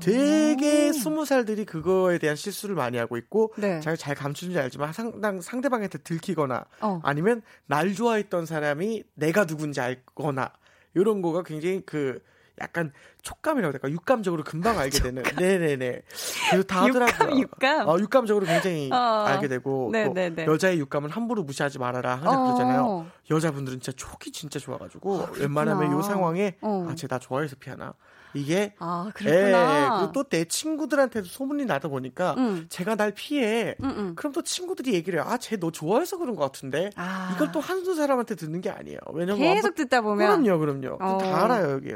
되게 0.00 0.92
스무 0.94 1.26
살들이 1.26 1.66
그거에 1.66 2.18
대한 2.18 2.34
실수를 2.34 2.74
많이 2.74 2.96
하고 2.96 3.18
있고 3.18 3.52
네, 3.56 3.80
잘, 3.80 3.96
잘 3.98 4.14
감추는지 4.14 4.58
알지만 4.58 4.92
상당, 4.94 5.40
상대방한테 5.42 5.98
들키거나 5.98 6.64
어, 6.80 7.00
아니면 7.04 7.42
날 7.66 7.92
좋아했던 7.94 8.46
사람이 8.46 9.04
내가 9.14 9.44
누군지 9.44 9.80
알거나 9.80 10.52
이런 10.94 11.20
거가 11.20 11.42
굉장히 11.42 11.82
그 11.84 12.18
약간 12.62 12.92
촉감이라고 13.22 13.74
할까 13.74 13.90
육감적으로 13.90 14.42
금방 14.42 14.78
알게 14.78 15.00
되는 15.00 15.22
네네네 15.36 16.02
그래서 16.48 16.62
다 16.64 16.82
하더라고요. 16.84 17.28
육감, 17.30 17.38
육감. 17.40 17.88
어, 17.88 17.98
육감적으로 17.98 18.46
굉장히 18.46 18.90
어. 18.92 18.96
알게 18.96 19.48
되고 19.48 19.92
또 19.92 20.12
네네네. 20.12 20.46
여자의 20.46 20.78
육감은 20.78 21.10
함부로 21.10 21.42
무시하지 21.42 21.78
말아라 21.78 22.20
그러잖아요. 22.20 22.86
어, 22.86 23.10
여자분들은 23.30 23.80
진짜 23.80 23.92
촉이 23.96 24.32
진짜 24.32 24.58
좋아가지고 24.58 25.12
그렇구나. 25.12 25.42
웬만하면 25.42 25.98
이 25.98 26.02
상황에 26.02 26.56
어. 26.62 26.86
아쟤 26.88 27.06
나 27.06 27.18
좋아해서 27.18 27.56
피하나 27.58 27.94
이게 28.34 28.74
아, 28.78 29.06
예, 29.08 29.12
그렇구나. 29.12 29.98
그리고 29.98 30.12
또 30.12 30.24
내 30.30 30.44
친구들한테도 30.44 31.26
소문이 31.26 31.64
나다 31.64 31.88
보니까 31.88 32.34
음. 32.38 32.66
제가 32.68 32.94
날 32.94 33.12
피해 33.12 33.74
음, 33.82 33.88
음. 33.90 34.12
그럼 34.14 34.32
또 34.32 34.42
친구들이 34.42 34.94
얘기를 34.94 35.18
해요. 35.18 35.26
아, 35.28 35.38
쟤 35.38 35.56
너 35.56 35.70
좋아해서 35.70 36.16
그런 36.18 36.36
것 36.36 36.44
같은데. 36.44 36.90
아. 36.96 37.32
이걸 37.34 37.50
또 37.52 37.60
한두 37.60 37.94
사람한테 37.94 38.34
듣는 38.36 38.60
게 38.60 38.70
아니에요. 38.70 38.98
왜냐면 39.12 39.40
계속 39.40 39.74
듣다 39.74 40.00
보면 40.02 40.42
그럼요, 40.42 40.58
그럼요. 40.60 40.98
어. 41.00 41.18
다 41.18 41.44
알아요, 41.44 41.70
여기. 41.72 41.90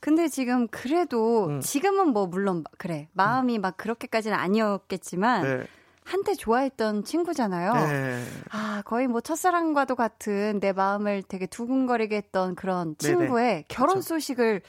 근데 0.00 0.28
지금 0.28 0.68
그래도 0.68 1.46
음. 1.46 1.60
지금은 1.60 2.08
뭐 2.08 2.26
물론 2.26 2.62
그래 2.76 3.08
마음이 3.14 3.58
막 3.58 3.76
그렇게까지는 3.78 4.36
아니었겠지만 4.38 5.42
네. 5.42 5.66
한때 6.04 6.34
좋아했던 6.34 7.04
친구잖아요. 7.04 7.72
네. 7.72 8.22
아 8.50 8.82
거의 8.84 9.06
뭐 9.08 9.22
첫사랑과도 9.22 9.94
같은 9.96 10.60
내 10.60 10.72
마음을 10.72 11.22
되게 11.22 11.46
두근거리게 11.46 12.16
했던 12.16 12.54
그런 12.54 12.94
네네. 12.96 13.16
친구의 13.18 13.64
결혼 13.68 13.96
그쵸. 13.96 14.08
소식을 14.08 14.60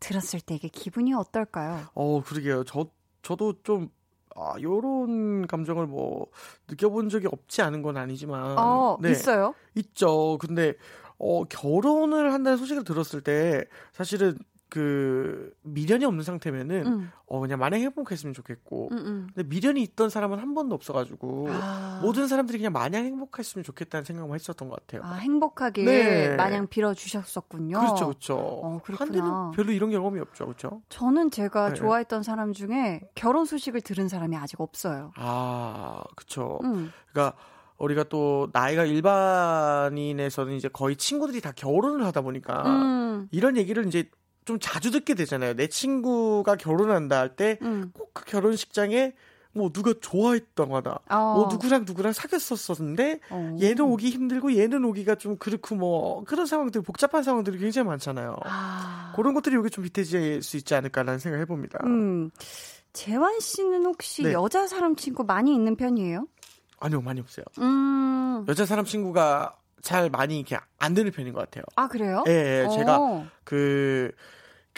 들었을 0.00 0.40
때 0.40 0.54
이게 0.54 0.68
기분이 0.68 1.12
어떨까요? 1.14 1.86
어, 1.94 2.22
그러게요. 2.22 2.64
저, 2.64 2.86
저도 3.22 3.62
좀, 3.62 3.90
아, 4.36 4.54
요런 4.60 5.46
감정을 5.46 5.86
뭐, 5.86 6.26
느껴본 6.68 7.08
적이 7.08 7.28
없지 7.32 7.62
않은 7.62 7.82
건 7.82 7.96
아니지만. 7.96 8.58
어 8.58 8.98
네. 9.00 9.10
있어요? 9.10 9.54
있죠. 9.74 10.38
근데, 10.38 10.74
어, 11.18 11.44
결혼을 11.44 12.32
한다는 12.32 12.56
소식을 12.58 12.84
들었을 12.84 13.20
때, 13.22 13.64
사실은 13.92 14.38
그, 14.68 15.52
미련이 15.62 16.04
없는 16.04 16.24
상태면은, 16.24 16.86
응, 16.86 17.10
어, 17.26 17.40
그냥 17.40 17.58
만약 17.58 17.78
행복했으면 17.78 18.34
좋겠고. 18.34 18.88
응, 18.92 18.98
응. 18.98 19.26
근데 19.34 19.48
미련이 19.48 19.82
있던 19.82 20.10
사람은 20.10 20.38
한 20.38 20.54
번도 20.54 20.74
없어가지고. 20.74 21.48
아, 21.50 22.00
모든 22.02 22.26
사람들이 22.26 22.58
그냥 22.58 22.72
마냥 22.72 23.04
행복했으면 23.04 23.64
좋겠다는 23.64 24.04
생각만 24.04 24.34
했었던 24.34 24.68
것 24.68 24.76
같아요. 24.80 25.02
아, 25.04 25.14
행복하길 25.14 25.84
네. 25.84 26.36
마냥 26.36 26.66
빌어 26.66 26.94
주셨었군요. 26.94 27.78
그렇죠, 27.78 28.06
그렇죠. 28.06 28.36
어, 28.36 28.80
그렇구나. 28.84 29.06
한때는 29.06 29.50
별로 29.52 29.72
이런 29.72 29.90
경험이 29.90 30.20
없죠, 30.20 30.46
그렇죠? 30.46 30.82
저는 30.88 31.30
제가 31.30 31.70
네. 31.70 31.74
좋아했던 31.74 32.22
사람 32.22 32.52
중에 32.52 33.00
결혼 33.14 33.44
소식을 33.44 33.80
들은 33.80 34.08
사람이 34.08 34.36
아직 34.36 34.60
없어요. 34.60 35.12
아, 35.16 36.02
그렇죠. 36.16 36.58
응. 36.64 36.90
그러니까 37.10 37.36
우리가 37.78 38.04
또 38.04 38.48
나이가 38.52 38.84
일반인에서는 38.84 40.54
이제 40.54 40.68
거의 40.68 40.96
친구들이 40.96 41.40
다 41.40 41.52
결혼을 41.54 42.04
하다 42.06 42.22
보니까 42.22 42.62
음, 42.66 43.28
이런 43.30 43.56
얘기를 43.56 43.86
이제 43.86 44.10
좀 44.48 44.58
자주 44.58 44.90
듣게 44.90 45.12
되잖아요. 45.14 45.52
내 45.52 45.66
친구가 45.66 46.56
결혼한다 46.56 47.18
할 47.18 47.36
때 47.36 47.56
꼭그 47.56 47.66
음. 47.66 47.92
결혼식장에 48.26 49.12
뭐 49.52 49.70
누가 49.70 49.92
좋아했다거나 50.00 50.98
어. 51.10 51.34
뭐 51.34 51.48
누구랑 51.50 51.84
누구랑 51.86 52.14
사귀었었는데 52.14 53.20
어. 53.28 53.56
얘는 53.60 53.80
오기 53.82 54.08
힘들고 54.08 54.56
얘는 54.56 54.86
오기가 54.86 55.16
좀 55.16 55.36
그렇고 55.36 55.74
뭐 55.74 56.24
그런 56.24 56.46
상황들 56.46 56.80
복잡한 56.80 57.22
상황들이 57.22 57.58
굉장히 57.58 57.88
많잖아요. 57.88 58.36
아. 58.46 59.12
그런 59.16 59.34
것들이 59.34 59.54
여기 59.54 59.68
좀 59.68 59.84
비태질 59.84 60.42
수 60.42 60.56
있지 60.56 60.74
않을까라는 60.74 61.18
생각을 61.18 61.42
해봅니다. 61.42 61.80
음. 61.84 62.30
재환 62.94 63.38
씨는 63.40 63.84
혹시 63.84 64.22
네. 64.22 64.32
여자 64.32 64.66
사람 64.66 64.96
친구 64.96 65.24
많이 65.24 65.54
있는 65.54 65.76
편이에요? 65.76 66.26
아니요, 66.80 67.02
많이 67.02 67.20
없어요. 67.20 67.44
음. 67.58 68.46
여자 68.48 68.64
사람 68.64 68.86
친구가 68.86 69.56
잘 69.82 70.08
많이 70.08 70.38
이렇게 70.38 70.56
안 70.78 70.94
되는 70.94 71.12
편인 71.12 71.34
것 71.34 71.40
같아요. 71.40 71.64
아, 71.76 71.86
그래요? 71.86 72.24
예, 72.28 72.64
예, 72.64 72.68
제가 72.74 72.98
어. 72.98 73.26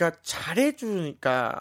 그, 0.01 0.05
그니까 0.05 0.16
잘해주니까 0.22 1.61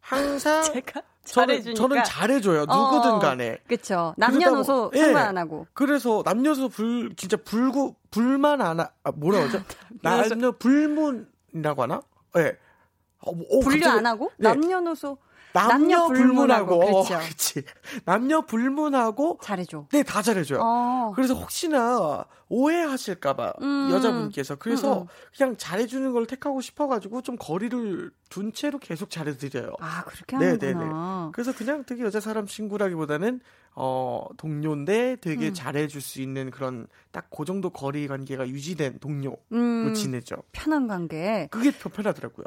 항상 0.00 0.62
제가 0.72 1.02
저는, 1.24 1.46
잘해주니까. 1.48 1.74
저는 1.82 2.04
잘해줘요. 2.04 2.60
누구든 2.60 3.10
어. 3.12 3.18
간에. 3.18 3.58
그쵸. 3.66 4.14
남녀노소 4.16 4.90
그러다 4.90 5.04
상관 5.06 5.22
예. 5.24 5.28
안 5.28 5.38
하고. 5.38 5.66
그래서 5.74 6.22
남녀소 6.24 6.68
불, 6.68 7.14
진짜 7.16 7.36
불구, 7.38 7.94
불만 8.10 8.60
안 8.60 8.80
하, 8.80 8.88
아, 9.02 9.12
뭐라 9.12 9.40
그러죠? 9.40 9.62
남녀 10.02 10.52
불문이라고 10.52 11.82
하나? 11.82 12.02
예. 12.36 12.42
네. 12.42 12.58
어, 13.20 13.32
뭐, 13.32 13.46
어, 13.50 13.60
분류 13.60 13.80
갑자기- 13.80 13.98
안 13.98 14.06
하고? 14.06 14.30
네. 14.36 14.48
남녀노소 14.50 15.16
남녀 15.54 16.06
불문하고. 16.08 16.78
그렇죠. 16.80 17.18
그치. 17.28 17.62
남녀 18.04 18.42
불문하고. 18.42 19.38
잘해줘. 19.42 19.86
네, 19.92 20.02
다 20.02 20.20
잘해줘요. 20.20 20.58
어. 20.62 21.12
그래서 21.14 21.34
혹시나 21.34 22.24
오해하실까봐 22.48 23.54
음. 23.62 23.88
여자분께서 23.90 24.56
그래서 24.56 24.98
음, 24.98 25.02
음. 25.02 25.06
그냥 25.36 25.56
잘해주는 25.56 26.12
걸 26.12 26.26
택하고 26.26 26.60
싶어가지고 26.60 27.22
좀 27.22 27.36
거리를 27.38 28.10
둔 28.28 28.52
채로 28.52 28.78
계속 28.78 29.10
잘해드려요. 29.10 29.72
아, 29.80 30.02
그렇게 30.04 30.36
네, 30.36 30.50
하는구나. 30.50 31.30
그래서 31.32 31.54
그냥 31.54 31.84
되게 31.84 32.02
여자 32.02 32.20
사람 32.20 32.46
친구라기보다는 32.46 33.40
어 33.76 34.26
동료인데 34.36 35.16
되게 35.20 35.48
음. 35.48 35.54
잘해줄 35.54 36.00
수 36.00 36.20
있는 36.20 36.50
그런 36.50 36.86
딱 37.10 37.24
그 37.36 37.44
정도 37.44 37.70
거리 37.70 38.06
관계가 38.06 38.48
유지된 38.48 38.98
동료로 39.00 39.36
음, 39.52 39.92
지내죠. 39.94 40.36
편한 40.52 40.86
관계. 40.86 41.48
그게 41.50 41.72
더 41.72 41.88
편하더라고요. 41.88 42.44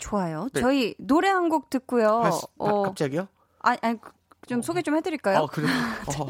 좋아요. 0.00 0.48
네. 0.52 0.60
저희 0.60 0.94
노래 0.98 1.28
한 1.28 1.48
곡 1.48 1.70
듣고요. 1.70 2.22
아, 2.24 2.30
어, 2.58 2.82
갑자기요? 2.82 3.28
아니, 3.60 3.78
아니, 3.82 4.00
그- 4.00 4.10
좀 4.48 4.62
소개 4.62 4.82
좀 4.82 4.96
해드릴까요? 4.96 5.38
어, 5.40 5.46
그래. 5.46 5.66
어. 6.18 6.26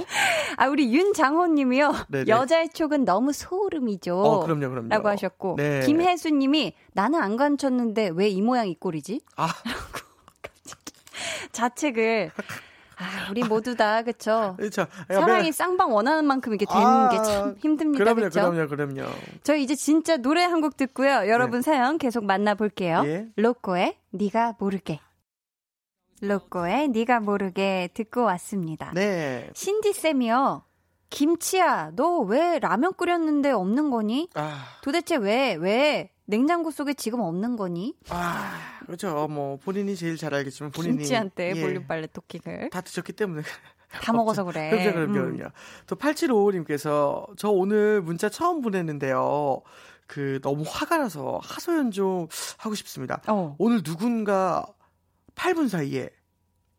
아, 0.58 0.66
우리 0.68 0.92
윤장호님이요. 0.94 1.92
네네. 2.08 2.24
여자의 2.28 2.68
촉은 2.68 3.04
너무 3.06 3.32
소름이죠. 3.32 4.18
어, 4.20 4.44
그럼요, 4.44 4.68
그럼요. 4.68 4.88
라고 4.88 5.08
하셨고. 5.08 5.54
네. 5.56 5.80
김혜수님이 5.86 6.74
나는 6.92 7.22
안 7.22 7.36
감췄는데 7.38 8.10
왜 8.14 8.28
이 8.28 8.42
모양 8.42 8.68
이 8.68 8.74
꼴이지? 8.74 9.20
아, 9.36 9.48
자책을. 11.52 12.30
아, 13.00 13.30
우리 13.30 13.42
모두 13.42 13.74
다, 13.76 14.02
그쵸. 14.02 14.56
자, 14.72 14.86
사랑이 15.08 15.52
쌍방 15.52 15.92
원하는 15.92 16.24
만큼 16.26 16.54
이게 16.54 16.66
되는 16.66 17.08
게참 17.10 17.56
힘듭니다. 17.58 18.02
아, 18.02 18.04
그럼요, 18.14 18.28
그쵸? 18.28 18.50
그럼요, 18.50 18.68
그럼요. 18.68 19.10
저희 19.42 19.62
이제 19.62 19.74
진짜 19.74 20.16
노래 20.18 20.44
한 20.44 20.60
곡 20.60 20.76
듣고요. 20.76 21.28
여러분 21.28 21.62
사연 21.62 21.96
계속 21.96 22.24
만나볼게요. 22.24 23.02
예. 23.06 23.28
로꼬의 23.36 23.96
네가 24.10 24.56
모르게. 24.58 25.00
로꼬의 26.20 26.88
네가 26.88 27.20
모르게 27.20 27.88
듣고 27.94 28.24
왔습니다. 28.24 28.90
네. 28.94 29.48
신디 29.54 29.92
쌤이요. 29.94 30.64
김치야, 31.08 31.92
너 31.96 32.20
왜 32.20 32.58
라면 32.60 32.92
끓였는데 32.94 33.50
없는 33.50 33.90
거니? 33.90 34.28
아, 34.34 34.62
도대체 34.82 35.16
왜, 35.16 35.54
왜 35.54 36.10
냉장고 36.30 36.70
속에 36.70 36.94
지금 36.94 37.20
없는 37.20 37.56
거니? 37.56 37.94
아, 38.08 38.52
그렇죠. 38.86 39.26
뭐 39.28 39.56
본인이 39.58 39.96
제일 39.96 40.16
잘 40.16 40.32
알겠지만 40.34 40.70
본인이 40.72 40.96
김치한테 40.98 41.52
예, 41.56 41.60
볼륨 41.60 41.86
빨래 41.86 42.06
토킹을 42.06 42.70
다 42.70 42.80
드셨기 42.80 43.12
때문에 43.12 43.42
다 44.02 44.12
먹어서 44.12 44.44
그래. 44.44 44.70
그럼요, 44.70 44.92
그럼요, 45.12 45.18
음. 45.28 45.36
그럼요. 45.36 45.52
또 45.86 45.96
8755님께서 45.96 47.26
저 47.36 47.50
오늘 47.50 48.00
문자 48.00 48.28
처음 48.28 48.60
보냈는데요. 48.62 49.60
그 50.06 50.40
너무 50.42 50.64
화가 50.66 50.96
나서 50.98 51.38
하소연 51.42 51.90
좀 51.90 52.26
하고 52.58 52.74
싶습니다. 52.74 53.20
어. 53.28 53.54
오늘 53.58 53.82
누군가 53.82 54.66
8분 55.34 55.68
사이에 55.68 56.10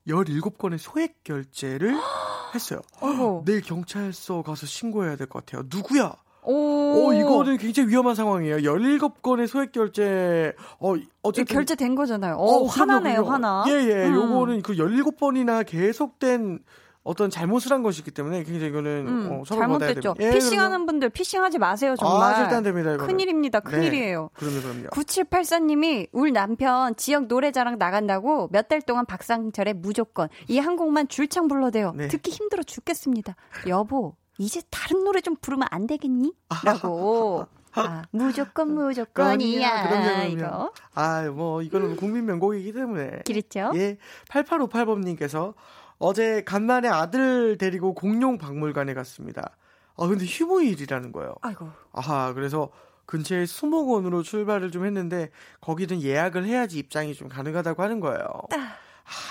17건의 0.07 0.77
소액 0.77 1.23
결제를 1.23 1.95
했어요. 2.55 2.81
어이구. 3.01 3.43
내일 3.45 3.61
경찰서 3.61 4.41
가서 4.41 4.65
신고해야 4.65 5.15
될 5.15 5.27
것 5.27 5.45
같아요. 5.45 5.63
누구야? 5.69 6.13
오. 6.43 7.09
어, 7.09 7.13
이거는 7.13 7.57
굉장히 7.57 7.89
위험한 7.89 8.15
상황이에요. 8.15 8.57
17건의 8.57 9.47
소액 9.47 9.71
결제, 9.71 10.53
어, 10.79 10.95
어쨌든. 11.21 11.53
결제된 11.55 11.95
거잖아요. 11.95 12.35
어, 12.35 12.63
어, 12.63 12.65
화나네요, 12.65 13.23
화나. 13.23 13.63
예, 13.67 13.71
예. 13.73 14.07
음. 14.07 14.15
요거는 14.15 14.61
그 14.61 14.73
17번이나 14.73 15.65
계속된 15.65 16.59
어떤 17.03 17.31
잘못을 17.31 17.71
한 17.71 17.81
것이기 17.81 18.11
때문에 18.11 18.43
굉장히 18.43 18.67
이거는 18.67 19.07
음, 19.07 19.29
어, 19.31 19.43
잘못됐죠. 19.43 20.13
예, 20.19 20.31
피싱하는 20.33 20.85
분들 20.85 21.09
피싱하지 21.09 21.57
마세요, 21.57 21.95
정말. 21.97 22.33
아, 22.33 22.35
절대 22.35 22.55
안 22.55 22.61
됩니다, 22.63 22.93
이거는. 22.93 23.07
큰일입니다, 23.11 23.59
네. 23.61 23.71
큰일이에요. 23.71 24.29
그럼요, 24.35 24.61
그럼요. 24.61 24.87
9784님이 24.89 26.07
울 26.11 26.31
남편 26.31 26.95
지역 26.95 27.25
노래자랑 27.25 27.77
나간다고 27.79 28.49
몇 28.51 28.67
달 28.69 28.81
동안 28.81 29.05
박상철의 29.07 29.73
무조건 29.75 30.27
이 30.47 30.59
한 30.59 30.75
곡만 30.75 31.07
줄창 31.07 31.47
불러대요. 31.47 31.93
네. 31.95 32.07
듣기 32.07 32.29
힘들어 32.29 32.61
죽겠습니다. 32.61 33.35
여보, 33.67 34.15
이제 34.37 34.61
다른 34.69 35.03
노래 35.03 35.21
좀 35.21 35.35
부르면 35.35 35.67
안 35.71 35.87
되겠니? 35.87 36.33
라고. 36.63 37.45
아, 37.73 38.03
무조건 38.11 38.73
무조건이야. 38.73 39.87
그럼요, 39.87 40.03
그럼요. 40.03 40.27
이거. 40.27 40.73
아, 40.93 41.23
뭐, 41.29 41.61
이거는 41.61 41.95
국민 41.95 42.25
명곡이기 42.25 42.73
때문에. 42.73 43.21
그렇죠? 43.25 43.71
예. 43.75 43.97
8858번님께서 44.27 45.53
어제 45.97 46.43
간만에 46.43 46.89
아들 46.89 47.57
데리고 47.57 47.93
공룡 47.93 48.37
박물관에 48.37 48.93
갔습니다. 48.93 49.55
아, 49.95 50.07
근데 50.07 50.25
휴무일이라는 50.25 51.11
거예요. 51.11 51.35
아이고. 51.41 51.69
아하, 51.93 52.33
그래서 52.33 52.71
근처에 53.05 53.45
수목원으로 53.45 54.23
출발을 54.23 54.71
좀 54.71 54.85
했는데 54.85 55.31
거기는 55.59 56.01
예약을 56.01 56.45
해야지 56.45 56.79
입장이 56.79 57.13
좀 57.13 57.27
가능하다고 57.29 57.83
하는 57.83 57.99
거예요. 57.99 58.25
아, 58.53 58.75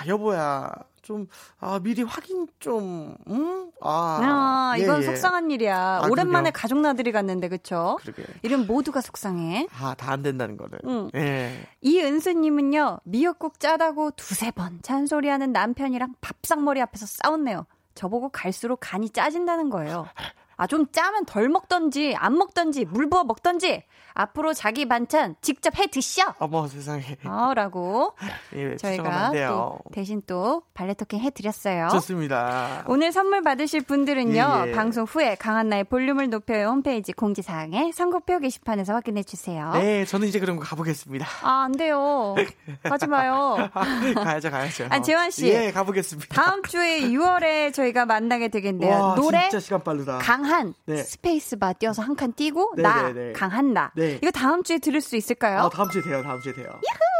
여보야. 0.07 0.71
좀, 1.03 1.27
아, 1.59 1.81
미리 1.83 2.03
확인 2.03 2.47
좀, 2.61 3.17
음? 3.29 3.71
아. 3.81 4.21
아, 4.23 4.75
예, 4.79 4.83
이건 4.83 5.01
예. 5.01 5.07
속상한 5.07 5.51
일이야. 5.51 6.01
아, 6.03 6.09
오랜만에 6.09 6.51
그럼요. 6.51 6.53
가족 6.55 6.79
나들이 6.81 7.11
갔는데, 7.11 7.49
그쵸? 7.49 7.97
그러게. 8.03 8.23
이런 8.43 8.67
모두가 8.67 9.01
속상해. 9.01 9.67
아, 9.81 9.95
다 9.95 10.13
안 10.13 10.23
된다는 10.23 10.57
거를. 10.57 10.79
응. 10.85 11.11
예. 11.17 11.67
이은수님은요, 11.81 13.01
미역국 13.05 13.59
짜다고 13.61 14.11
두세 14.13 14.51
번 14.51 14.79
잔소리하는 14.83 15.53
남편이랑 15.53 16.15
밥상머리 16.21 16.81
앞에서 16.83 17.07
싸웠네요. 17.07 17.67
저보고 17.95 18.29
갈수록 18.29 18.79
간이 18.81 19.11
짜진다는 19.11 19.71
거예요. 19.71 20.07
아, 20.61 20.67
좀 20.67 20.85
짜면 20.93 21.25
덜 21.25 21.49
먹던지, 21.49 22.15
안 22.19 22.37
먹던지, 22.37 22.85
물 22.85 23.09
부어 23.09 23.25
먹던지, 23.25 23.83
앞으로 24.13 24.53
자기 24.53 24.87
반찬 24.87 25.37
직접 25.41 25.79
해 25.79 25.87
드셔! 25.87 26.35
어머, 26.39 26.69
세상에. 26.69 27.17
어, 27.25 27.55
라고 27.55 28.13
예, 28.55 28.77
저희가. 28.77 29.33
또 29.49 29.79
대신 29.91 30.21
또 30.27 30.61
발레 30.75 30.93
토킹 30.93 31.19
해 31.21 31.31
드렸어요. 31.31 31.89
좋습니다. 31.93 32.85
오늘 32.89 33.11
선물 33.11 33.41
받으실 33.43 33.81
분들은요, 33.81 34.63
예, 34.67 34.69
예. 34.69 34.73
방송 34.73 35.05
후에 35.05 35.35
강한나의 35.37 35.85
볼륨을 35.85 36.29
높여요 36.29 36.69
홈페이지 36.69 37.15
공지사항에 37.15 37.93
선곡표 37.93 38.41
게시판에서 38.41 38.93
확인해 38.93 39.23
주세요. 39.23 39.71
네, 39.73 40.05
저는 40.05 40.29
이제 40.29 40.39
거 40.41 40.59
가보겠습니다. 40.59 41.27
아, 41.43 41.63
안 41.65 41.73
돼요. 41.73 42.35
가지 42.83 43.07
마요. 43.07 43.57
가야죠, 44.15 44.51
가야죠. 44.51 44.89
아, 44.91 45.01
재환씨. 45.01 45.49
예, 45.49 45.73
가보겠습니다. 45.73 46.35
다음 46.35 46.63
주에 46.65 47.01
6월에 47.01 47.73
저희가 47.73 48.05
만나게 48.05 48.49
되겠네요. 48.49 48.91
와, 48.91 49.15
노래 49.15 49.49
진짜 49.49 49.61
시간 49.61 49.83
빠르다. 49.83 50.19
강한 50.19 50.50
네. 50.87 50.97
스페이스바 51.03 51.75
띄어서 51.75 52.03
한 52.03 52.15
칸 52.17 52.33
띄고 52.33 52.75
네, 52.77 52.83
나 52.83 53.03
네, 53.03 53.13
네. 53.13 53.33
강한 53.33 53.73
나. 53.73 53.91
네. 53.97 54.19
이거 54.23 54.31
다음 54.31 54.63
주에 54.63 54.79
들을 54.79 55.01
수 55.01 55.17
있을까요? 55.17 55.61
아, 55.61 55.69
다음 55.71 55.89
주에 55.91 56.03
돼요, 56.03 56.23
다음 56.23 56.41
주에 56.41 56.53
돼요. 56.53 56.69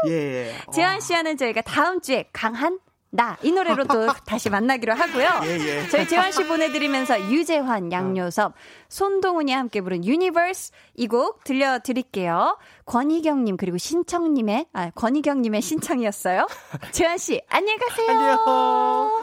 예, 0.07 0.11
예. 0.11 0.55
재한 0.73 0.99
씨와는 0.99 1.37
저희가 1.37 1.61
다음 1.61 2.01
주에 2.01 2.29
강한 2.33 2.79
나 3.13 3.37
이 3.43 3.51
노래로 3.51 3.83
또 3.85 4.07
다시 4.25 4.49
만나기로 4.49 4.93
하고요. 4.93 5.41
예, 5.43 5.59
예. 5.59 5.87
저희 5.89 6.07
재환 6.07 6.31
씨 6.31 6.45
보내드리면서 6.47 7.29
유재환, 7.29 7.91
양요섭, 7.91 8.53
손동운이 8.87 9.51
함께 9.51 9.81
부른 9.81 10.05
Universe 10.05 10.71
이 10.95 11.07
곡 11.07 11.43
들려드릴게요. 11.43 12.57
권희경님 12.85 13.57
그리고 13.57 13.77
신청님의 13.77 14.67
아 14.71 14.91
권희경님의 14.91 15.61
신청이었어요. 15.61 16.47
재환 16.93 17.17
씨 17.17 17.41
안녕히 17.49 17.77
가세요. 17.79 18.11
안녕. 18.11 19.21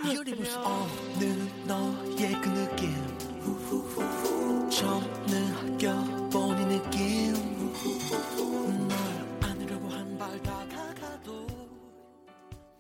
처음 4.79 5.03
느껴본 5.27 6.57
이 6.61 6.65
느낌 6.67 7.35
후후후후. 7.35 8.69
널 8.87 9.51
안으려고 9.51 9.89
한 9.89 10.17
발 10.17 10.41
다가가도 10.41 11.33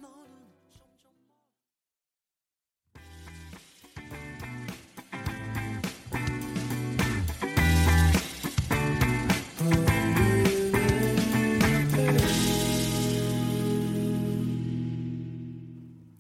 너는 0.00 0.14
점점 0.70 1.10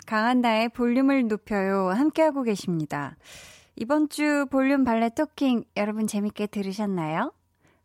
강한나의 0.06 0.70
볼륨을 0.70 1.28
높여요. 1.28 1.90
함께하고 1.90 2.42
계십니다. 2.42 3.16
이번 3.80 4.08
주 4.08 4.46
볼륨 4.50 4.82
발레 4.82 5.10
토킹 5.10 5.62
여러분 5.76 6.08
재밌게 6.08 6.48
들으셨나요? 6.48 7.32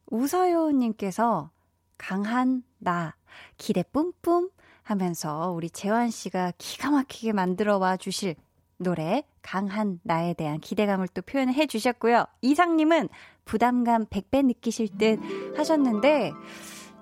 우서요님께서 0.07 1.51
강한 1.99 2.63
나 2.79 3.15
기대 3.57 3.83
뿜뿜 3.83 4.49
하면서 4.81 5.51
우리 5.51 5.69
재환 5.69 6.09
씨가 6.09 6.53
기가 6.57 6.89
막히게 6.89 7.33
만들어 7.33 7.77
와 7.77 7.95
주실 7.95 8.35
노래 8.77 9.23
강한 9.43 9.99
나에 10.01 10.33
대한 10.33 10.59
기대감을 10.59 11.09
또 11.09 11.21
표현해 11.21 11.67
주셨고요. 11.67 12.25
이상님은 12.41 13.07
부담감 13.45 14.07
100배 14.07 14.43
느끼실 14.47 14.97
듯 14.97 15.19
하셨는데 15.55 16.31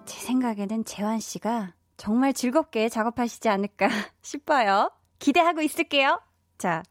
제 0.05 0.19
생각에는 0.19 0.83
재환 0.83 1.21
씨가 1.21 1.75
정말 1.95 2.33
즐겁게 2.33 2.89
작업하시지 2.89 3.47
않을까 3.47 3.87
싶어요. 4.21 4.91
기대하고 5.19 5.61
있을게요. 5.61 6.19
자, 6.57 6.83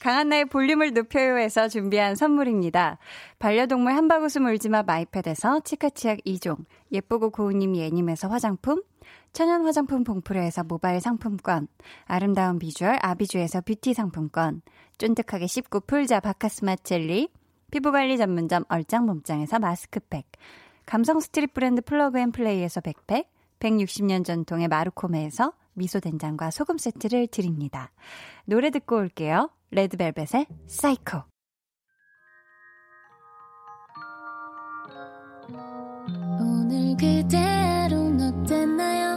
강한나의 0.00 0.46
볼륨을 0.46 0.92
높여요에서 0.92 1.68
준비한 1.68 2.14
선물입니다. 2.14 2.98
반려동물 3.38 3.92
한바구음 3.92 4.46
울지마 4.46 4.84
마이펫에서 4.84 5.60
치카치약 5.60 6.20
2종, 6.26 6.64
예쁘고 6.90 7.30
고운님 7.30 7.76
예님에서 7.76 8.28
화장품, 8.28 8.82
천연 9.32 9.64
화장품 9.64 10.04
봉프레에서 10.04 10.64
모바일 10.64 11.00
상품권, 11.00 11.68
아름다운 12.06 12.58
비주얼 12.58 12.98
아비주에서 13.00 13.60
뷰티 13.60 13.94
상품권, 13.94 14.62
쫀득하게 14.98 15.46
씹고 15.46 15.80
풀자 15.80 16.20
바카스마 16.20 16.76
젤리, 16.76 17.28
피부관리 17.70 18.18
전문점 18.18 18.64
얼짱몸짱에서 18.68 19.58
마스크팩, 19.58 20.26
감성 20.86 21.20
street 21.20 21.54
브랜드 21.54 21.82
플러그앤플레이에서 21.82 22.80
백팩, 22.80 23.30
160년 23.60 24.24
전통의 24.24 24.68
마루코메에서 24.68 25.52
미소 25.80 25.98
된장과 25.98 26.50
소금 26.50 26.78
세트를 26.78 27.28
드립니다. 27.28 27.90
노래 28.44 28.70
듣고 28.70 28.96
올게요. 28.96 29.50
레드벨벳의 29.70 30.46
사이코. 30.66 31.22
오늘 36.38 36.96
그대 36.96 37.59
하루는 37.59 38.44
어땠나요? 38.44 39.16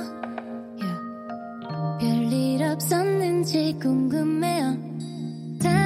Yeah. 0.80 2.00
별일 2.00 2.64
없었는지 2.64 3.78
궁금해요. 3.82 4.94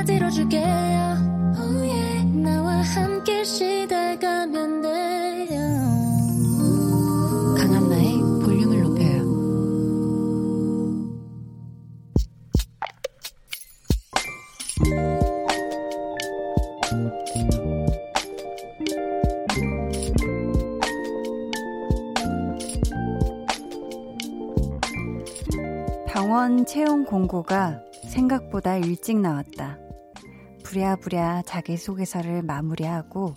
들어줄게요 0.07 1.53
oh 1.59 1.82
yeah. 1.82 2.25
나와 2.41 2.82
함께 2.82 3.43
쉬다 3.43 4.01
가면 4.01 4.82
돼 4.82 5.26
병원 26.38 26.68
채용 26.68 27.04
공고가 27.04 27.82
생각보다 28.10 28.78
일찍 28.78 29.20
나왔다. 29.20 29.80
부랴부랴 30.64 31.42
자기소개서를 31.48 32.44
마무리하고 32.44 33.34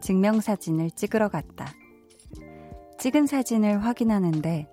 증명사진을 0.00 0.92
찍으러 0.92 1.28
갔다. 1.28 1.66
찍은 3.00 3.26
사진을 3.26 3.84
확인하는데 3.84 4.68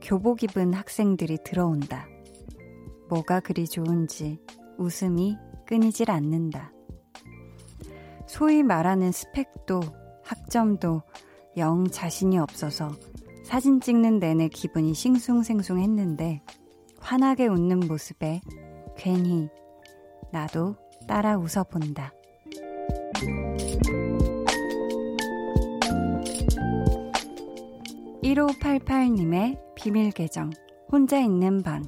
교복 0.00 0.44
입은 0.44 0.72
학생들이 0.72 1.40
들어온다. 1.44 2.08
뭐가 3.10 3.40
그리 3.40 3.68
좋은지 3.68 4.40
웃음이 4.78 5.36
끊이질 5.66 6.10
않는다. 6.10 6.72
소위 8.26 8.62
말하는 8.62 9.12
스펙도 9.12 9.82
학점도 10.24 11.02
영 11.58 11.86
자신이 11.86 12.38
없어서 12.38 12.92
사진 13.44 13.82
찍는 13.82 14.20
내내 14.20 14.48
기분이 14.48 14.94
싱숭생숭했는데 14.94 16.40
환하게 17.06 17.46
웃는 17.46 17.78
모습에 17.86 18.40
괜히 18.96 19.48
나도 20.32 20.74
따라 21.06 21.36
웃어본다. 21.38 22.12
1588님의 28.22 29.58
비밀 29.76 30.10
계정, 30.10 30.50
혼자 30.90 31.18
있는 31.20 31.62
방. 31.62 31.84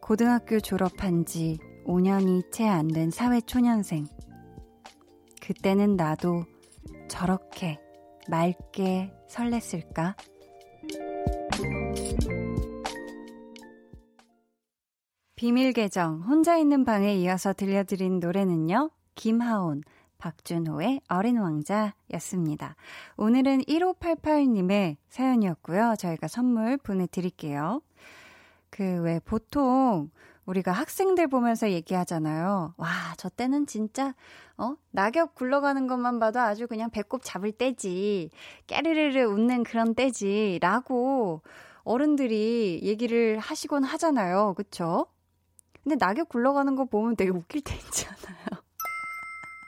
고등학교 0.00 0.58
졸업한 0.58 1.24
지 1.24 1.58
5년이 1.86 2.50
채 2.52 2.66
안 2.66 2.88
된 2.88 3.10
사회초년생. 3.10 4.06
그때는 5.40 5.96
나도 5.96 6.44
저렇게 7.08 7.78
맑게 8.28 9.12
설렜을까? 9.28 10.14
비밀 15.40 15.72
계정, 15.72 16.20
혼자 16.20 16.58
있는 16.58 16.84
방에 16.84 17.14
이어서 17.14 17.54
들려드린 17.54 18.20
노래는요, 18.20 18.90
김하온, 19.14 19.82
박준호의 20.18 21.00
어린 21.08 21.38
왕자였습니다. 21.38 22.76
오늘은 23.16 23.62
1588님의 23.62 24.98
사연이었고요. 25.08 25.94
저희가 25.98 26.28
선물 26.28 26.76
보내드릴게요. 26.76 27.80
그, 28.68 29.00
왜, 29.00 29.18
보통, 29.20 30.10
우리가 30.44 30.72
학생들 30.72 31.28
보면서 31.28 31.70
얘기하잖아요. 31.70 32.74
와, 32.76 32.88
저 33.16 33.30
때는 33.30 33.66
진짜, 33.66 34.14
어? 34.58 34.74
낙엽 34.90 35.34
굴러가는 35.36 35.86
것만 35.86 36.18
봐도 36.18 36.40
아주 36.40 36.66
그냥 36.66 36.90
배꼽 36.90 37.22
잡을 37.24 37.50
때지. 37.52 38.28
깨르르르 38.66 39.24
웃는 39.24 39.62
그런 39.62 39.94
때지. 39.94 40.58
라고 40.60 41.40
어른들이 41.82 42.80
얘기를 42.82 43.38
하시곤 43.38 43.84
하잖아요. 43.84 44.52
그쵸? 44.54 45.06
근데 45.82 45.96
낙엽 45.96 46.28
굴러가는 46.28 46.76
거 46.76 46.84
보면 46.84 47.16
되게 47.16 47.30
웃길 47.30 47.62
때 47.62 47.74
있잖아요. 47.74 48.46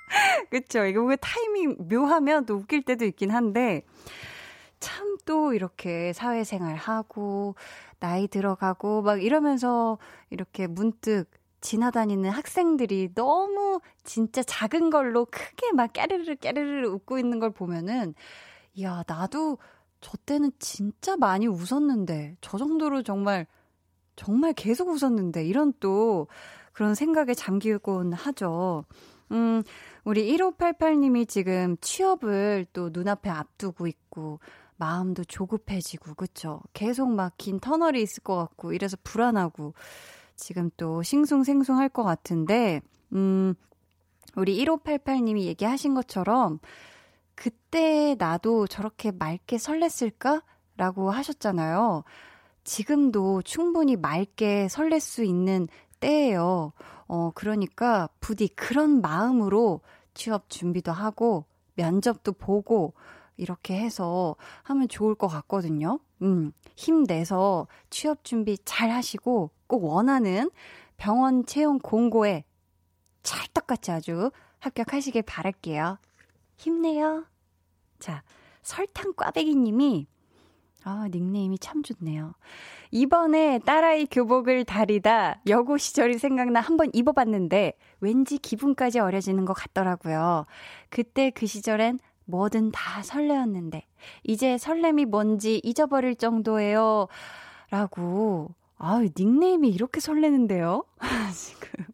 그쵸? 0.50 0.84
이거 0.84 1.02
왜 1.04 1.16
타이밍 1.16 1.76
묘하면 1.88 2.46
또 2.46 2.54
웃길 2.56 2.82
때도 2.82 3.04
있긴 3.04 3.30
한데, 3.30 3.82
참 4.80 5.12
또 5.24 5.54
이렇게 5.54 6.12
사회생활 6.12 6.74
하고, 6.74 7.54
나이 8.00 8.26
들어가고, 8.26 9.02
막 9.02 9.22
이러면서 9.22 9.98
이렇게 10.30 10.66
문득 10.66 11.26
지나다니는 11.60 12.28
학생들이 12.30 13.14
너무 13.14 13.80
진짜 14.02 14.42
작은 14.42 14.90
걸로 14.90 15.24
크게 15.26 15.70
막 15.74 15.92
깨르르 15.92 16.34
깨르르 16.34 16.88
웃고 16.88 17.18
있는 17.20 17.38
걸 17.38 17.50
보면은, 17.52 18.14
이야, 18.74 19.04
나도 19.06 19.58
저 20.00 20.16
때는 20.26 20.50
진짜 20.58 21.16
많이 21.16 21.46
웃었는데, 21.46 22.36
저 22.40 22.58
정도로 22.58 23.04
정말, 23.04 23.46
정말 24.16 24.52
계속 24.54 24.88
웃었는데, 24.88 25.44
이런 25.46 25.72
또 25.80 26.28
그런 26.72 26.94
생각에 26.94 27.34
잠기곤 27.34 28.12
하죠. 28.12 28.84
음, 29.32 29.62
우리 30.04 30.36
1588님이 30.36 31.28
지금 31.28 31.76
취업을 31.80 32.66
또 32.72 32.90
눈앞에 32.92 33.30
앞두고 33.30 33.86
있고, 33.86 34.40
마음도 34.76 35.24
조급해지고, 35.24 36.14
그쵸? 36.14 36.60
계속 36.72 37.08
막 37.10 37.34
긴 37.38 37.60
터널이 37.60 38.02
있을 38.02 38.22
것 38.22 38.36
같고, 38.36 38.72
이래서 38.72 38.96
불안하고, 39.04 39.74
지금 40.36 40.70
또 40.76 41.02
싱숭생숭 41.02 41.78
할 41.78 41.88
것 41.88 42.02
같은데, 42.04 42.80
음, 43.12 43.54
우리 44.36 44.56
1588님이 44.64 45.42
얘기하신 45.42 45.94
것처럼, 45.94 46.58
그때 47.34 48.16
나도 48.18 48.66
저렇게 48.66 49.10
맑게 49.12 49.56
설렜을까? 49.56 50.42
라고 50.76 51.10
하셨잖아요. 51.10 52.02
지금도 52.64 53.42
충분히 53.42 53.96
맑게 53.96 54.68
설렐 54.68 55.00
수 55.00 55.24
있는 55.24 55.68
때예요. 56.00 56.72
어, 57.06 57.30
그러니까 57.34 58.08
부디 58.20 58.48
그런 58.48 59.00
마음으로 59.00 59.80
취업 60.14 60.48
준비도 60.48 60.92
하고 60.92 61.46
면접도 61.74 62.32
보고 62.32 62.94
이렇게 63.36 63.78
해서 63.78 64.36
하면 64.62 64.88
좋을 64.88 65.14
것 65.14 65.26
같거든요. 65.28 65.98
음, 66.22 66.52
힘내서 66.76 67.66
취업 67.90 68.24
준비 68.24 68.58
잘 68.64 68.90
하시고 68.90 69.50
꼭 69.66 69.84
원하는 69.84 70.50
병원 70.96 71.46
채용 71.46 71.78
공고에 71.78 72.44
찰떡같이 73.22 73.90
아주 73.90 74.30
합격하시길 74.58 75.22
바랄게요. 75.22 75.98
힘내요. 76.56 77.24
자, 77.98 78.22
설탕 78.62 79.12
꽈배기 79.14 79.56
님이 79.56 80.06
아, 80.84 81.08
닉네임이 81.10 81.58
참 81.58 81.82
좋네요. 81.82 82.34
이번에 82.90 83.58
딸아이 83.60 84.06
교복을 84.06 84.64
다리다 84.64 85.40
여고 85.46 85.78
시절이 85.78 86.18
생각나 86.18 86.60
한번 86.60 86.90
입어봤는데 86.92 87.74
왠지 88.00 88.38
기분까지 88.38 88.98
어려지는 88.98 89.44
것 89.44 89.54
같더라고요. 89.54 90.46
그때 90.90 91.30
그 91.30 91.46
시절엔 91.46 92.00
뭐든 92.24 92.72
다 92.72 93.02
설레었는데 93.02 93.86
이제 94.24 94.58
설렘이 94.58 95.06
뭔지 95.06 95.60
잊어버릴 95.62 96.16
정도예요. 96.16 97.08
라고. 97.70 98.54
아, 98.76 99.00
닉네임이 99.16 99.68
이렇게 99.68 100.00
설레는데요? 100.00 100.84
지금. 101.34 101.86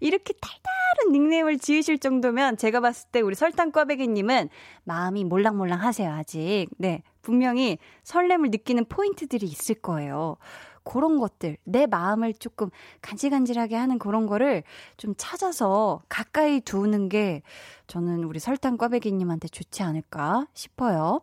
이렇게 0.00 0.32
달달한 0.32 1.12
닉네임을 1.12 1.58
지으실 1.58 1.98
정도면 1.98 2.56
제가 2.56 2.80
봤을 2.80 3.08
때 3.12 3.20
우리 3.20 3.34
설탕 3.34 3.70
꽈배기님은 3.70 4.48
마음이 4.84 5.24
몰랑몰랑 5.24 5.80
하세요, 5.80 6.10
아직. 6.10 6.66
네. 6.78 7.02
분명히 7.22 7.78
설렘을 8.02 8.50
느끼는 8.50 8.86
포인트들이 8.86 9.46
있을 9.46 9.76
거예요. 9.76 10.36
그런 10.84 11.18
것들, 11.18 11.56
내 11.64 11.86
마음을 11.86 12.34
조금 12.34 12.68
간질간질하게 13.02 13.76
하는 13.76 13.98
그런 13.98 14.26
거를 14.26 14.64
좀 14.96 15.14
찾아서 15.16 16.02
가까이 16.08 16.60
두는 16.60 17.08
게 17.08 17.42
저는 17.86 18.24
우리 18.24 18.40
설탕 18.40 18.76
꽈배기님한테 18.76 19.48
좋지 19.48 19.82
않을까 19.82 20.46
싶어요. 20.54 21.20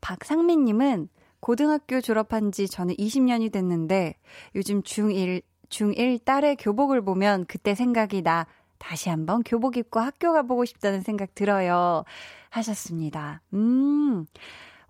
박상민님은 0.00 1.08
고등학교 1.40 2.00
졸업한 2.00 2.52
지 2.52 2.68
저는 2.68 2.94
20년이 2.96 3.50
됐는데 3.50 4.14
요즘 4.54 4.82
중1, 4.82 5.42
중1 5.70 6.24
딸의 6.24 6.56
교복을 6.56 7.02
보면 7.02 7.46
그때 7.46 7.74
생각이 7.74 8.22
나 8.22 8.46
다시 8.78 9.08
한번 9.08 9.42
교복 9.42 9.76
입고 9.76 10.00
학교 10.00 10.32
가보고 10.32 10.64
싶다는 10.64 11.00
생각 11.00 11.34
들어요. 11.34 12.04
하셨습니다. 12.52 13.40
음, 13.54 14.26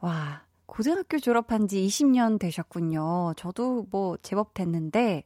와, 0.01 0.43
고등학교 0.67 1.19
졸업한 1.19 1.69
지 1.69 1.87
20년 1.87 2.39
되셨군요. 2.39 3.35
저도 3.37 3.87
뭐 3.91 4.17
제법 4.23 4.55
됐는데, 4.55 5.25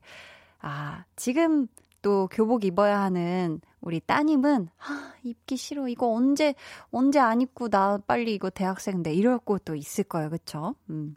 아, 0.59 1.05
지금 1.17 1.67
또 2.03 2.29
교복 2.31 2.65
입어야 2.65 3.01
하는 3.01 3.61
우리 3.81 4.01
따님은, 4.01 4.69
아, 4.79 5.13
입기 5.23 5.57
싫어. 5.57 5.89
이거 5.89 6.13
언제, 6.13 6.55
언제 6.91 7.19
안 7.19 7.41
입고 7.41 7.69
나 7.69 7.99
빨리 8.07 8.35
이거 8.35 8.51
대학생인데 8.51 9.15
이럴 9.15 9.39
것도 9.39 9.75
있을 9.75 10.05
거예요. 10.05 10.31
그쵸? 10.31 10.75
음. 10.91 11.17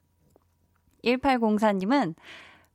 1804님은 1.04 2.16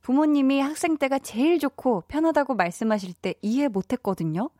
부모님이 0.00 0.60
학생 0.60 0.98
때가 0.98 1.18
제일 1.18 1.58
좋고 1.58 2.02
편하다고 2.08 2.54
말씀하실 2.54 3.14
때 3.14 3.34
이해 3.40 3.68
못 3.68 3.92
했거든요. 3.92 4.50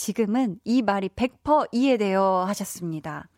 지금은 0.00 0.58
이 0.64 0.80
말이 0.80 1.10
100% 1.10 1.68
이해돼요 1.72 2.22
하셨습니다. 2.46 3.28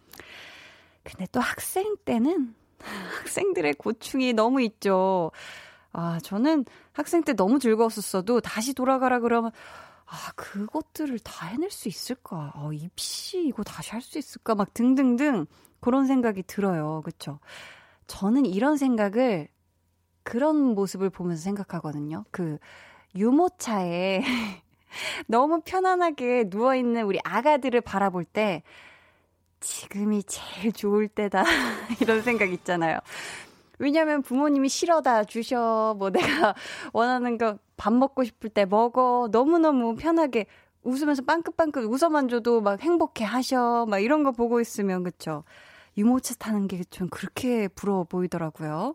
근데 1.02 1.26
또 1.32 1.40
학생 1.40 1.96
때는 2.04 2.54
학생들의 3.22 3.74
고충이 3.74 4.32
너무 4.32 4.62
있죠. 4.62 5.32
아, 5.92 6.20
저는 6.22 6.64
학생 6.92 7.24
때 7.24 7.32
너무 7.34 7.58
즐거웠었어도 7.58 8.40
다시 8.40 8.74
돌아가라 8.74 9.18
그러면 9.20 9.50
아, 10.06 10.32
그것들을 10.36 11.18
다 11.20 11.46
해낼 11.46 11.70
수 11.70 11.88
있을까? 11.88 12.52
아, 12.54 12.70
입시 12.72 13.44
이거 13.46 13.64
다시 13.64 13.90
할 13.90 14.00
수 14.00 14.18
있을까? 14.18 14.54
막 14.54 14.72
등등등 14.72 15.46
그런 15.80 16.06
생각이 16.06 16.44
들어요. 16.44 17.02
그쵸? 17.04 17.40
저는 18.06 18.46
이런 18.46 18.76
생각을 18.76 19.48
그런 20.22 20.74
모습을 20.74 21.10
보면서 21.10 21.42
생각하거든요. 21.42 22.24
그 22.30 22.58
유모차에 23.16 24.22
너무 25.26 25.60
편안하게 25.64 26.44
누워있는 26.48 27.04
우리 27.04 27.18
아가들을 27.24 27.80
바라볼 27.80 28.24
때 28.24 28.62
지금이 29.60 30.24
제일 30.24 30.72
좋을 30.72 31.08
때다. 31.08 31.44
이런 32.00 32.22
생각 32.22 32.50
있잖아요. 32.52 32.98
왜냐면 33.78 34.22
부모님이 34.22 34.68
실어다 34.68 35.24
주셔. 35.24 35.94
뭐 35.98 36.10
내가 36.10 36.54
원하는 36.92 37.38
거 37.38 37.58
밥 37.82 37.92
먹고 37.92 38.22
싶을 38.22 38.48
때 38.48 38.64
먹어. 38.64 39.28
너무너무 39.32 39.96
편하게 39.96 40.46
웃으면서 40.84 41.22
빵긋빵긋 41.22 41.82
웃어만 41.82 42.28
줘도 42.28 42.60
막 42.60 42.80
행복해 42.80 43.24
하셔. 43.24 43.86
막 43.88 43.98
이런 43.98 44.22
거 44.22 44.30
보고 44.30 44.60
있으면 44.60 45.02
그쵸. 45.02 45.42
유모차 45.96 46.34
타는 46.36 46.68
게좀 46.68 47.08
그렇게 47.08 47.66
부러워 47.66 48.04
보이더라고요. 48.04 48.94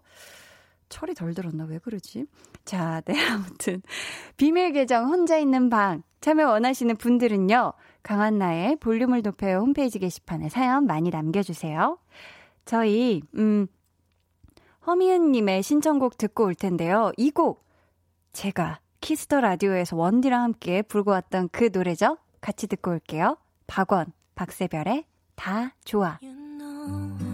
철이 0.89 1.13
덜 1.13 1.33
들었나? 1.33 1.65
왜 1.65 1.79
그러지? 1.79 2.25
자, 2.65 3.01
네, 3.05 3.13
아무튼. 3.29 3.81
비밀 4.37 4.73
계정 4.73 5.05
혼자 5.09 5.37
있는 5.37 5.69
방 5.69 6.03
참여 6.21 6.49
원하시는 6.49 6.95
분들은요. 6.97 7.73
강한나의 8.03 8.77
볼륨을 8.77 9.21
높여요 9.21 9.59
홈페이지 9.59 9.99
게시판에 9.99 10.49
사연 10.49 10.85
많이 10.85 11.09
남겨주세요. 11.09 11.97
저희, 12.65 13.21
음, 13.35 13.67
허미은님의 14.85 15.63
신청곡 15.63 16.17
듣고 16.17 16.45
올 16.45 16.55
텐데요. 16.55 17.11
이 17.17 17.31
곡, 17.31 17.65
제가 18.31 18.79
키스 19.01 19.26
더 19.26 19.41
라디오에서 19.41 19.95
원디랑 19.95 20.41
함께 20.41 20.81
부르고 20.81 21.11
왔던 21.11 21.49
그 21.51 21.69
노래죠? 21.71 22.17
같이 22.41 22.67
듣고 22.67 22.91
올게요. 22.91 23.37
박원, 23.67 24.13
박세별의 24.35 25.05
다 25.35 25.75
좋아. 25.83 26.19
You 26.21 26.33
know, 26.57 27.26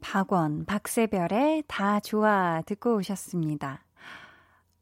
박원, 0.00 0.64
박세별의 0.64 1.64
다 1.66 2.00
좋아 2.00 2.62
듣고 2.64 2.96
오셨습니다. 2.96 3.84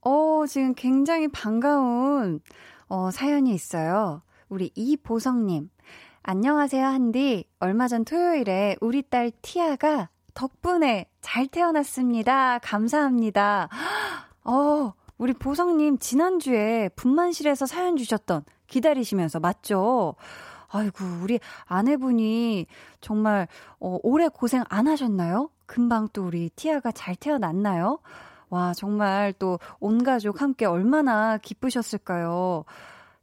어, 0.03 0.45
지금 0.47 0.73
굉장히 0.75 1.27
반가운 1.29 2.41
어, 2.87 3.11
사연이 3.11 3.53
있어요. 3.53 4.23
우리 4.49 4.71
이보성님. 4.77 5.69
안녕하세요, 6.23 6.87
한디. 6.87 7.45
얼마 7.59 7.89
전 7.89 8.05
토요일에 8.05 8.77
우리 8.81 9.03
딸 9.03 9.33
티아가 9.43 10.11
덕분에 10.35 11.11
잘 11.21 11.49
태어났습니다. 11.49 12.61
감사합니다. 12.61 13.69
어, 14.45 14.93
우리 15.19 15.33
보성님 15.33 15.99
지난주에 15.99 16.91
분만실에서 16.97 17.67
사연 17.67 17.97
주셨던 17.97 18.45
기다리시면서 18.67 19.41
맞죠? 19.41 20.15
아이고, 20.69 21.05
우리 21.23 21.39
아내분이 21.67 22.67
정말, 23.01 23.49
어, 23.81 23.99
오래 24.03 24.29
고생 24.29 24.65
안 24.69 24.89
하셨나요? 24.89 25.51
금방 25.65 26.09
또 26.13 26.27
우리 26.27 26.51
티아가 26.51 26.91
잘 26.93 27.15
태어났나요? 27.17 28.01
와, 28.51 28.75
정말 28.75 29.33
또 29.33 29.59
온 29.81 30.05
가족 30.05 30.41
함께 30.43 30.67
얼마나 30.67 31.39
기쁘셨을까요? 31.39 32.65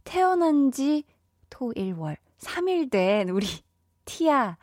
태어난 0.03 0.71
지 0.71 1.03
토, 1.49 1.71
일, 1.75 1.93
월, 1.93 2.17
3일 2.39 2.89
된 2.91 3.29
우리 3.29 3.45
티아. 4.05 4.57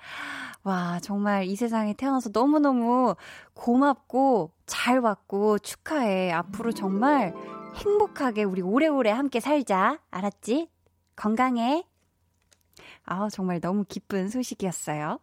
와, 0.63 1.01
정말 1.01 1.45
이 1.45 1.57
세상에 1.57 1.95
태어나서 1.95 2.31
너무너무 2.33 3.15
고맙고 3.55 4.53
잘 4.67 5.01
왔고 5.01 5.59
축하해. 5.59 6.33
앞으로 6.33 6.73
정말 6.73 7.35
행복하게 7.77 8.45
우리 8.45 8.61
오래오래 8.61 9.11
함께 9.11 9.41
살자. 9.41 9.99
알았지? 10.11 10.69
건강해. 11.17 11.85
아, 13.05 13.29
정말 13.31 13.61
너무 13.61 13.85
기쁜 13.89 14.29
소식이었어요. 14.29 15.19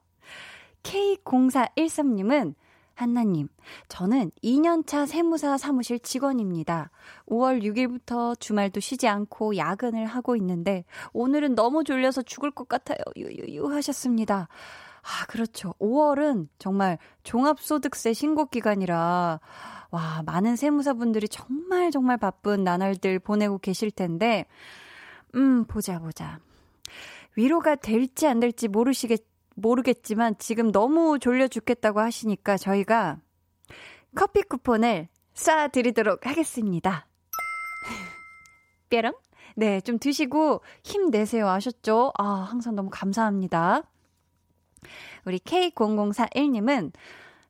K0413님은 0.84 2.56
한나님, 2.98 3.48
저는 3.90 4.32
2년차 4.44 5.06
세무사 5.06 5.60
사무실 5.60 6.00
직원입니다. 6.00 6.90
5월 7.28 7.62
6일부터 7.62 8.40
주말도 8.40 8.80
쉬지 8.80 9.08
않고 9.08 9.56
야근을 9.56 10.08
하고 10.08 10.36
있는데, 10.36 10.84
오늘은 11.14 11.54
너무 11.54 11.84
졸려서 11.84 12.24
죽을 12.24 12.50
것 12.50 12.68
같아요. 12.68 12.98
유유유 13.16 13.72
하셨습니다. 13.72 14.48
아, 15.04 15.26
그렇죠. 15.28 15.76
5월은 15.80 16.48
정말 16.58 16.98
종합소득세 17.22 18.14
신고 18.14 18.48
기간이라, 18.48 19.40
와, 19.92 20.24
많은 20.26 20.56
세무사분들이 20.56 21.30
정말 21.30 21.92
정말 21.92 22.18
바쁜 22.18 22.64
나날들 22.64 23.20
보내고 23.20 23.60
계실 23.60 23.92
텐데, 23.92 24.48
음, 25.36 25.66
보자, 25.66 26.00
보자. 26.00 26.40
위로가 27.36 27.76
될지 27.76 28.26
안 28.26 28.40
될지 28.40 28.68
모르시겠, 28.68 29.24
모르겠지만 29.58 30.36
지금 30.38 30.72
너무 30.72 31.20
졸려 31.20 31.48
죽겠다고 31.48 32.00
하시니까 32.00 32.58
저희가 32.58 33.20
커피 34.16 34.42
쿠폰을 34.44 35.10
쏴드리도록 35.34 36.24
하겠습니다. 36.24 37.08
뾰롱? 38.90 39.14
네, 39.56 39.82
좀 39.82 39.98
드시고 39.98 40.62
힘내세요. 40.84 41.48
아셨죠? 41.50 42.14
아, 42.18 42.24
항상 42.24 42.76
너무 42.76 42.90
감사합니다. 42.92 43.84
우리 45.26 45.40
K0041님은 45.40 46.94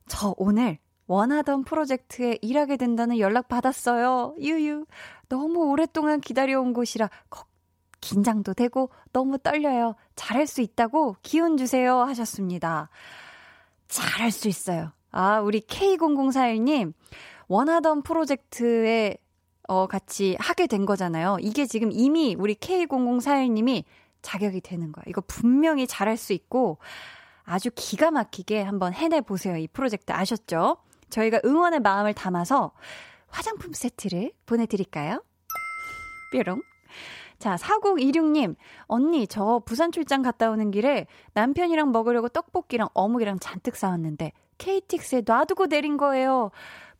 저 0.08 0.34
오늘 0.38 0.78
원하던 1.06 1.64
프로젝트에 1.64 2.38
일하게 2.40 2.76
된다는 2.76 3.18
연락 3.18 3.48
받았어요. 3.48 4.34
유유. 4.38 4.86
너무 5.28 5.66
오랫동안 5.66 6.20
기다려온 6.20 6.72
곳이라 6.72 7.10
걱 7.30 7.47
긴장도 8.00 8.54
되고 8.54 8.90
너무 9.12 9.38
떨려요. 9.38 9.94
잘할 10.16 10.46
수 10.46 10.60
있다고 10.60 11.16
기운 11.22 11.56
주세요 11.56 12.00
하셨습니다. 12.00 12.88
잘할 13.88 14.30
수 14.30 14.48
있어요. 14.48 14.92
아, 15.10 15.40
우리 15.40 15.60
K0041님 15.60 16.92
원하던 17.48 18.02
프로젝트에 18.02 19.16
어 19.66 19.86
같이 19.86 20.36
하게 20.38 20.66
된 20.66 20.86
거잖아요. 20.86 21.36
이게 21.40 21.66
지금 21.66 21.90
이미 21.92 22.34
우리 22.38 22.54
K0041님이 22.54 23.84
자격이 24.22 24.60
되는 24.62 24.92
거야. 24.92 25.04
이거 25.06 25.20
분명히 25.26 25.86
잘할 25.86 26.16
수 26.16 26.32
있고 26.32 26.78
아주 27.44 27.70
기가 27.74 28.10
막히게 28.10 28.62
한번 28.62 28.92
해내 28.92 29.20
보세요. 29.20 29.56
이 29.56 29.66
프로젝트 29.68 30.12
아셨죠? 30.12 30.78
저희가 31.10 31.40
응원의 31.44 31.80
마음을 31.80 32.14
담아서 32.14 32.72
화장품 33.28 33.72
세트를 33.72 34.32
보내드릴까요? 34.46 35.22
뾰롱. 36.32 36.60
자, 37.38 37.56
4026님, 37.56 38.56
언니, 38.86 39.26
저 39.26 39.62
부산 39.64 39.92
출장 39.92 40.22
갔다 40.22 40.50
오는 40.50 40.70
길에 40.70 41.06
남편이랑 41.34 41.92
먹으려고 41.92 42.28
떡볶이랑 42.28 42.88
어묵이랑 42.94 43.38
잔뜩 43.38 43.76
사왔는데, 43.76 44.32
KTX에 44.58 45.22
놔두고 45.24 45.66
내린 45.66 45.96
거예요. 45.96 46.50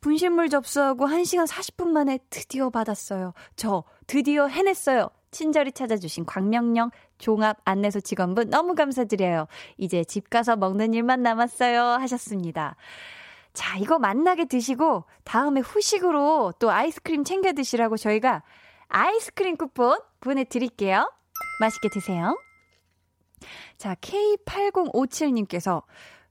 분실물 0.01 0.49
접수하고 0.49 1.07
1시간 1.07 1.47
40분 1.49 1.89
만에 1.89 2.19
드디어 2.31 2.71
받았어요. 2.71 3.35
저 3.57 3.83
드디어 4.07 4.47
해냈어요. 4.47 5.11
친절히 5.31 5.73
찾아주신 5.73 6.25
광명령 6.25 6.91
종합 7.19 7.59
안내소 7.65 8.01
직원분 8.01 8.49
너무 8.49 8.75
감사드려요. 8.75 9.47
이제 9.77 10.05
집 10.05 10.31
가서 10.31 10.57
먹는 10.57 10.95
일만 10.95 11.23
남았어요. 11.23 11.83
하셨습니다. 11.83 12.77
자, 13.53 13.77
이거 13.79 13.99
만나게 13.99 14.45
드시고 14.45 15.05
다음에 15.25 15.61
후식으로 15.61 16.55
또 16.61 16.71
아이스크림 16.71 17.25
챙겨 17.25 17.53
드시라고 17.53 17.97
저희가 17.97 18.45
아이스크림 18.89 19.57
쿠폰 19.57 20.01
보내드릴게요. 20.21 21.11
맛있게 21.61 21.89
드세요. 21.89 22.39
자, 23.77 23.95
K8057님께서 23.95 25.83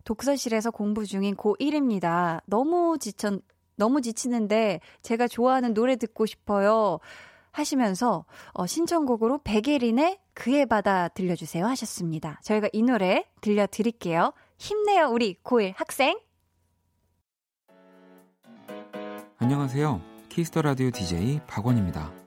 독서실에서 0.04 0.72
공부 0.72 1.06
중인 1.06 1.36
고1입니다. 1.36 2.42
너무 2.46 2.98
지쳐, 3.00 3.40
너무 3.76 4.02
지치는데 4.02 4.80
제가 5.02 5.28
좋아하는 5.28 5.74
노래 5.74 5.96
듣고 5.96 6.26
싶어요. 6.26 7.00
하시면서 7.52 8.26
어, 8.54 8.68
신청곡으로 8.68 9.40
백예린의 9.44 10.20
그의 10.34 10.68
바다 10.68 11.08
들려주세요 11.08 11.66
하셨습니다. 11.66 12.40
저희가 12.44 12.70
이 12.72 12.84
노래 12.84 13.26
들려드릴게요. 13.42 14.34
힘내요 14.60 15.08
우리 15.08 15.36
고1 15.44 15.74
학생. 15.76 16.20
안녕하세요. 19.40 20.02
키스 20.30 20.50
더 20.50 20.62
라디오 20.62 20.92
DJ 20.92 21.42
박원입니다. 21.48 22.27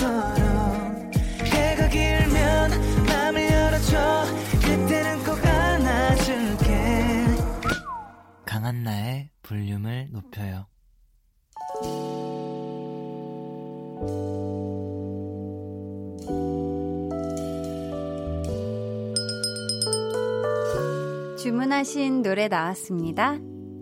주문하신 21.71 22.21
노래 22.21 22.49
나왔습니다. 22.49 23.37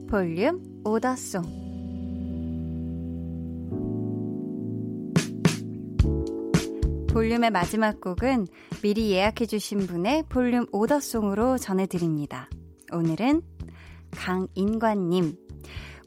볼륨 0.08 0.62
오더송. 0.86 1.42
볼륨의 7.10 7.50
마지막 7.50 8.00
곡은 8.00 8.46
미리 8.84 9.12
예약해주신 9.12 9.88
분의 9.88 10.26
볼륨 10.30 10.68
오더송으로 10.72 11.58
전해드립니다. 11.58 12.48
오늘은 12.94 13.42
강인관님. 14.12 15.36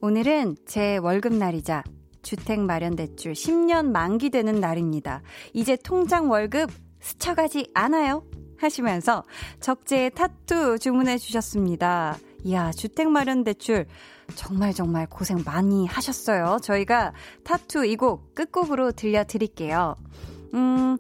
오늘은 0.01 0.57
제 0.65 0.99
월급날이자 0.99 1.83
주택 2.23 2.61
마련 2.61 2.95
대출 2.95 3.33
10년 3.33 3.91
만기되는 3.91 4.61
날입니다. 4.61 5.23
이제 5.53 5.77
통장 5.83 6.31
월급 6.31 6.71
스쳐가지 7.01 7.71
않아요. 7.75 8.23
하시면서 8.63 9.23
적재의 9.61 10.11
타투 10.11 10.79
주문해 10.79 11.19
주셨습니다. 11.19 12.17
이야, 12.45 12.71
주택 12.73 13.09
마련 13.09 13.45
대출 13.45 13.87
정말 14.35 14.73
정말 14.73 15.07
고생 15.07 15.43
많이 15.45 15.87
하셨어요. 15.87 16.59
저희가 16.63 17.13
타투 17.45 17.85
이 17.87 17.97
곡 17.97 18.35
끝곡으로 18.35 18.93
들려드릴게요. 18.93 19.95
음, 20.55 20.97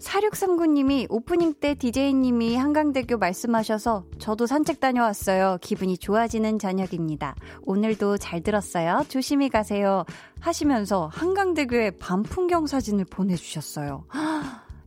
4639님이 0.00 1.06
오프닝 1.10 1.54
때 1.60 1.74
DJ님이 1.74 2.56
한강대교 2.56 3.18
말씀하셔서 3.18 4.04
저도 4.18 4.46
산책 4.46 4.80
다녀왔어요. 4.80 5.58
기분이 5.60 5.98
좋아지는 5.98 6.58
저녁입니다. 6.58 7.34
오늘도 7.62 8.16
잘 8.16 8.42
들었어요. 8.42 9.04
조심히 9.08 9.50
가세요. 9.50 10.04
하시면서 10.40 11.10
한강대교의 11.12 11.98
밤 11.98 12.22
풍경 12.22 12.66
사진을 12.66 13.04
보내주셨어요. 13.04 14.04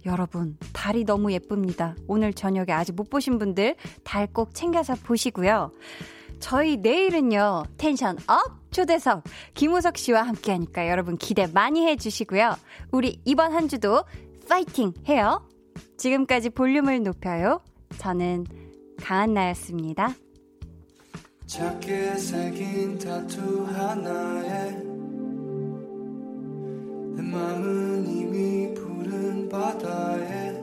여러분, 0.05 0.57
달이 0.73 1.05
너무 1.05 1.31
예쁩니다. 1.31 1.95
오늘 2.07 2.33
저녁에 2.33 2.71
아직 2.71 2.93
못 2.95 3.09
보신 3.09 3.39
분들 3.39 3.75
달 4.03 4.27
꼭 4.33 4.53
챙겨서 4.53 4.95
보시고요. 4.95 5.71
저희 6.39 6.77
내일은요, 6.77 7.63
tension 7.77 8.17
up! 8.27 8.63
초대석 8.71 9.23
김우석 9.53 9.97
씨와 9.97 10.23
함께 10.23 10.51
하니까 10.51 10.89
여러분 10.89 11.15
기대 11.17 11.45
많이 11.45 11.85
해 11.85 11.95
주시고요. 11.95 12.55
우리 12.91 13.21
이번 13.23 13.53
한 13.53 13.67
주도 13.67 14.03
파이팅 14.49 14.93
해요. 15.07 15.47
지금까지 15.97 16.49
볼륨을 16.49 17.03
높여요. 17.03 17.61
저는 17.99 18.45
강한나였습니다. 18.99 20.15
작게 21.45 22.15
새긴 22.15 22.97
타투 22.97 23.65
하나에 23.65 24.75
내 27.15 27.21
마음은 27.21 28.07
이미 28.07 28.73
푸른 28.73 29.47
바다에 29.47 30.62